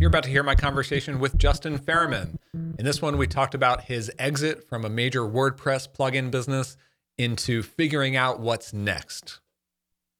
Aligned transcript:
You're 0.00 0.08
about 0.08 0.22
to 0.24 0.30
hear 0.30 0.42
my 0.42 0.54
conversation 0.54 1.18
with 1.18 1.36
Justin 1.38 1.78
Ferriman. 1.78 2.38
In 2.54 2.84
this 2.84 3.02
one, 3.02 3.18
we 3.18 3.26
talked 3.26 3.54
about 3.54 3.82
his 3.82 4.10
exit 4.18 4.68
from 4.68 4.84
a 4.84 4.88
major 4.88 5.22
WordPress 5.22 5.88
plugin 5.88 6.30
business 6.30 6.76
into 7.18 7.62
figuring 7.62 8.16
out 8.16 8.38
what's 8.38 8.72
next. 8.72 9.40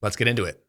Let's 0.02 0.16
get 0.16 0.28
into 0.28 0.44
it. 0.44 0.62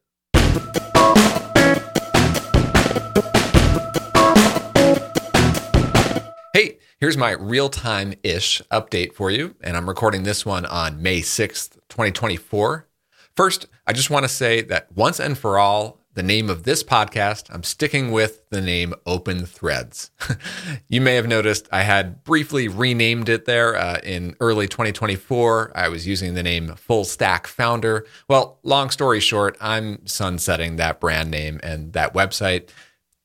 Hey, 6.53 6.77
here's 6.99 7.17
my 7.17 7.31
real 7.31 7.69
time 7.69 8.13
ish 8.23 8.61
update 8.71 9.13
for 9.13 9.31
you, 9.31 9.55
and 9.61 9.75
I'm 9.75 9.87
recording 9.87 10.23
this 10.23 10.45
one 10.45 10.65
on 10.65 11.01
May 11.01 11.21
6th, 11.21 11.73
2024. 11.89 12.87
First, 13.35 13.67
I 13.87 13.93
just 13.93 14.09
want 14.09 14.23
to 14.23 14.29
say 14.29 14.61
that 14.61 14.91
once 14.95 15.19
and 15.19 15.37
for 15.37 15.57
all, 15.57 15.98
the 16.13 16.23
name 16.23 16.49
of 16.49 16.63
this 16.63 16.83
podcast, 16.83 17.53
I'm 17.53 17.63
sticking 17.63 18.11
with 18.11 18.49
the 18.49 18.61
name 18.61 18.93
Open 19.05 19.45
Threads. 19.45 20.11
you 20.87 21.01
may 21.01 21.15
have 21.15 21.27
noticed 21.27 21.69
I 21.71 21.83
had 21.83 22.23
briefly 22.23 22.67
renamed 22.67 23.29
it 23.29 23.45
there 23.45 23.75
uh, 23.75 23.99
in 24.03 24.35
early 24.39 24.67
2024. 24.67 25.71
I 25.75 25.87
was 25.87 26.07
using 26.07 26.33
the 26.33 26.43
name 26.43 26.75
Full 26.75 27.05
Stack 27.05 27.47
Founder. 27.47 28.05
Well, 28.27 28.59
long 28.63 28.89
story 28.89 29.19
short, 29.19 29.55
I'm 29.61 30.05
sunsetting 30.07 30.77
that 30.77 30.99
brand 30.99 31.29
name 31.29 31.59
and 31.61 31.93
that 31.93 32.13
website. 32.13 32.69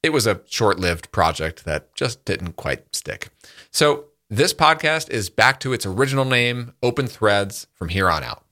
It 0.03 0.13
was 0.13 0.27
a 0.27 0.43
short 0.45 0.79
lived 0.79 1.11
project 1.11 1.65
that 1.65 1.95
just 1.95 2.25
didn't 2.25 2.57
quite 2.57 2.95
stick. 2.95 3.31
So, 3.71 4.07
this 4.31 4.55
podcast 4.55 5.11
is 5.11 5.31
back 5.31 5.61
to 5.61 5.73
its 5.73 5.87
original 5.87 6.25
name, 6.25 6.73
Open 6.83 7.07
Threads, 7.07 7.67
from 7.75 7.91
here 7.91 8.11
on 8.11 8.23
out. 8.25 8.45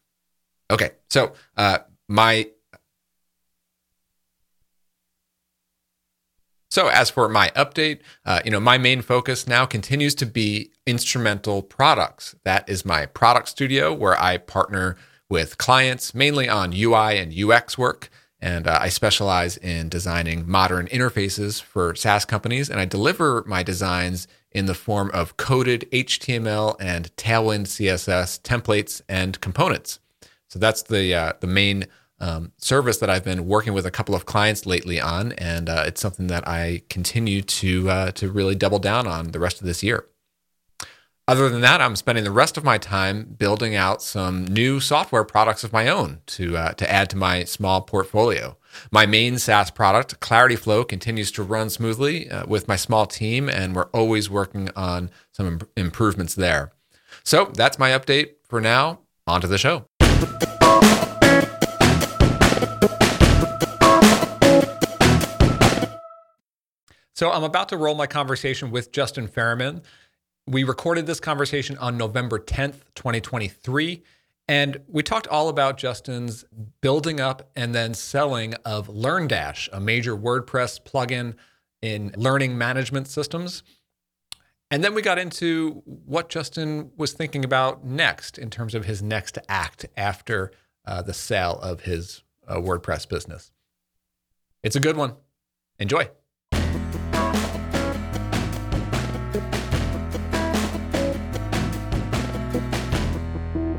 Okay, 0.71 0.91
so 1.11 1.33
uh, 1.57 1.79
my 2.09 2.49
So, 6.73 6.89
as 6.89 7.11
for 7.11 7.29
my 7.29 7.51
update, 7.51 7.99
uh, 8.25 8.41
you 8.47 8.51
know, 8.51 8.59
my 8.59 8.79
main 8.79 9.03
focus 9.03 9.47
now 9.47 9.67
continues 9.67 10.15
to 10.15 10.25
be 10.25 10.73
instrumental 10.87 11.61
products. 11.61 12.35
That 12.45 12.67
is 12.67 12.83
my 12.83 13.05
product 13.05 13.51
studio 13.51 13.93
where 13.93 14.19
I 14.19 14.39
partner 14.39 14.97
with 15.29 15.59
clients 15.59 16.15
mainly 16.15 16.49
on 16.49 16.73
UI 16.73 17.19
and 17.19 17.31
UX 17.39 17.77
work. 17.77 18.09
And 18.41 18.67
uh, 18.67 18.79
I 18.81 18.89
specialize 18.89 19.59
in 19.59 19.91
designing 19.91 20.49
modern 20.49 20.87
interfaces 20.87 21.61
for 21.61 21.95
SaaS 21.95 22.25
companies. 22.25 22.71
And 22.71 22.81
I 22.81 22.87
deliver 22.87 23.45
my 23.47 23.63
designs 23.63 24.27
in 24.51 24.65
the 24.65 24.73
form 24.73 25.11
of 25.13 25.37
coded 25.37 25.87
HTML 25.93 26.77
and 26.81 27.15
Tailwind 27.17 27.67
CSS 27.67 28.41
templates 28.41 29.03
and 29.11 29.39
components. 29.43 30.01
So 30.49 30.59
that's 30.59 30.81
the 30.81 31.15
uh, 31.15 31.33
the 31.41 31.47
main 31.47 31.85
um, 32.23 32.53
service 32.57 32.99
that 32.99 33.11
I've 33.11 33.25
been 33.25 33.47
working 33.47 33.75
with 33.75 33.85
a 33.85 33.91
couple 33.91 34.15
of 34.15 34.25
clients 34.25 34.65
lately 34.65 35.01
on, 35.01 35.33
and 35.33 35.69
uh, 35.69 35.85
it's 35.87 36.01
something 36.01 36.29
that 36.29 36.47
I 36.47 36.83
continue 36.89 37.43
to 37.43 37.91
uh, 37.91 38.11
to 38.13 38.31
really 38.31 38.55
double 38.55 38.79
down 38.79 39.07
on 39.07 39.33
the 39.33 39.41
rest 39.41 39.61
of 39.61 39.67
this 39.67 39.83
year. 39.83 40.07
Other 41.29 41.49
than 41.49 41.61
that, 41.61 41.81
I'm 41.81 41.97
spending 41.97 42.25
the 42.25 42.31
rest 42.31 42.57
of 42.57 42.65
my 42.65 42.79
time 42.79 43.35
building 43.39 43.75
out 43.75 44.03
some 44.03 44.45
new 44.45 44.81
software 44.81 45.25
products 45.25 45.63
of 45.65 45.73
my 45.73 45.89
own 45.89 46.21
to 46.27 46.57
uh, 46.57 46.73
to 46.75 46.91
add 46.91 47.11
to 47.11 47.17
my 47.17 47.45
small 47.45 47.81
portfolio. 47.81 48.57
My 48.91 49.05
main 49.05 49.39
SaaS 49.39 49.71
product, 49.71 50.21
Clarity 50.21 50.57
Flow, 50.57 50.85
continues 50.85 51.31
to 51.33 51.43
run 51.43 51.71
smoothly 51.71 52.31
uh, 52.31 52.47
with 52.47 52.69
my 52.69 52.77
small 52.77 53.07
team, 53.07 53.49
and 53.49 53.75
we're 53.75 53.91
always 53.93 54.31
working 54.31 54.71
on 54.77 55.11
some 55.33 55.47
Im- 55.47 55.61
improvements 55.77 56.35
there. 56.35 56.73
So 57.25 57.51
that's 57.53 57.79
my 57.79 57.91
update 57.91 58.35
for 58.49 58.61
now. 58.61 59.01
On 59.27 59.41
to 59.41 59.47
the 59.47 59.59
show. 59.59 59.87
So 67.15 67.31
I'm 67.31 67.45
about 67.45 67.69
to 67.71 67.77
roll 67.77 67.95
my 67.95 68.07
conversation 68.07 68.71
with 68.71 68.91
Justin 68.91 69.29
Ferriman. 69.29 69.83
We 70.47 70.65
recorded 70.65 71.07
this 71.07 71.21
conversation 71.21 71.77
on 71.79 71.99
November 71.99 72.39
10th, 72.39 72.81
2023. 72.95 74.03
And 74.49 74.81
we 74.89 75.03
talked 75.03 75.29
all 75.29 75.49
about 75.49 75.79
Justin's 75.79 76.45
building 76.81 77.21
up 77.21 77.51
and 77.55 77.75
then 77.75 77.95
selling 77.95 78.55
of 78.65 78.89
LearnDash, 78.89 79.69
a 79.73 79.81
major 79.81 80.17
WordPress 80.17 80.83
plugin 80.83 81.35
in 81.81 82.13
learning 82.17 82.57
management 82.57 83.09
systems. 83.09 83.63
And 84.71 84.83
then 84.83 84.95
we 84.95 85.03
got 85.03 85.19
into 85.19 85.83
what 85.85 86.31
Justin 86.31 86.93
was 86.97 87.13
thinking 87.13 87.45
about 87.45 87.85
next 87.85 88.39
in 88.39 88.49
terms 88.49 88.75
of 88.75 88.87
his 88.87 89.03
next 89.03 89.37
act 89.49 89.85
after 89.97 90.51
uh, 90.87 91.03
the 91.03 91.15
sale 91.15 91.59
of 91.63 91.83
his 91.83 92.23
uh, 92.49 92.57
WordPress 92.57 93.07
business. 93.07 93.53
It's 94.63 94.77
a 94.77 94.81
good 94.81 94.97
one. 94.97 95.15
Enjoy. 95.79 96.09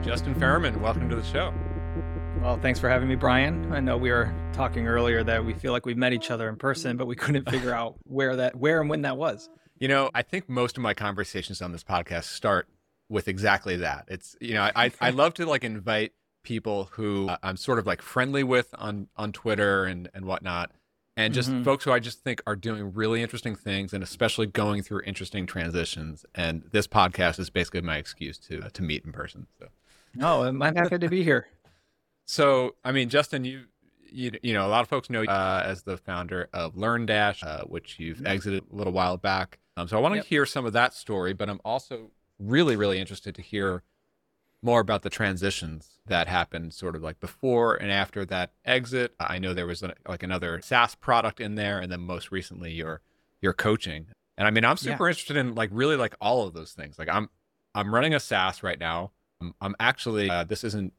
Justin 0.03 0.35
Ferriman, 0.35 0.79
welcome 0.81 1.09
to 1.09 1.15
the 1.15 1.23
show. 1.23 1.53
Well, 2.41 2.57
thanks 2.57 2.79
for 2.79 2.89
having 2.89 3.07
me, 3.07 3.15
Brian. 3.15 3.71
I 3.71 3.79
know 3.79 3.95
we 3.95 4.11
were 4.11 4.33
talking 4.51 4.87
earlier 4.87 5.23
that 5.23 5.45
we 5.45 5.53
feel 5.53 5.71
like 5.71 5.85
we've 5.85 5.97
met 5.97 6.11
each 6.11 6.31
other 6.31 6.49
in 6.49 6.55
person, 6.55 6.97
but 6.97 7.05
we 7.05 7.15
couldn't 7.15 7.49
figure 7.49 7.73
out 7.75 7.95
where 8.03 8.35
that, 8.35 8.55
where 8.55 8.81
and 8.81 8.89
when 8.89 9.03
that 9.03 9.15
was. 9.17 9.49
You 9.77 9.87
know, 9.87 10.09
I 10.15 10.23
think 10.23 10.49
most 10.49 10.75
of 10.77 10.83
my 10.83 10.93
conversations 10.93 11.61
on 11.61 11.71
this 11.71 11.83
podcast 11.83 12.23
start 12.25 12.67
with 13.09 13.27
exactly 13.27 13.77
that. 13.77 14.05
It's 14.07 14.35
you 14.41 14.55
know, 14.55 14.69
I 14.75 14.91
I 14.99 15.11
love 15.11 15.35
to 15.35 15.45
like 15.45 15.63
invite 15.63 16.13
people 16.43 16.89
who 16.93 17.29
uh, 17.29 17.37
I'm 17.43 17.57
sort 17.57 17.79
of 17.79 17.85
like 17.85 18.01
friendly 18.01 18.43
with 18.43 18.73
on 18.77 19.07
on 19.15 19.31
Twitter 19.31 19.85
and 19.85 20.09
and 20.13 20.25
whatnot, 20.25 20.71
and 21.15 21.33
just 21.33 21.49
mm-hmm. 21.49 21.63
folks 21.63 21.83
who 21.83 21.91
I 21.91 21.99
just 21.99 22.23
think 22.23 22.41
are 22.47 22.55
doing 22.55 22.93
really 22.93 23.21
interesting 23.21 23.55
things 23.55 23.93
and 23.93 24.03
especially 24.03 24.47
going 24.47 24.81
through 24.81 25.01
interesting 25.05 25.45
transitions. 25.45 26.25
And 26.33 26.63
this 26.71 26.87
podcast 26.87 27.39
is 27.39 27.49
basically 27.49 27.81
my 27.81 27.97
excuse 27.97 28.37
to 28.39 28.63
uh, 28.63 28.69
to 28.69 28.81
meet 28.81 29.05
in 29.05 29.11
person. 29.11 29.47
So. 29.59 29.67
Oh, 30.21 30.43
I'm 30.43 30.59
happy 30.59 30.99
to 30.99 31.09
be 31.09 31.23
here. 31.23 31.47
So, 32.25 32.75
I 32.85 32.93
mean, 32.93 33.09
Justin, 33.09 33.43
you 33.43 33.65
you, 34.09 34.31
you 34.41 34.53
know, 34.53 34.65
a 34.65 34.69
lot 34.69 34.81
of 34.81 34.87
folks 34.87 35.09
know 35.09 35.23
you 35.23 35.27
uh, 35.27 35.61
as 35.65 35.83
the 35.83 35.97
founder 35.97 36.47
of 36.53 36.75
LearnDash, 36.75 37.43
uh, 37.43 37.63
which 37.65 37.99
you've 37.99 38.19
mm-hmm. 38.19 38.27
exited 38.27 38.63
a 38.71 38.75
little 38.75 38.93
while 38.93 39.17
back. 39.17 39.59
Um, 39.75 39.89
so 39.89 39.97
I 39.97 39.99
want 39.99 40.13
to 40.13 40.19
yep. 40.19 40.25
hear 40.27 40.45
some 40.45 40.65
of 40.65 40.71
that 40.71 40.93
story, 40.93 41.33
but 41.33 41.49
I'm 41.49 41.59
also 41.65 42.11
really, 42.39 42.77
really 42.77 42.99
interested 42.99 43.35
to 43.35 43.41
hear 43.41 43.83
more 44.63 44.79
about 44.79 45.01
the 45.01 45.09
transitions 45.09 45.99
that 46.05 46.27
happened 46.27 46.73
sort 46.73 46.95
of 46.95 47.03
like 47.03 47.19
before 47.19 47.75
and 47.75 47.91
after 47.91 48.25
that 48.25 48.51
exit. 48.65 49.13
I 49.19 49.39
know 49.39 49.53
there 49.53 49.67
was 49.67 49.83
like 50.07 50.23
another 50.23 50.61
SaaS 50.61 50.95
product 50.95 51.39
in 51.39 51.55
there, 51.55 51.79
and 51.79 51.91
then 51.91 52.01
most 52.01 52.31
recently 52.31 52.71
your 52.71 53.01
your 53.41 53.53
coaching. 53.53 54.07
And 54.37 54.47
I 54.47 54.51
mean, 54.51 54.65
I'm 54.65 54.77
super 54.77 55.05
yeah. 55.05 55.11
interested 55.11 55.37
in 55.37 55.55
like 55.55 55.69
really 55.71 55.95
like 55.95 56.15
all 56.19 56.47
of 56.47 56.53
those 56.53 56.71
things. 56.73 56.97
Like 56.97 57.09
I'm 57.09 57.29
I'm 57.75 57.93
running 57.93 58.13
a 58.13 58.19
SaaS 58.19 58.63
right 58.63 58.79
now. 58.79 59.11
I'm, 59.41 59.53
I'm 59.61 59.75
actually, 59.79 60.29
uh, 60.29 60.43
this 60.43 60.63
isn't 60.63 60.93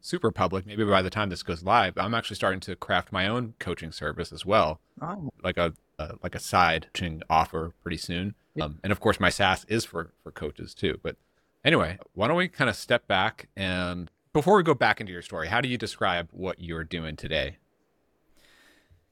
super 0.00 0.30
public. 0.30 0.66
Maybe 0.66 0.84
by 0.84 1.02
the 1.02 1.10
time 1.10 1.30
this 1.30 1.42
goes 1.42 1.62
live, 1.62 1.94
I'm 1.96 2.14
actually 2.14 2.36
starting 2.36 2.60
to 2.60 2.76
craft 2.76 3.12
my 3.12 3.26
own 3.26 3.54
coaching 3.58 3.92
service 3.92 4.32
as 4.32 4.44
well, 4.44 4.80
oh. 5.00 5.30
like 5.42 5.56
a 5.56 5.74
uh, 5.98 6.12
like 6.22 6.34
a 6.34 6.40
side 6.40 6.88
coaching 6.92 7.22
offer 7.30 7.72
pretty 7.82 7.96
soon. 7.96 8.34
Um, 8.60 8.78
and 8.82 8.90
of 8.90 9.00
course, 9.00 9.20
my 9.20 9.30
SaaS 9.30 9.64
is 9.68 9.84
for 9.84 10.12
for 10.22 10.30
coaches 10.30 10.74
too. 10.74 10.98
But 11.02 11.16
anyway, 11.66 11.98
why 12.14 12.28
don't 12.28 12.36
we 12.36 12.48
kind 12.48 12.70
of 12.70 12.76
step 12.76 13.06
back 13.06 13.48
and 13.56 14.10
before 14.32 14.56
we 14.56 14.62
go 14.62 14.74
back 14.74 15.00
into 15.00 15.12
your 15.12 15.22
story, 15.22 15.48
how 15.48 15.60
do 15.60 15.68
you 15.68 15.76
describe 15.76 16.28
what 16.30 16.60
you're 16.60 16.84
doing 16.84 17.16
today? 17.16 17.56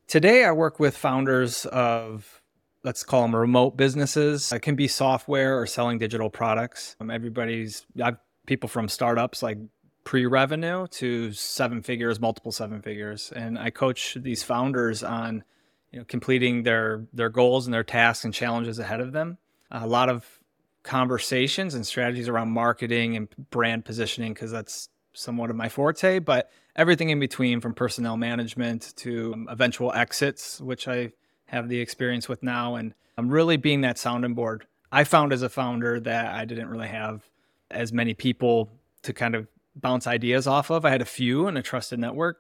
Today, 0.07 0.45
I 0.45 0.53
work 0.53 0.79
with 0.79 0.97
founders 0.97 1.65
of 1.67 2.43
let's 2.83 3.03
call 3.03 3.23
them 3.23 3.35
remote 3.35 3.75
businesses. 3.75 4.53
It 4.53 4.61
can 4.61 4.77
be 4.77 4.87
software 4.87 5.59
or 5.59 5.67
selling 5.67 5.99
digital 5.99 6.29
products. 6.29 6.95
Um, 7.01 7.11
everybody's 7.11 7.87
I've 8.03 8.19
people 8.47 8.69
from 8.69 8.89
startups 8.89 9.43
like 9.43 9.57
pre-revenue 10.05 10.87
to 10.89 11.33
seven 11.33 11.81
figures, 11.81 12.21
multiple 12.21 12.53
seven 12.53 12.83
figures, 12.83 13.33
and 13.35 13.59
I 13.59 13.71
coach 13.71 14.19
these 14.21 14.43
founders 14.43 15.03
on 15.03 15.43
you 15.91 16.01
know 16.01 16.05
completing 16.05 16.65
their 16.65 17.07
their 17.15 17.31
goals 17.31 17.67
and 17.67 17.73
their 17.73 17.83
tasks 17.83 18.27
and 18.27 18.35
challenges 18.35 18.79
ahead 18.79 19.01
of 19.01 19.13
them. 19.13 19.39
A 19.71 19.87
lot 19.87 20.11
of 20.11 20.44
conversations 20.85 21.75
and 21.75 21.85
strategies 21.87 22.29
around 22.29 22.51
marketing 22.51 23.17
and 23.17 23.29
brand 23.51 23.85
positioning 23.85 24.35
because 24.35 24.53
that's 24.53 24.89
somewhat 25.15 25.51
of 25.51 25.57
my 25.57 25.69
forte, 25.69 26.19
but 26.19 26.51
everything 26.77 27.09
in 27.09 27.19
between 27.19 27.61
from 27.61 27.75
personnel 27.75 28.17
management 28.17 28.93
to 28.97 29.33
um, 29.33 29.49
eventual 29.51 29.93
exits, 29.93 30.61
which 30.61 30.87
I 30.87 31.13
have 31.47 31.69
the 31.69 31.81
experience 31.81 32.29
with 32.29 32.43
now, 32.43 32.75
and 32.77 32.95
I'm 33.17 33.29
really 33.29 33.57
being 33.57 33.81
that 33.83 33.99
sounding 33.99 34.35
board. 34.35 34.67
I 34.93 35.05
found 35.05 35.33
as 35.33 35.43
a 35.43 35.49
founder 35.49 35.99
that 36.01 36.35
I 36.35 36.45
didn't 36.45 36.69
really 36.69 36.89
have 36.89 37.23
as 37.71 37.93
many 37.93 38.15
people 38.15 38.71
to 39.03 39.13
kind 39.13 39.35
of 39.35 39.49
bounce 39.77 40.07
ideas 40.07 40.47
off 40.47 40.71
of. 40.71 40.85
I 40.85 40.91
had 40.91 41.03
a 41.03 41.07
few 41.07 41.49
in 41.49 41.57
a 41.57 41.63
trusted 41.63 41.99
network, 41.99 42.39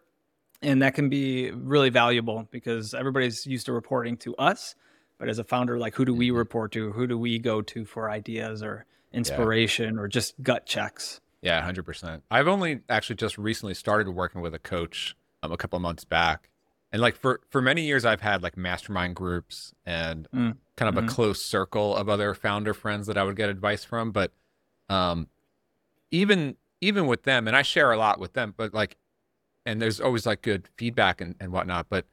and 0.62 0.82
that 0.82 0.94
can 0.94 1.08
be 1.08 1.50
really 1.50 1.90
valuable 1.90 2.48
because 2.50 2.94
everybody's 2.94 3.46
used 3.46 3.66
to 3.66 3.72
reporting 3.72 4.16
to 4.18 4.36
us. 4.36 4.74
But 5.24 5.30
as 5.30 5.38
a 5.38 5.44
founder, 5.44 5.78
like 5.78 5.94
who 5.94 6.04
do 6.04 6.12
we 6.12 6.28
mm-hmm. 6.28 6.36
report 6.36 6.72
to? 6.72 6.92
Who 6.92 7.06
do 7.06 7.16
we 7.16 7.38
go 7.38 7.62
to 7.62 7.86
for 7.86 8.10
ideas 8.10 8.62
or 8.62 8.84
inspiration 9.10 9.94
yeah. 9.94 10.00
or 10.02 10.06
just 10.06 10.34
gut 10.42 10.66
checks? 10.66 11.22
Yeah, 11.40 11.66
100%. 11.66 12.20
I've 12.30 12.46
only 12.46 12.80
actually 12.90 13.16
just 13.16 13.38
recently 13.38 13.72
started 13.72 14.10
working 14.10 14.42
with 14.42 14.52
a 14.52 14.58
coach 14.58 15.16
um, 15.42 15.50
a 15.50 15.56
couple 15.56 15.78
months 15.78 16.04
back. 16.04 16.50
and 16.92 17.00
like 17.00 17.16
for 17.16 17.40
for 17.48 17.62
many 17.62 17.86
years 17.86 18.04
I've 18.04 18.20
had 18.20 18.42
like 18.42 18.58
mastermind 18.58 19.16
groups 19.16 19.72
and 19.86 20.28
mm. 20.30 20.58
kind 20.76 20.90
of 20.90 20.94
mm-hmm. 20.94 21.08
a 21.08 21.10
close 21.10 21.42
circle 21.42 21.96
of 21.96 22.10
other 22.10 22.34
founder 22.34 22.74
friends 22.74 23.06
that 23.06 23.16
I 23.16 23.24
would 23.24 23.36
get 23.36 23.48
advice 23.48 23.82
from, 23.82 24.12
but 24.12 24.30
um 24.90 25.28
even 26.10 26.56
even 26.82 27.06
with 27.06 27.22
them 27.22 27.48
and 27.48 27.56
I 27.56 27.62
share 27.62 27.92
a 27.92 27.96
lot 27.96 28.18
with 28.18 28.34
them, 28.34 28.52
but 28.54 28.74
like 28.74 28.98
and 29.64 29.80
there's 29.80 30.02
always 30.02 30.26
like 30.26 30.42
good 30.42 30.68
feedback 30.76 31.22
and, 31.22 31.34
and 31.40 31.50
whatnot, 31.50 31.86
but 31.88 32.04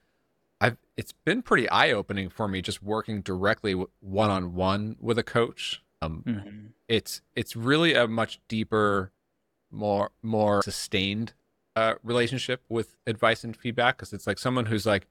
it's 1.01 1.13
been 1.13 1.41
pretty 1.41 1.67
eye 1.69 1.89
opening 1.89 2.29
for 2.29 2.47
me 2.47 2.61
just 2.61 2.83
working 2.83 3.21
directly 3.21 3.73
one 4.01 4.29
on 4.29 4.53
one 4.53 4.95
with 4.99 5.17
a 5.17 5.23
coach. 5.23 5.81
Um, 5.99 6.23
mm-hmm. 6.27 6.65
It's 6.87 7.23
it's 7.35 7.55
really 7.55 7.95
a 7.95 8.07
much 8.07 8.39
deeper, 8.47 9.11
more 9.71 10.11
more 10.21 10.61
sustained 10.61 11.33
uh, 11.75 11.95
relationship 12.03 12.61
with 12.69 12.97
advice 13.07 13.43
and 13.43 13.57
feedback 13.57 13.97
because 13.97 14.13
it's 14.13 14.27
like 14.27 14.37
someone 14.37 14.67
who's 14.67 14.85
like 14.85 15.07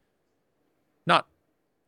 not 1.09 1.27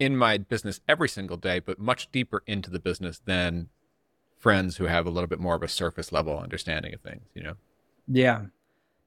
in 0.01 0.17
my 0.17 0.37
business 0.37 0.81
every 0.89 1.09
single 1.09 1.37
day, 1.37 1.61
but 1.61 1.79
much 1.79 2.11
deeper 2.11 2.43
into 2.45 2.71
the 2.71 2.81
business 2.81 3.23
than 3.25 3.69
friends 4.37 4.79
who 4.79 4.87
have 4.87 5.07
a 5.07 5.11
little 5.11 5.29
bit 5.29 5.39
more 5.39 5.55
of 5.55 5.63
a 5.63 5.69
surface 5.69 6.11
level 6.11 6.37
understanding 6.41 6.93
of 6.93 7.01
things. 7.03 7.23
You 7.37 7.45
know? 7.45 7.55
Yeah, 8.09 8.47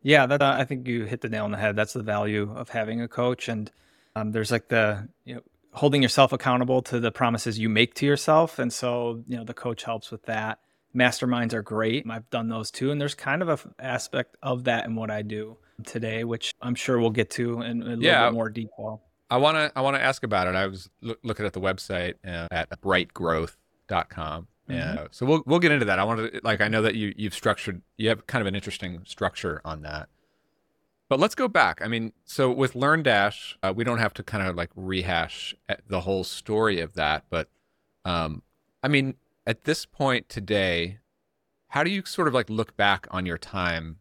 yeah. 0.01 0.25
That 0.25 0.41
uh, 0.41 0.55
I 0.57 0.63
think 0.63 0.87
you 0.87 1.03
hit 1.03 1.19
the 1.19 1.27
nail 1.27 1.43
on 1.43 1.51
the 1.51 1.57
head. 1.57 1.75
That's 1.75 1.91
the 1.91 2.01
value 2.01 2.53
of 2.55 2.69
having 2.69 3.01
a 3.01 3.09
coach 3.09 3.49
and 3.49 3.69
um, 4.15 4.31
there's 4.31 4.51
like 4.51 4.69
the 4.69 5.07
you 5.25 5.35
know 5.35 5.41
holding 5.73 6.01
yourself 6.01 6.31
accountable 6.31 6.81
to 6.81 6.99
the 6.99 7.11
promises 7.11 7.59
you 7.59 7.69
make 7.69 7.93
to 7.95 8.05
yourself, 8.05 8.59
and 8.59 8.71
so 8.71 9.23
you 9.27 9.37
know 9.37 9.43
the 9.43 9.53
coach 9.53 9.83
helps 9.83 10.11
with 10.11 10.23
that. 10.23 10.59
Masterminds 10.95 11.53
are 11.53 11.61
great. 11.61 12.05
I've 12.09 12.29
done 12.29 12.47
those 12.47 12.71
too, 12.71 12.91
and 12.91 13.01
there's 13.01 13.15
kind 13.15 13.41
of 13.41 13.49
an 13.49 13.75
aspect 13.79 14.37
of 14.41 14.63
that 14.63 14.85
in 14.85 14.95
what 14.95 15.11
I 15.11 15.21
do 15.21 15.57
today, 15.83 16.23
which 16.23 16.53
I'm 16.61 16.75
sure 16.75 16.99
we'll 16.99 17.09
get 17.09 17.29
to 17.31 17.61
in 17.61 17.81
a 17.81 17.85
little 17.85 18.03
yeah, 18.03 18.29
bit 18.29 18.33
more 18.33 18.49
detail. 18.49 19.01
I 19.29 19.37
want 19.37 19.57
to 19.57 19.71
I 19.75 19.81
want 19.81 19.97
to 19.97 20.01
ask 20.01 20.23
about 20.23 20.47
it. 20.47 20.55
I 20.55 20.67
was 20.67 20.89
lo- 21.01 21.15
looking 21.23 21.45
at 21.45 21.53
the 21.53 21.61
website 21.61 22.15
uh, 22.25 22.47
at 22.51 22.69
brightgrowth.com. 22.81 24.47
Yeah. 24.67 24.75
Mm-hmm. 24.75 25.05
So 25.11 25.25
we'll 25.25 25.43
we'll 25.45 25.59
get 25.59 25.71
into 25.71 25.85
that. 25.85 25.99
I 25.99 26.03
wanted 26.03 26.33
to, 26.33 26.41
like 26.43 26.61
I 26.61 26.67
know 26.67 26.81
that 26.83 26.95
you 26.95 27.13
you've 27.17 27.33
structured 27.33 27.81
you 27.97 28.09
have 28.09 28.25
kind 28.27 28.41
of 28.41 28.47
an 28.47 28.55
interesting 28.55 29.01
structure 29.05 29.61
on 29.65 29.81
that. 29.81 30.09
But 31.15 31.21
let's 31.21 31.35
go 31.35 31.47
back. 31.47 31.81
I 31.81 31.87
mean, 31.87 32.11
so 32.25 32.51
with 32.51 32.73
LearnDash, 32.73 33.55
uh, 33.63 33.71
we 33.73 33.85
don't 33.85 33.99
have 33.99 34.13
to 34.15 34.21
kind 34.21 34.45
of 34.45 34.57
like 34.57 34.69
rehash 34.75 35.55
uh, 35.69 35.75
the 35.87 36.01
whole 36.01 36.25
story 36.25 36.81
of 36.81 36.95
that. 36.95 37.23
But 37.29 37.47
um, 38.03 38.41
I 38.83 38.89
mean, 38.89 39.15
at 39.47 39.63
this 39.63 39.85
point 39.85 40.27
today, 40.27 40.99
how 41.69 41.85
do 41.85 41.89
you 41.89 42.03
sort 42.03 42.27
of 42.27 42.33
like 42.33 42.49
look 42.49 42.75
back 42.75 43.07
on 43.11 43.25
your 43.25 43.37
time, 43.37 43.99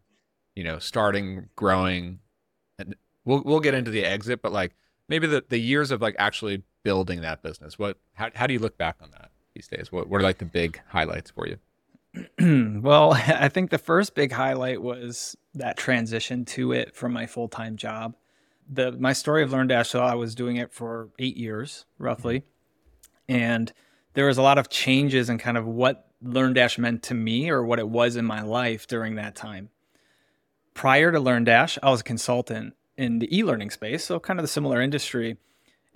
you 0.57 0.65
know, 0.65 0.81
starting, 0.81 1.51
growing, 1.55 2.19
and 2.81 2.97
we'll 3.25 3.45
we'll 3.45 3.61
get 3.61 3.75
into 3.75 3.93
the 3.93 4.05
exit, 4.05 4.43
but 4.43 4.51
like 4.51 4.75
maybe 5.09 5.29
the, 5.29 5.45
the 5.49 5.59
years 5.59 5.93
of 5.93 6.03
like 6.03 6.17
actually 6.19 6.65
building 6.83 7.21
that 7.21 7.45
business. 7.45 7.79
What 7.79 7.97
how 8.15 8.31
how 8.35 8.49
do 8.49 8.55
you 8.55 8.59
look 8.59 8.77
back 8.77 8.97
on 9.01 9.13
that 9.13 9.31
these 9.55 9.69
days? 9.69 9.93
What 9.93 10.09
what 10.09 10.21
are 10.21 10.25
like 10.25 10.39
the 10.39 10.47
big 10.47 10.81
highlights 10.89 11.31
for 11.31 11.47
you? 11.47 11.59
well, 12.83 13.13
I 13.15 13.49
think 13.51 13.71
the 13.71 13.79
first 13.79 14.17
big 14.17 14.33
highlight 14.33 14.83
was 14.83 15.37
that 15.55 15.77
transition 15.77 16.45
to 16.45 16.73
it 16.73 16.95
from 16.95 17.13
my 17.13 17.27
full 17.27 17.49
time 17.49 17.77
job. 17.77 18.17
The 18.71 18.93
my 18.93 19.13
story 19.13 19.43
of 19.43 19.51
LearnDash, 19.51 19.87
so 19.87 20.01
I 20.01 20.15
was 20.15 20.35
doing 20.35 20.57
it 20.57 20.73
for 20.73 21.11
eight 21.19 21.37
years 21.37 21.85
roughly, 21.99 22.45
and 23.29 23.73
there 24.15 24.27
was 24.27 24.39
a 24.39 24.43
lot 24.43 24.59
of 24.59 24.69
changes 24.69 25.29
in 25.29 25.39
kind 25.39 25.57
of 25.57 25.67
what 25.67 26.09
LearnDash 26.25 26.79
meant 26.79 27.03
to 27.05 27.15
me 27.15 27.51
or 27.51 27.65
what 27.65 27.79
it 27.79 27.89
was 27.89 28.17
in 28.17 28.25
my 28.25 28.43
life 28.43 28.87
during 28.87 29.17
that 29.17 29.35
time. 29.35 29.69
Prior 30.73 31.13
to 31.13 31.21
LearnDash, 31.21 31.79
I 31.83 31.91
was 31.91 32.01
a 32.01 32.05
consultant 32.05 32.75
in 32.97 33.19
the 33.19 33.37
e-learning 33.37 33.71
space, 33.71 34.05
so 34.05 34.19
kind 34.19 34.39
of 34.39 34.45
the 34.45 34.49
similar 34.49 34.81
industry. 34.81 35.37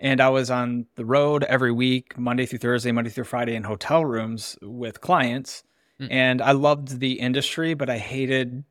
And 0.00 0.20
I 0.20 0.28
was 0.28 0.48
on 0.48 0.86
the 0.94 1.04
road 1.04 1.42
every 1.44 1.72
week, 1.72 2.16
Monday 2.16 2.46
through 2.46 2.60
Thursday, 2.60 2.92
Monday 2.92 3.10
through 3.10 3.24
Friday 3.24 3.56
in 3.56 3.64
hotel 3.64 4.04
rooms 4.04 4.56
with 4.62 5.00
clients 5.00 5.64
Mm. 6.00 6.08
And 6.10 6.42
I 6.42 6.52
loved 6.52 7.00
the 7.00 7.12
industry, 7.12 7.74
but 7.74 7.90
I 7.90 7.98
hated 7.98 8.64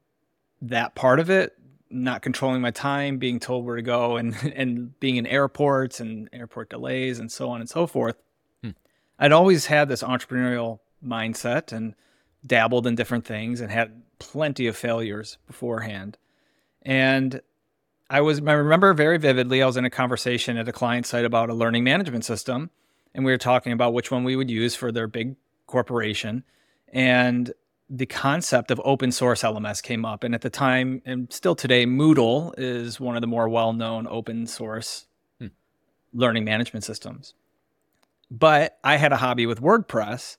that 0.61 0.95
part 0.95 1.19
of 1.19 1.29
it, 1.29 1.57
not 1.89 2.21
controlling 2.21 2.61
my 2.61 2.71
time, 2.71 3.17
being 3.17 3.39
told 3.39 3.65
where 3.65 3.75
to 3.75 3.81
go 3.81 4.17
and 4.17 4.35
and 4.55 4.99
being 4.99 5.17
in 5.17 5.25
airports 5.25 5.99
and 5.99 6.29
airport 6.33 6.69
delays 6.69 7.19
and 7.19 7.31
so 7.31 7.49
on 7.49 7.59
and 7.59 7.69
so 7.69 7.87
forth. 7.87 8.15
Hmm. 8.63 8.71
I'd 9.19 9.31
always 9.31 9.67
had 9.67 9.89
this 9.89 10.03
entrepreneurial 10.03 10.79
mindset 11.05 11.71
and 11.71 11.95
dabbled 12.45 12.87
in 12.87 12.95
different 12.95 13.25
things 13.25 13.61
and 13.61 13.71
had 13.71 14.01
plenty 14.19 14.67
of 14.67 14.75
failures 14.75 15.37
beforehand. 15.47 16.17
And 16.81 17.41
I 18.09 18.21
was 18.21 18.39
I 18.39 18.53
remember 18.53 18.93
very 18.93 19.17
vividly 19.17 19.61
I 19.61 19.65
was 19.65 19.77
in 19.77 19.85
a 19.85 19.89
conversation 19.89 20.57
at 20.57 20.67
a 20.67 20.71
client 20.71 21.05
site 21.05 21.25
about 21.25 21.49
a 21.49 21.53
learning 21.53 21.83
management 21.83 22.25
system 22.25 22.69
and 23.13 23.25
we 23.25 23.31
were 23.31 23.37
talking 23.37 23.73
about 23.73 23.93
which 23.93 24.11
one 24.11 24.23
we 24.23 24.35
would 24.35 24.49
use 24.49 24.75
for 24.75 24.91
their 24.91 25.07
big 25.07 25.35
corporation 25.65 26.43
and 26.93 27.53
the 27.89 28.05
concept 28.05 28.71
of 28.71 28.81
open 28.83 29.11
source 29.11 29.43
LMS 29.43 29.81
came 29.81 30.05
up. 30.05 30.23
And 30.23 30.35
at 30.35 30.41
the 30.41 30.49
time, 30.49 31.01
and 31.05 31.31
still 31.31 31.55
today, 31.55 31.85
Moodle 31.85 32.53
is 32.57 32.99
one 32.99 33.15
of 33.15 33.21
the 33.21 33.27
more 33.27 33.47
well 33.47 33.73
known 33.73 34.07
open 34.07 34.47
source 34.47 35.07
hmm. 35.39 35.47
learning 36.13 36.43
management 36.43 36.83
systems. 36.83 37.33
But 38.29 38.77
I 38.83 38.97
had 38.97 39.13
a 39.13 39.17
hobby 39.17 39.45
with 39.45 39.61
WordPress 39.61 40.37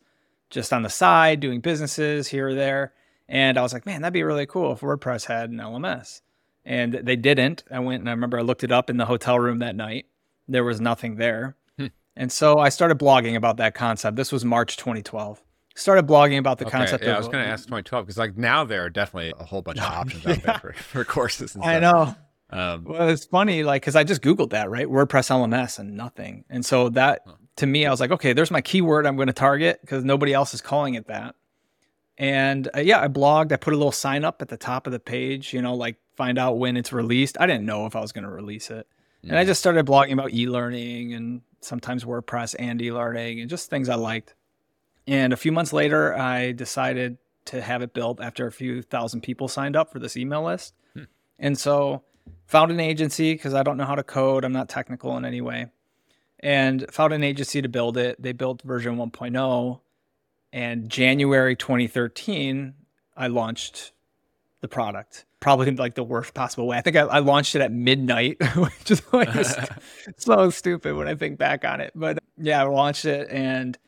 just 0.50 0.72
on 0.72 0.82
the 0.82 0.90
side, 0.90 1.40
doing 1.40 1.60
businesses 1.60 2.28
here 2.28 2.48
or 2.48 2.54
there. 2.54 2.92
And 3.28 3.58
I 3.58 3.62
was 3.62 3.72
like, 3.72 3.86
man, 3.86 4.02
that'd 4.02 4.12
be 4.12 4.22
really 4.22 4.46
cool 4.46 4.72
if 4.72 4.80
WordPress 4.80 5.26
had 5.26 5.50
an 5.50 5.56
LMS. 5.56 6.22
And 6.64 6.94
they 6.94 7.16
didn't. 7.16 7.64
I 7.70 7.78
went 7.78 8.00
and 8.00 8.08
I 8.08 8.12
remember 8.12 8.38
I 8.38 8.42
looked 8.42 8.64
it 8.64 8.72
up 8.72 8.90
in 8.90 8.98
the 8.98 9.06
hotel 9.06 9.38
room 9.38 9.58
that 9.60 9.76
night. 9.76 10.06
There 10.46 10.64
was 10.64 10.80
nothing 10.82 11.16
there. 11.16 11.56
Hmm. 11.78 11.86
And 12.14 12.30
so 12.30 12.58
I 12.58 12.68
started 12.68 12.98
blogging 12.98 13.36
about 13.36 13.56
that 13.56 13.74
concept. 13.74 14.16
This 14.16 14.32
was 14.32 14.44
March 14.44 14.76
2012 14.76 15.42
started 15.78 16.06
blogging 16.06 16.38
about 16.38 16.58
the 16.58 16.66
okay, 16.66 16.78
concept. 16.78 17.04
Yeah, 17.04 17.10
of, 17.10 17.16
I 17.16 17.18
was 17.18 17.28
going 17.28 17.44
to 17.44 17.50
ask 17.50 17.64
2012 17.64 18.06
because 18.06 18.18
like 18.18 18.36
now 18.36 18.64
there 18.64 18.84
are 18.84 18.90
definitely 18.90 19.32
a 19.38 19.44
whole 19.44 19.62
bunch 19.62 19.78
of 19.78 19.84
options 19.92 20.24
yeah. 20.24 20.32
out 20.32 20.42
there 20.42 20.58
for, 20.58 20.72
for 20.72 21.04
courses. 21.04 21.54
And 21.54 21.64
stuff. 21.64 21.74
I 21.74 21.78
know. 21.80 22.14
Um, 22.50 22.84
well, 22.84 23.08
it's 23.08 23.26
funny, 23.26 23.62
like, 23.62 23.82
because 23.82 23.94
I 23.96 24.04
just 24.04 24.22
Googled 24.22 24.50
that, 24.50 24.70
right? 24.70 24.86
WordPress 24.86 25.30
LMS 25.30 25.78
and 25.78 25.96
nothing. 25.96 26.44
And 26.48 26.64
so 26.64 26.88
that 26.90 27.22
huh. 27.26 27.34
to 27.56 27.66
me, 27.66 27.86
I 27.86 27.90
was 27.90 28.00
like, 28.00 28.10
okay, 28.10 28.32
there's 28.32 28.50
my 28.50 28.60
keyword 28.60 29.06
I'm 29.06 29.16
going 29.16 29.26
to 29.26 29.34
target 29.34 29.80
because 29.82 30.04
nobody 30.04 30.32
else 30.32 30.54
is 30.54 30.60
calling 30.60 30.94
it 30.94 31.08
that. 31.08 31.34
And 32.16 32.68
uh, 32.74 32.80
yeah, 32.80 33.00
I 33.00 33.08
blogged. 33.08 33.52
I 33.52 33.56
put 33.56 33.74
a 33.74 33.76
little 33.76 33.92
sign 33.92 34.24
up 34.24 34.42
at 34.42 34.48
the 34.48 34.56
top 34.56 34.86
of 34.86 34.92
the 34.92 34.98
page, 34.98 35.52
you 35.52 35.62
know, 35.62 35.74
like 35.74 35.96
find 36.16 36.38
out 36.38 36.58
when 36.58 36.76
it's 36.76 36.92
released. 36.92 37.36
I 37.38 37.46
didn't 37.46 37.64
know 37.64 37.86
if 37.86 37.94
I 37.94 38.00
was 38.00 38.12
going 38.12 38.24
to 38.24 38.30
release 38.30 38.70
it. 38.70 38.88
Mm. 39.24 39.30
And 39.30 39.38
I 39.38 39.44
just 39.44 39.60
started 39.60 39.86
blogging 39.86 40.14
about 40.14 40.32
e 40.32 40.48
learning 40.48 41.14
and 41.14 41.42
sometimes 41.60 42.04
WordPress 42.04 42.56
and 42.58 42.80
e 42.82 42.92
learning 42.92 43.40
and 43.40 43.48
just 43.48 43.70
things 43.70 43.88
I 43.88 43.94
liked. 43.94 44.34
And 45.08 45.32
a 45.32 45.36
few 45.36 45.52
months 45.52 45.72
later, 45.72 46.14
I 46.14 46.52
decided 46.52 47.16
to 47.46 47.62
have 47.62 47.80
it 47.80 47.94
built 47.94 48.20
after 48.20 48.46
a 48.46 48.52
few 48.52 48.82
thousand 48.82 49.22
people 49.22 49.48
signed 49.48 49.74
up 49.74 49.90
for 49.90 49.98
this 49.98 50.18
email 50.18 50.44
list. 50.44 50.74
Hmm. 50.92 51.04
And 51.38 51.58
so 51.58 52.02
found 52.44 52.70
an 52.70 52.78
agency 52.78 53.32
because 53.32 53.54
I 53.54 53.62
don't 53.62 53.78
know 53.78 53.86
how 53.86 53.94
to 53.94 54.02
code. 54.02 54.44
I'm 54.44 54.52
not 54.52 54.68
technical 54.68 55.16
in 55.16 55.24
any 55.24 55.40
way. 55.40 55.68
And 56.40 56.84
found 56.92 57.14
an 57.14 57.24
agency 57.24 57.62
to 57.62 57.70
build 57.70 57.96
it. 57.96 58.22
They 58.22 58.32
built 58.32 58.60
version 58.62 58.98
1.0. 58.98 59.80
And 60.52 60.90
January 60.90 61.56
2013, 61.56 62.74
I 63.16 63.26
launched 63.28 63.92
the 64.60 64.68
product. 64.68 65.24
Probably 65.40 65.70
like 65.70 65.94
the 65.94 66.04
worst 66.04 66.34
possible 66.34 66.66
way. 66.66 66.76
I 66.76 66.82
think 66.82 66.96
I, 66.96 67.02
I 67.02 67.18
launched 67.20 67.54
it 67.54 67.62
at 67.62 67.72
midnight, 67.72 68.36
which 68.56 68.90
is 68.90 69.02
like 69.10 69.30
so 70.18 70.50
stupid 70.50 70.96
when 70.96 71.08
I 71.08 71.14
think 71.14 71.38
back 71.38 71.64
on 71.64 71.80
it. 71.80 71.92
But 71.94 72.18
yeah, 72.36 72.60
I 72.60 72.66
launched 72.66 73.06
it 73.06 73.30
and 73.30 73.78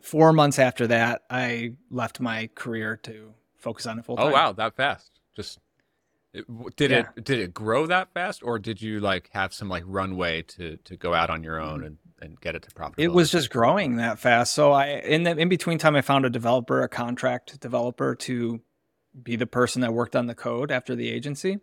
four 0.00 0.32
months 0.32 0.58
after 0.58 0.86
that, 0.88 1.22
I 1.30 1.72
left 1.90 2.20
my 2.20 2.48
career 2.54 2.96
to 3.04 3.34
focus 3.56 3.86
on 3.86 3.98
it 3.98 4.04
full 4.04 4.16
oh, 4.18 4.24
time. 4.24 4.32
Oh 4.32 4.34
wow, 4.34 4.52
that 4.52 4.74
fast! 4.74 5.10
Just 5.34 5.58
did 6.76 6.90
yeah. 6.90 7.06
it 7.16 7.24
did 7.24 7.40
it 7.40 7.54
grow 7.54 7.86
that 7.86 8.12
fast, 8.12 8.42
or 8.42 8.58
did 8.58 8.80
you 8.80 9.00
like 9.00 9.30
have 9.32 9.52
some 9.52 9.68
like 9.68 9.84
runway 9.86 10.42
to 10.42 10.76
to 10.84 10.96
go 10.96 11.14
out 11.14 11.30
on 11.30 11.42
your 11.42 11.60
own 11.60 11.84
and 11.84 11.98
and 12.20 12.40
get 12.40 12.54
it 12.54 12.62
to 12.62 12.70
profitability? 12.70 12.94
It 12.98 13.12
was 13.12 13.30
just 13.30 13.50
growing 13.50 13.96
that 13.96 14.18
fast. 14.18 14.52
So 14.52 14.72
I 14.72 14.86
in 14.86 15.24
the 15.24 15.36
in 15.36 15.48
between 15.48 15.78
time, 15.78 15.96
I 15.96 16.02
found 16.02 16.24
a 16.24 16.30
developer, 16.30 16.82
a 16.82 16.88
contract 16.88 17.58
developer, 17.60 18.14
to 18.14 18.60
be 19.20 19.36
the 19.36 19.46
person 19.46 19.82
that 19.82 19.92
worked 19.92 20.14
on 20.14 20.26
the 20.26 20.34
code 20.34 20.70
after 20.70 20.94
the 20.94 21.08
agency 21.08 21.58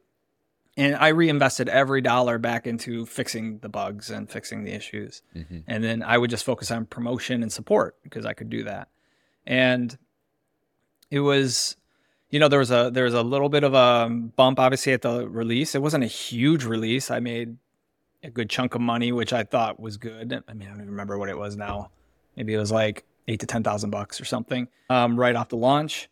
and 0.77 0.95
I 0.95 1.07
reinvested 1.07 1.67
every 1.69 2.01
dollar 2.01 2.37
back 2.37 2.67
into 2.67 3.07
fixing 3.07 3.57
the 3.59 3.69
bugs 3.69 4.11
and 4.11 4.29
fixing 4.29 4.63
the 4.63 4.73
issues. 4.73 5.23
Mm-hmm. 5.35 5.59
And 5.65 5.83
then 5.83 6.03
I 6.03 6.19
would 6.19 6.29
just 6.29 6.45
focus 6.45 6.69
on 6.69 6.85
promotion 6.85 7.41
and 7.41 7.51
support 7.51 7.95
because 8.03 8.27
I 8.27 8.33
could 8.33 8.49
do 8.51 8.63
that. 8.65 8.87
And 9.45 9.97
it 11.09 11.21
was, 11.21 11.77
you 12.29 12.39
know, 12.39 12.47
there 12.47 12.59
was 12.59 12.69
a 12.69 12.91
there 12.93 13.05
was 13.05 13.15
a 13.15 13.23
little 13.23 13.49
bit 13.49 13.63
of 13.63 13.73
a 13.73 14.07
bump 14.09 14.59
obviously 14.59 14.93
at 14.93 15.01
the 15.01 15.27
release. 15.27 15.73
It 15.73 15.81
wasn't 15.81 16.03
a 16.03 16.07
huge 16.07 16.63
release. 16.63 17.09
I 17.09 17.19
made 17.21 17.57
a 18.23 18.29
good 18.29 18.49
chunk 18.49 18.75
of 18.75 18.81
money, 18.81 19.11
which 19.11 19.33
I 19.33 19.43
thought 19.43 19.79
was 19.79 19.97
good. 19.97 20.43
I 20.47 20.53
mean, 20.53 20.67
I 20.67 20.71
don't 20.71 20.81
even 20.81 20.91
remember 20.91 21.17
what 21.17 21.29
it 21.29 21.37
was 21.37 21.57
now. 21.57 21.89
Maybe 22.35 22.53
it 22.53 22.59
was 22.59 22.71
like 22.71 23.03
eight 23.27 23.39
to 23.39 23.47
ten 23.47 23.63
thousand 23.63 23.89
bucks 23.89 24.21
or 24.21 24.25
something 24.25 24.67
um, 24.91 25.19
right 25.19 25.35
off 25.35 25.49
the 25.49 25.57
launch. 25.57 26.07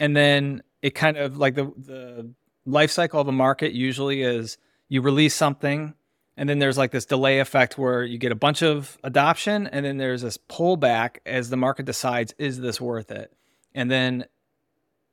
And 0.00 0.16
then 0.16 0.62
it 0.82 0.96
kind 0.96 1.16
of 1.16 1.36
like 1.36 1.54
the 1.54 1.72
the 1.76 2.30
life 2.66 2.90
cycle 2.90 3.20
of 3.20 3.28
a 3.28 3.32
market 3.32 3.72
usually 3.72 4.22
is 4.22 4.58
you 4.88 5.02
release 5.02 5.34
something 5.34 5.94
And 6.40 6.48
then 6.48 6.58
there's 6.58 6.78
like 6.78 6.90
this 6.90 7.04
delay 7.04 7.40
effect 7.40 7.76
where 7.76 8.02
you 8.02 8.16
get 8.16 8.32
a 8.32 8.36
bunch 8.36 8.62
of 8.62 8.96
adoption 9.04 9.66
and 9.66 9.84
then 9.84 9.98
there's 9.98 10.22
this 10.22 10.38
pullback 10.38 11.18
as 11.26 11.50
the 11.50 11.56
market 11.58 11.84
decides, 11.84 12.34
is 12.38 12.58
this 12.60 12.80
worth 12.80 13.10
it? 13.10 13.30
And 13.74 13.90
then 13.90 14.24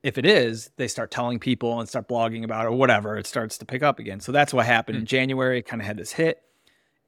if 0.02 0.16
it 0.16 0.24
is, 0.24 0.70
they 0.76 0.88
start 0.88 1.10
telling 1.10 1.38
people 1.38 1.80
and 1.80 1.86
start 1.86 2.08
blogging 2.08 2.44
about 2.44 2.64
it 2.64 2.68
or 2.68 2.76
whatever, 2.76 3.18
it 3.18 3.26
starts 3.26 3.58
to 3.58 3.66
pick 3.66 3.82
up 3.82 3.98
again. 3.98 4.20
So 4.20 4.32
that's 4.32 4.54
what 4.54 4.64
happened 4.64 4.96
mm. 4.96 5.00
in 5.00 5.06
January. 5.06 5.58
It 5.58 5.66
kind 5.66 5.82
of 5.82 5.86
had 5.86 5.98
this 5.98 6.12
hit. 6.12 6.40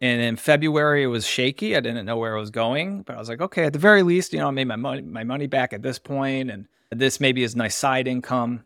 And 0.03 0.21
in 0.21 0.37
February, 0.37 1.05
it 1.05 1.07
was 1.09 1.27
shaky. 1.27 1.75
I 1.75 1.81
didn't 1.81 2.05
know 2.05 2.19
where 2.19 2.37
it 2.37 2.41
was 2.41 2.51
going, 2.51 3.03
but 3.03 3.17
I 3.17 3.19
was 3.19 3.31
like, 3.31 3.41
okay, 3.41 3.65
at 3.65 3.73
the 3.73 3.79
very 3.79 4.03
least, 4.03 4.35
you 4.35 4.39
know, 4.39 4.49
I 4.49 4.51
made 4.51 4.69
my 4.69 4.77
money, 4.77 5.01
my 5.01 5.25
money 5.25 5.47
back 5.47 5.73
at 5.73 5.81
this 5.81 5.99
point, 5.99 6.51
and 6.51 6.69
this 6.91 7.21
maybe 7.21 7.43
is 7.43 7.57
nice 7.57 7.75
side 7.75 8.07
income. 8.07 8.65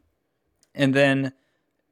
And 0.75 0.95
then 0.95 1.33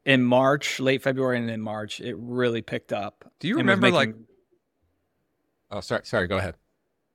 in 0.05 0.23
March, 0.23 0.81
late 0.81 1.03
February 1.03 1.39
and 1.39 1.51
in 1.51 1.61
March, 1.61 2.01
it 2.01 2.17
really 2.19 2.63
picked 2.63 2.93
up. 2.93 3.31
Do 3.41 3.49
you 3.49 3.57
remember 3.57 3.91
making... 3.91 3.95
like? 3.95 4.15
Oh, 5.71 5.81
sorry, 5.81 6.03
sorry. 6.05 6.27
Go 6.27 6.39
ahead. 6.39 6.57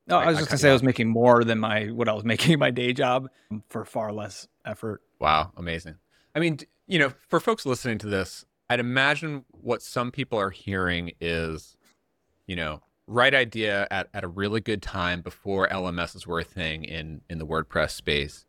No, 0.06 0.16
I, 0.18 0.24
I 0.24 0.28
was 0.28 0.38
just 0.38 0.48
gonna 0.48 0.58
say 0.58 0.70
I 0.70 0.72
was 0.72 0.82
making 0.82 1.08
more 1.08 1.44
than 1.44 1.58
my 1.58 1.86
what 1.86 2.08
I 2.08 2.14
was 2.14 2.24
making 2.32 2.52
in 2.54 2.58
my 2.58 2.70
day 2.70 2.92
job 2.92 3.28
for 3.68 3.84
far 3.84 4.12
less 4.12 4.48
effort. 4.64 5.02
Wow, 5.20 5.52
amazing. 5.56 5.96
I 6.34 6.40
mean, 6.40 6.58
you 6.86 6.98
know, 6.98 7.12
for 7.28 7.40
folks 7.40 7.66
listening 7.66 7.98
to 7.98 8.06
this, 8.06 8.44
I'd 8.70 8.80
imagine 8.80 9.44
what 9.50 9.82
some 9.82 10.10
people 10.10 10.38
are 10.38 10.50
hearing 10.50 11.12
is, 11.20 11.76
you 12.46 12.56
know, 12.56 12.82
right 13.06 13.34
idea 13.34 13.86
at, 13.90 14.08
at 14.14 14.24
a 14.24 14.28
really 14.28 14.60
good 14.60 14.82
time 14.82 15.20
before 15.22 15.68
LMSs 15.68 16.26
were 16.26 16.40
a 16.40 16.44
thing 16.44 16.84
in 16.84 17.20
in 17.28 17.38
the 17.38 17.46
WordPress 17.46 17.90
space, 17.90 18.46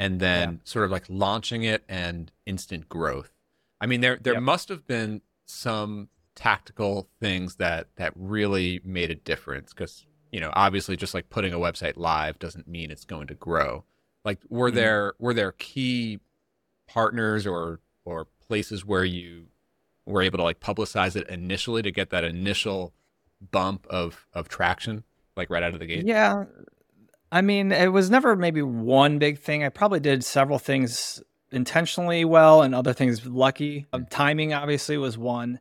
and 0.00 0.18
then 0.18 0.50
yeah. 0.50 0.58
sort 0.64 0.84
of 0.84 0.90
like 0.90 1.04
launching 1.08 1.62
it 1.62 1.84
and 1.88 2.32
instant 2.46 2.88
growth. 2.88 3.35
I 3.80 3.86
mean, 3.86 4.00
there 4.00 4.18
there 4.20 4.34
yep. 4.34 4.42
must 4.42 4.68
have 4.68 4.86
been 4.86 5.22
some 5.46 6.08
tactical 6.34 7.08
things 7.20 7.56
that 7.56 7.88
that 7.96 8.12
really 8.14 8.80
made 8.84 9.10
a 9.10 9.14
difference 9.14 9.72
because 9.72 10.04
you 10.30 10.38
know 10.38 10.50
obviously 10.52 10.96
just 10.96 11.14
like 11.14 11.30
putting 11.30 11.52
a 11.52 11.58
website 11.58 11.96
live 11.96 12.38
doesn't 12.38 12.68
mean 12.68 12.90
it's 12.90 13.04
going 13.04 13.26
to 13.28 13.34
grow. 13.34 13.84
Like 14.24 14.40
were 14.48 14.68
mm-hmm. 14.68 14.76
there 14.76 15.14
were 15.18 15.34
there 15.34 15.52
key 15.52 16.20
partners 16.86 17.46
or 17.46 17.80
or 18.04 18.26
places 18.46 18.84
where 18.84 19.04
you 19.04 19.46
were 20.04 20.22
able 20.22 20.38
to 20.38 20.44
like 20.44 20.60
publicize 20.60 21.16
it 21.16 21.28
initially 21.28 21.82
to 21.82 21.90
get 21.90 22.10
that 22.10 22.24
initial 22.24 22.94
bump 23.50 23.86
of 23.88 24.26
of 24.32 24.48
traction 24.48 25.04
like 25.36 25.50
right 25.50 25.62
out 25.62 25.74
of 25.74 25.80
the 25.80 25.86
gate? 25.86 26.06
Yeah. 26.06 26.44
I 27.32 27.42
mean, 27.42 27.72
it 27.72 27.92
was 27.92 28.08
never 28.08 28.36
maybe 28.36 28.62
one 28.62 29.18
big 29.18 29.38
thing. 29.38 29.64
I 29.64 29.68
probably 29.68 30.00
did 30.00 30.24
several 30.24 30.58
things 30.58 31.22
intentionally 31.56 32.24
well 32.24 32.62
and 32.62 32.74
other 32.74 32.92
things 32.92 33.26
lucky. 33.26 33.86
Um, 33.92 34.06
timing 34.10 34.52
obviously 34.52 34.96
was 34.96 35.18
one. 35.18 35.58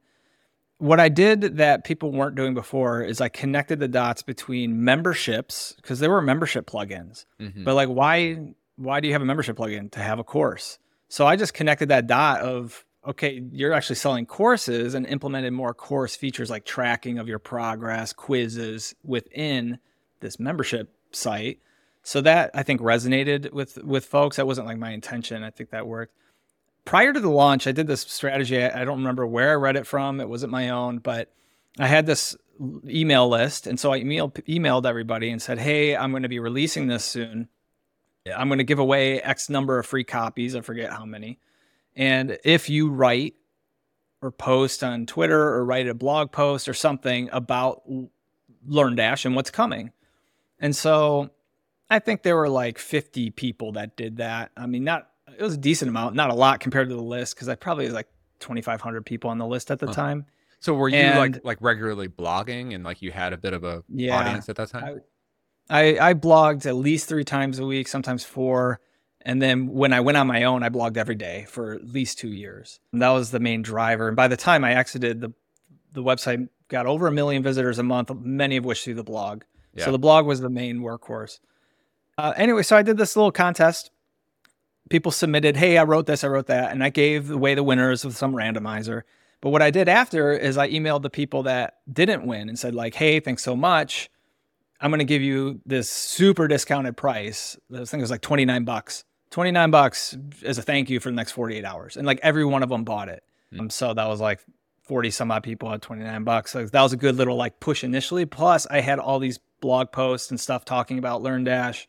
What 0.78 1.00
I 1.00 1.10
did 1.10 1.58
that 1.58 1.86
people 1.86 2.12
weren't 2.12 2.36
doing 2.36 2.54
before 2.54 3.02
is 3.02 3.22
I 3.22 3.30
connected 3.30 3.80
the 3.80 3.88
dots 3.88 4.22
between 4.22 4.84
memberships 4.84 5.74
because 5.78 6.00
there 6.00 6.12
were 6.12 6.22
membership 6.22 6.70
plugins. 6.70 7.26
Mm-hmm. 7.40 7.64
But 7.64 7.76
like 7.76 7.90
why 7.90 8.54
why 8.76 9.00
do 9.00 9.08
you 9.08 9.14
have 9.14 9.22
a 9.22 9.26
membership 9.26 9.58
plugin 9.58 9.90
to 9.92 10.00
have 10.02 10.20
a 10.20 10.24
course? 10.24 10.78
So 11.08 11.26
I 11.26 11.38
just 11.38 11.54
connected 11.54 11.90
that 11.90 12.08
dot 12.08 12.42
of 12.42 12.86
okay, 13.08 13.42
you're 13.52 13.72
actually 13.72 13.96
selling 13.96 14.26
courses 14.26 14.96
and 14.96 15.06
implemented 15.06 15.54
more 15.54 15.74
course 15.74 16.16
features 16.16 16.50
like 16.50 16.66
tracking 16.66 17.20
of 17.20 17.28
your 17.28 17.40
progress, 17.40 18.12
quizzes 18.12 18.96
within 19.04 19.78
this 20.22 20.40
membership 20.40 20.92
site 21.12 21.60
so 22.06 22.22
that 22.22 22.52
I 22.54 22.62
think 22.62 22.82
resonated 22.82 23.52
with 23.52 23.84
with 23.84 24.06
folks. 24.06 24.38
That 24.38 24.46
wasn't 24.46 24.68
like 24.68 24.78
my 24.78 24.92
intention. 24.92 25.44
I 25.44 25.50
think 25.50 25.72
that 25.72 25.88
worked. 25.88 26.14
Prior 26.86 27.12
to 27.12 27.20
the 27.20 27.32
launch, 27.32 27.66
I 27.66 27.72
did 27.72 27.88
this 27.88 28.02
strategy. 28.02 28.62
I, 28.62 28.82
I 28.82 28.86
don't 28.86 29.00
remember 29.00 29.26
where 29.26 29.50
I 29.50 29.56
read 29.56 29.76
it 29.76 29.88
from. 29.88 30.22
It 30.22 30.30
wasn't 30.30 30.52
my 30.52 30.70
own, 30.70 31.00
but 31.00 31.34
I 31.80 31.88
had 31.88 32.06
this 32.06 32.38
email 32.88 33.28
list, 33.28 33.66
and 33.66 33.80
so 33.80 33.92
I 33.92 34.02
emailed 34.02 34.34
emailed 34.46 34.86
everybody 34.86 35.32
and 35.32 35.42
said, 35.42 35.58
"Hey, 35.58 35.98
I'm 35.98 36.12
going 36.12 36.22
to 36.22 36.30
be 36.30 36.38
releasing 36.38 36.86
this 36.86 37.04
soon. 37.04 37.50
I'm 38.34 38.50
going 38.50 38.60
to 38.60 38.64
give 38.64 38.80
away 38.80 39.20
X 39.20 39.50
number 39.50 39.80
of 39.80 39.88
free 39.88 40.04
copies. 40.04 40.56
I 40.56 40.62
forget 40.62 40.92
how 40.92 41.06
many. 41.06 41.40
And 41.96 42.38
if 42.44 42.70
you 42.70 42.92
write 42.92 43.34
or 44.22 44.30
post 44.30 44.84
on 44.84 45.08
Twitter 45.08 45.42
or 45.42 45.66
write 45.66 45.88
a 45.88 45.96
blog 45.96 46.32
post 46.32 46.70
or 46.70 46.76
something 46.76 47.30
about 47.32 47.82
LearnDash 48.70 49.26
and 49.26 49.36
what's 49.36 49.50
coming." 49.50 49.92
And 50.60 50.76
so 50.76 51.32
I 51.90 52.00
think 52.00 52.24
there 52.24 52.36
were 52.36 52.50
like 52.50 52.78
50 52.78 53.32
people 53.32 53.74
that 53.74 53.96
did 53.96 54.18
that. 54.18 54.52
I 54.58 54.66
mean, 54.66 54.84
not 54.84 55.10
it 55.38 55.42
was 55.42 55.56
a 55.56 55.58
decent 55.58 55.90
amount, 55.90 56.16
not 56.16 56.30
a 56.30 56.34
lot 56.34 56.60
compared 56.60 56.90
to 56.90 56.96
the 56.96 57.02
list 57.02 57.36
because 57.36 57.50
I 57.50 57.56
probably 57.56 57.86
was 57.86 57.94
like 57.94 58.08
2,500 58.40 59.06
people 59.06 59.30
on 59.30 59.38
the 59.38 59.46
list 59.46 59.72
at 59.72 59.80
the 59.80 59.88
uh-huh. 59.88 59.94
time. 59.94 60.26
So 60.60 60.74
were 60.74 60.90
you 60.90 60.98
and, 60.98 61.20
like 61.20 61.46
like 61.46 61.58
regularly 61.62 62.08
blogging 62.08 62.74
and 62.74 62.84
like 62.84 63.02
you 63.02 63.12
had 63.12 63.34
a 63.34 63.38
bit 63.38 63.54
of 63.54 63.64
a 63.64 63.84
yeah, 63.88 64.18
audience 64.18 64.50
at 64.50 64.56
that 64.56 64.70
time? 64.70 65.02
I, 65.70 66.00
I 66.00 66.10
I 66.10 66.14
blogged 66.14 66.66
at 66.66 66.76
least 66.76 67.08
three 67.08 67.24
times 67.24 67.60
a 67.60 67.66
week, 67.66 67.88
sometimes 67.88 68.24
four. 68.24 68.80
And 69.22 69.42
then 69.42 69.68
when 69.68 69.92
I 69.92 70.02
went 70.02 70.18
on 70.18 70.28
my 70.28 70.44
own, 70.44 70.62
I 70.64 70.70
blogged 70.70 70.98
every 70.98 71.16
day 71.16 71.46
for 71.50 71.74
at 71.74 71.84
least 71.84 72.20
two 72.20 72.30
years. 72.30 72.80
And 72.94 73.02
that 73.02 73.10
was 73.10 73.32
the 73.32 73.40
main 73.40 73.64
driver. 73.64 74.08
And 74.08 74.16
by 74.16 74.28
the 74.28 74.38
time 74.38 74.64
I 74.64 74.74
exited, 74.76 75.22
the 75.22 75.34
the 75.92 76.04
website 76.04 76.50
got 76.68 76.86
over 76.86 77.08
a 77.08 77.12
million 77.12 77.44
visitors 77.44 77.80
a 77.80 77.84
month, 77.84 78.12
many 78.16 78.58
of 78.58 78.66
which 78.66 78.84
through 78.84 78.96
the 78.96 79.04
blog. 79.04 79.44
Yeah. 79.74 79.86
So 79.86 79.92
the 79.92 80.00
blog 80.00 80.26
was 80.26 80.42
the 80.42 80.50
main 80.50 80.80
workhorse. 80.80 81.40
Uh, 82.18 82.34
anyway, 82.38 82.64
so 82.64 82.78
I 82.78 82.82
did 82.82 82.98
this 82.98 83.16
little 83.16 83.32
contest. 83.32 83.92
People 84.90 85.12
submitted, 85.12 85.58
hey, 85.58 85.78
I 85.78 85.84
wrote 85.84 86.06
this, 86.06 86.24
I 86.24 86.28
wrote 86.28 86.48
that, 86.48 86.72
and 86.72 86.84
I 86.84 86.90
gave 86.90 87.32
away 87.32 87.56
the 87.56 87.64
winners 87.64 88.06
with 88.06 88.16
some 88.16 88.34
randomizer. 88.34 89.02
But 89.42 89.50
what 89.50 89.62
I 89.62 89.72
did 89.72 89.90
after 89.90 90.32
is 90.32 90.58
I 90.58 90.70
emailed 90.70 91.02
the 91.02 91.10
people 91.10 91.44
that 91.44 91.76
didn't 91.92 92.26
win 92.26 92.50
and 92.50 92.58
said, 92.58 92.74
like, 92.74 92.96
hey, 92.96 93.20
thanks 93.20 93.44
so 93.44 93.56
much. 93.56 94.10
I'm 94.80 94.92
going 94.92 95.00
to 95.00 95.06
give 95.06 95.22
you 95.22 95.62
this 95.66 95.90
super 95.90 96.48
discounted 96.48 96.98
price. 96.98 97.58
This 97.70 97.92
thing 97.92 98.02
was 98.02 98.12
like 98.12 98.22
29 98.22 98.64
bucks. 98.66 99.04
29 99.32 99.72
bucks 99.72 100.18
as 100.44 100.58
a 100.58 100.62
thank 100.62 100.90
you 100.90 101.00
for 101.00 101.10
the 101.10 101.16
next 101.16 101.32
48 101.32 101.66
hours. 101.66 101.98
And 101.98 102.06
like 102.06 102.20
every 102.22 102.46
one 102.46 102.64
of 102.64 102.70
them 102.70 102.84
bought 102.84 103.10
it. 103.10 103.24
Mm. 103.54 103.62
Um, 103.62 103.70
so 103.70 103.94
that 103.94 104.08
was 104.08 104.22
like 104.22 104.44
40 104.84 105.12
some 105.12 105.32
odd 105.32 105.44
people 105.44 105.72
at 105.72 105.82
29 105.82 106.24
bucks. 106.24 106.52
So 106.52 106.66
that 106.66 106.82
was 106.82 106.94
a 106.94 106.98
good 106.98 107.16
little 107.16 107.36
like 107.36 107.60
push 107.60 107.84
initially. 107.84 108.26
Plus, 108.26 108.68
I 108.68 108.82
had 108.82 109.00
all 109.00 109.20
these 109.20 109.40
blog 109.62 109.92
posts 109.92 110.30
and 110.30 110.40
stuff 110.40 110.66
talking 110.66 111.00
about 111.00 111.22
LearnDash 111.22 111.88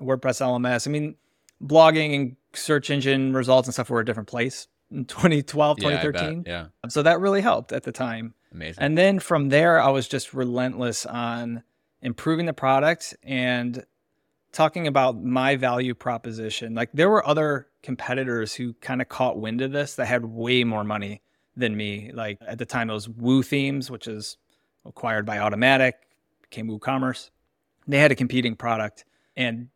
WordPress 0.00 0.40
LMS. 0.40 0.86
I 0.86 0.90
mean, 0.90 1.16
blogging 1.62 2.14
and 2.14 2.36
search 2.52 2.90
engine 2.90 3.32
results 3.32 3.68
and 3.68 3.74
stuff 3.74 3.90
were 3.90 4.00
a 4.00 4.04
different 4.04 4.28
place 4.28 4.68
in 4.90 5.04
2012, 5.04 5.78
2013. 5.78 6.44
Yeah, 6.46 6.52
yeah. 6.52 6.88
So 6.90 7.02
that 7.02 7.20
really 7.20 7.40
helped 7.40 7.72
at 7.72 7.84
the 7.84 7.92
time. 7.92 8.34
Amazing. 8.52 8.82
And 8.82 8.98
then 8.98 9.20
from 9.20 9.48
there, 9.48 9.80
I 9.80 9.90
was 9.90 10.08
just 10.08 10.34
relentless 10.34 11.06
on 11.06 11.62
improving 12.02 12.46
the 12.46 12.52
product 12.52 13.14
and 13.22 13.84
talking 14.52 14.86
about 14.86 15.22
my 15.22 15.56
value 15.56 15.94
proposition. 15.94 16.74
Like 16.74 16.90
there 16.92 17.08
were 17.08 17.26
other 17.26 17.68
competitors 17.82 18.54
who 18.54 18.72
kind 18.74 19.00
of 19.00 19.08
caught 19.08 19.38
wind 19.38 19.60
of 19.60 19.72
this 19.72 19.94
that 19.94 20.06
had 20.06 20.24
way 20.24 20.64
more 20.64 20.82
money 20.82 21.22
than 21.56 21.76
me. 21.76 22.10
Like 22.12 22.38
at 22.46 22.58
the 22.58 22.66
time, 22.66 22.90
it 22.90 22.94
was 22.94 23.06
WooThemes, 23.06 23.90
which 23.90 24.08
is 24.08 24.36
acquired 24.84 25.26
by 25.26 25.36
Automattic, 25.36 25.92
became 26.42 26.68
WooCommerce. 26.68 27.30
They 27.86 27.98
had 27.98 28.12
a 28.12 28.16
competing 28.16 28.56
product, 28.56 29.04
and 29.36 29.68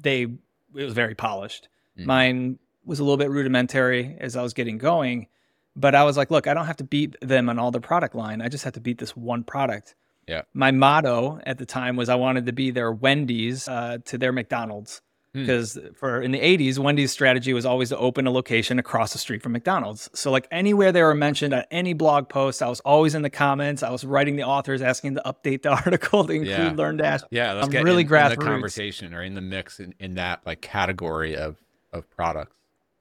they 0.00 0.22
it 0.22 0.84
was 0.84 0.94
very 0.94 1.14
polished. 1.14 1.68
Mm. 1.98 2.04
Mine 2.06 2.58
was 2.84 3.00
a 3.00 3.04
little 3.04 3.16
bit 3.16 3.30
rudimentary 3.30 4.16
as 4.20 4.36
I 4.36 4.42
was 4.42 4.54
getting 4.54 4.78
going, 4.78 5.26
but 5.76 5.94
I 5.94 6.04
was 6.04 6.16
like, 6.16 6.30
look, 6.30 6.46
I 6.46 6.54
don't 6.54 6.66
have 6.66 6.78
to 6.78 6.84
beat 6.84 7.16
them 7.20 7.48
on 7.48 7.58
all 7.58 7.70
their 7.70 7.80
product 7.80 8.14
line. 8.14 8.40
I 8.40 8.48
just 8.48 8.64
have 8.64 8.74
to 8.74 8.80
beat 8.80 8.98
this 8.98 9.16
one 9.16 9.44
product. 9.44 9.94
Yeah. 10.26 10.42
My 10.54 10.70
motto 10.70 11.40
at 11.44 11.58
the 11.58 11.66
time 11.66 11.96
was 11.96 12.08
I 12.08 12.14
wanted 12.14 12.46
to 12.46 12.52
be 12.52 12.70
their 12.70 12.92
Wendy's 12.92 13.66
uh, 13.68 13.98
to 14.06 14.18
their 14.18 14.32
McDonald's. 14.32 15.02
Because 15.32 15.74
hmm. 15.74 15.92
for 15.94 16.20
in 16.20 16.32
the 16.32 16.40
80s 16.40 16.78
wendy's 16.78 17.12
strategy 17.12 17.52
was 17.52 17.64
always 17.64 17.90
to 17.90 17.98
open 17.98 18.26
a 18.26 18.30
location 18.30 18.78
across 18.78 19.12
the 19.12 19.18
street 19.18 19.42
from 19.42 19.52
mcdonald's. 19.52 20.10
So 20.12 20.30
like 20.30 20.48
anywhere 20.50 20.90
they 20.90 21.02
were 21.02 21.14
mentioned 21.14 21.54
at 21.54 21.68
any 21.70 21.92
blog 21.92 22.28
post 22.28 22.62
i 22.62 22.68
was 22.68 22.80
always 22.80 23.14
in 23.14 23.22
the 23.22 23.30
comments. 23.30 23.82
I 23.82 23.90
was 23.90 24.04
writing 24.04 24.36
the 24.36 24.42
authors 24.42 24.82
asking 24.82 25.14
to 25.14 25.22
update 25.24 25.62
the 25.62 25.70
article 25.84 26.24
to 26.24 26.32
include 26.32 26.48
yeah. 26.48 26.70
LearnDash 26.72 27.24
yeah 27.30 27.52
let's 27.52 27.66
I'm 27.66 27.70
get 27.70 27.84
really 27.84 28.02
in, 28.02 28.12
in 28.14 28.30
the 28.30 28.36
conversation 28.36 29.14
or 29.14 29.22
in 29.22 29.34
the 29.34 29.40
mix 29.40 29.78
in, 29.78 29.94
in 30.00 30.14
that 30.14 30.40
like 30.44 30.60
category 30.60 31.36
of 31.36 31.56
of 31.92 32.08
products. 32.10 32.56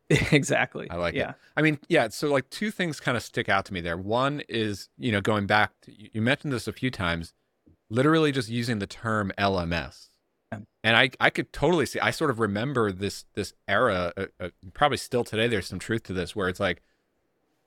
Exactly. 0.32 0.90
I 0.90 0.96
like 0.96 1.14
yeah. 1.14 1.32
it 1.32 1.36
i 1.56 1.62
mean 1.62 1.80
yeah 1.88 2.08
so 2.10 2.32
like 2.32 2.50
two 2.50 2.72
things 2.72 3.00
kind 3.00 3.16
of 3.16 3.24
stick 3.24 3.50
out 3.50 3.66
to 3.66 3.74
me 3.74 3.82
there. 3.82 3.98
One 3.98 4.42
is 4.50 4.90
you 4.98 5.12
know 5.12 5.22
going 5.22 5.48
back 5.48 5.72
to, 5.82 5.92
you 5.96 6.22
mentioned 6.22 6.54
this 6.54 6.68
a 6.68 6.74
few 6.74 6.92
times 6.92 7.34
literally 7.90 8.32
just 8.32 8.50
using 8.50 8.80
the 8.80 8.88
term 8.88 9.32
lms 9.38 10.09
and 10.84 10.96
I, 10.96 11.10
I 11.20 11.29
could 11.29 11.51
totally 11.53 11.86
see 11.86 12.00
i 12.00 12.12
sort 12.12 12.29
of 12.29 12.39
remember 12.39 12.91
this 12.91 13.25
this 13.34 13.53
era 13.68 14.13
uh, 14.18 14.25
uh, 14.39 14.50
probably 14.74 14.98
still 14.98 15.24
today 15.24 15.48
there's 15.48 15.68
some 15.68 15.79
truth 15.79 16.03
to 16.03 16.13
this 16.13 16.36
where 16.36 16.50
it's 16.50 16.60
like 16.60 16.82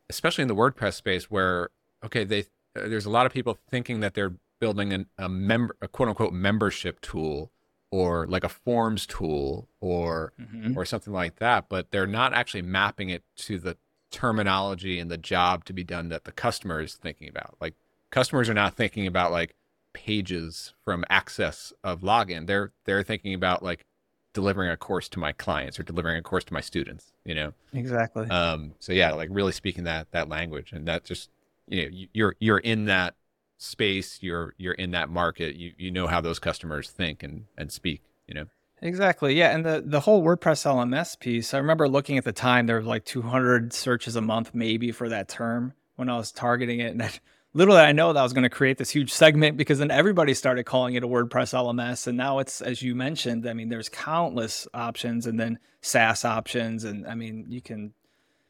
especially 0.09 0.43
in 0.43 0.49
the 0.49 0.55
wordpress 0.55 0.95
space 0.95 1.31
where 1.31 1.71
okay 2.05 2.25
they 2.25 2.41
uh, 2.41 2.89
there's 2.89 3.07
a 3.07 3.11
lot 3.11 3.27
of 3.27 3.33
people 3.33 3.59
thinking 3.71 4.01
that 4.01 4.15
they're 4.15 4.35
building 4.61 4.93
an, 4.93 5.07
a 5.19 5.29
member 5.29 5.77
a 5.81 5.89
quote 5.89 6.09
unquote 6.09 6.33
membership 6.33 7.01
tool 7.01 7.51
or 7.91 8.27
like 8.27 8.45
a 8.45 8.49
forms 8.49 9.07
tool 9.07 9.69
or 9.81 10.33
mm-hmm. 10.41 10.77
or 10.77 10.85
something 10.85 11.13
like 11.13 11.37
that 11.37 11.69
but 11.69 11.91
they're 11.91 12.07
not 12.07 12.33
actually 12.33 12.63
mapping 12.63 13.11
it 13.11 13.23
to 13.37 13.59
the 13.59 13.77
terminology 14.11 14.99
and 14.99 15.11
the 15.11 15.19
job 15.19 15.65
to 15.65 15.73
be 15.73 15.83
done 15.83 16.09
that 16.09 16.25
the 16.25 16.33
customer 16.33 16.81
is 16.81 16.95
thinking 16.95 17.29
about 17.29 17.57
like 17.61 17.75
customers 18.11 18.49
are 18.49 18.55
not 18.55 18.75
thinking 18.75 19.07
about 19.07 19.33
like 19.33 19.55
pages 19.93 20.75
from 20.85 21.05
access 21.11 21.73
of 21.85 22.01
login. 22.01 22.47
They're 22.47 22.73
they're 22.85 23.03
thinking 23.03 23.35
about 23.35 23.63
like 23.63 23.85
delivering 24.33 24.71
a 24.71 24.77
course 24.77 25.09
to 25.11 25.19
my 25.19 25.33
clients 25.33 25.79
or 25.79 25.83
delivering 25.83 26.17
a 26.17 26.23
course 26.23 26.45
to 26.45 26.55
my 26.55 26.61
students. 26.61 27.13
You 27.25 27.35
know. 27.35 27.53
Exactly. 27.73 28.29
Um. 28.29 28.75
So 28.79 28.93
yeah, 28.93 29.13
like 29.13 29.29
really 29.33 29.53
speaking 29.53 29.85
that 29.85 30.11
that 30.13 30.29
language, 30.29 30.73
and 30.73 30.87
that 30.89 31.05
just 31.05 31.31
you 31.69 31.83
know 31.83 32.07
you're 32.13 32.37
you're 32.41 32.59
in 32.59 32.87
that 32.87 33.15
space. 33.59 34.19
You're 34.23 34.55
you're 34.59 34.75
in 34.75 34.93
that 34.93 35.09
market. 35.09 35.57
You 35.57 35.73
you 35.77 35.91
know 35.91 36.07
how 36.07 36.21
those 36.21 36.39
customers 36.39 36.91
think 36.91 37.23
and 37.23 37.47
and 37.57 37.71
speak. 37.71 38.03
You 38.27 38.35
know. 38.35 38.47
Exactly. 38.83 39.35
Yeah. 39.35 39.55
And 39.55 39.65
the, 39.65 39.81
the 39.85 40.01
whole 40.01 40.25
WordPress 40.25 40.67
LMS 40.67 41.17
piece, 41.19 41.55
I 41.55 41.59
remember 41.59 41.89
looking 41.89 42.19
at 42.19 42.25
the 42.25 42.33
time, 42.33 42.67
there 42.67 42.77
were 42.77 42.83
like 42.83 43.05
200 43.05 43.73
searches 43.73 44.17
a 44.17 44.21
month, 44.21 44.51
maybe 44.55 44.91
for 44.91 45.09
that 45.09 45.29
term 45.29 45.75
when 45.95 46.09
I 46.09 46.17
was 46.17 46.33
targeting 46.33 46.81
it. 46.81 46.93
And 46.93 47.21
little 47.55 47.75
did 47.75 47.81
I 47.83 47.93
know 47.93 48.13
that 48.13 48.19
I 48.21 48.23
was 48.23 48.33
going 48.33 48.45
to 48.45 48.51
create 48.51 48.79
this 48.79 48.91
huge 48.91 49.13
segment 49.13 49.57
because 49.57 49.79
then 49.79 49.91
everybody 49.91 50.35
started 50.35 50.65
calling 50.65 50.95
it 50.95 51.05
a 51.05 51.09
WordPress 51.09 51.53
LMS. 51.55 52.07
And 52.07 52.17
now 52.17 52.39
it's, 52.39 52.61
as 52.61 52.83
you 52.83 52.95
mentioned, 52.95 53.49
I 53.49 53.53
mean, 53.53 53.69
there's 53.69 53.89
countless 53.89 54.67
options 54.75 55.27
and 55.27 55.39
then 55.39 55.59
SaaS 55.81 56.25
options. 56.25 56.85
And 56.85 57.07
I 57.07 57.15
mean, 57.15 57.47
you 57.49 57.61
can 57.61 57.93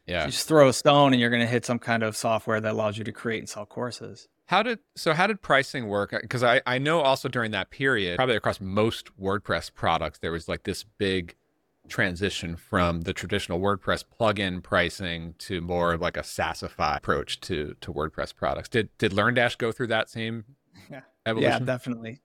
Yeah. 0.05 0.25
just 0.25 0.47
throw 0.47 0.69
a 0.69 0.73
stone 0.73 1.13
and 1.13 1.19
you're 1.21 1.29
going 1.29 1.41
to 1.41 1.47
hit 1.47 1.65
some 1.65 1.79
kind 1.79 2.03
of 2.03 2.15
software 2.15 2.59
that 2.61 2.71
allows 2.71 2.97
you 2.97 3.03
to 3.03 3.11
create 3.11 3.39
and 3.39 3.49
sell 3.49 3.65
courses. 3.65 4.27
How 4.47 4.61
did 4.61 4.79
so? 4.95 5.13
How 5.13 5.25
did 5.27 5.41
pricing 5.41 5.87
work? 5.87 6.11
Uh, 6.11 6.19
because 6.21 6.43
I 6.43 6.61
I 6.65 6.77
know 6.77 6.99
also 6.99 7.29
during 7.29 7.51
that 7.51 7.69
period, 7.71 8.17
probably 8.17 8.35
across 8.35 8.59
most 8.59 9.09
WordPress 9.17 9.73
products, 9.73 10.19
there 10.19 10.33
was 10.33 10.49
like 10.49 10.63
this 10.63 10.83
big 10.83 11.35
transition 11.93 12.55
from 12.55 13.01
the 13.01 13.13
traditional 13.13 13.59
WordPress 13.59 14.03
plugin 14.19 14.63
pricing 14.63 15.35
to 15.37 15.61
more 15.61 15.93
of 15.93 16.01
like 16.01 16.17
a 16.17 16.21
SaaSify 16.21 16.97
approach 16.97 17.39
to 17.41 17.75
to 17.81 17.93
WordPress 17.93 18.35
products. 18.35 18.67
Did 18.67 18.89
did 18.97 19.11
LearnDash 19.11 19.59
go 19.59 19.71
through 19.71 19.87
that 19.87 20.09
same 20.09 20.43
Yeah. 20.89 21.01
evolution? 21.27 21.51
Yeah, 21.51 21.59
definitely. 21.59 22.21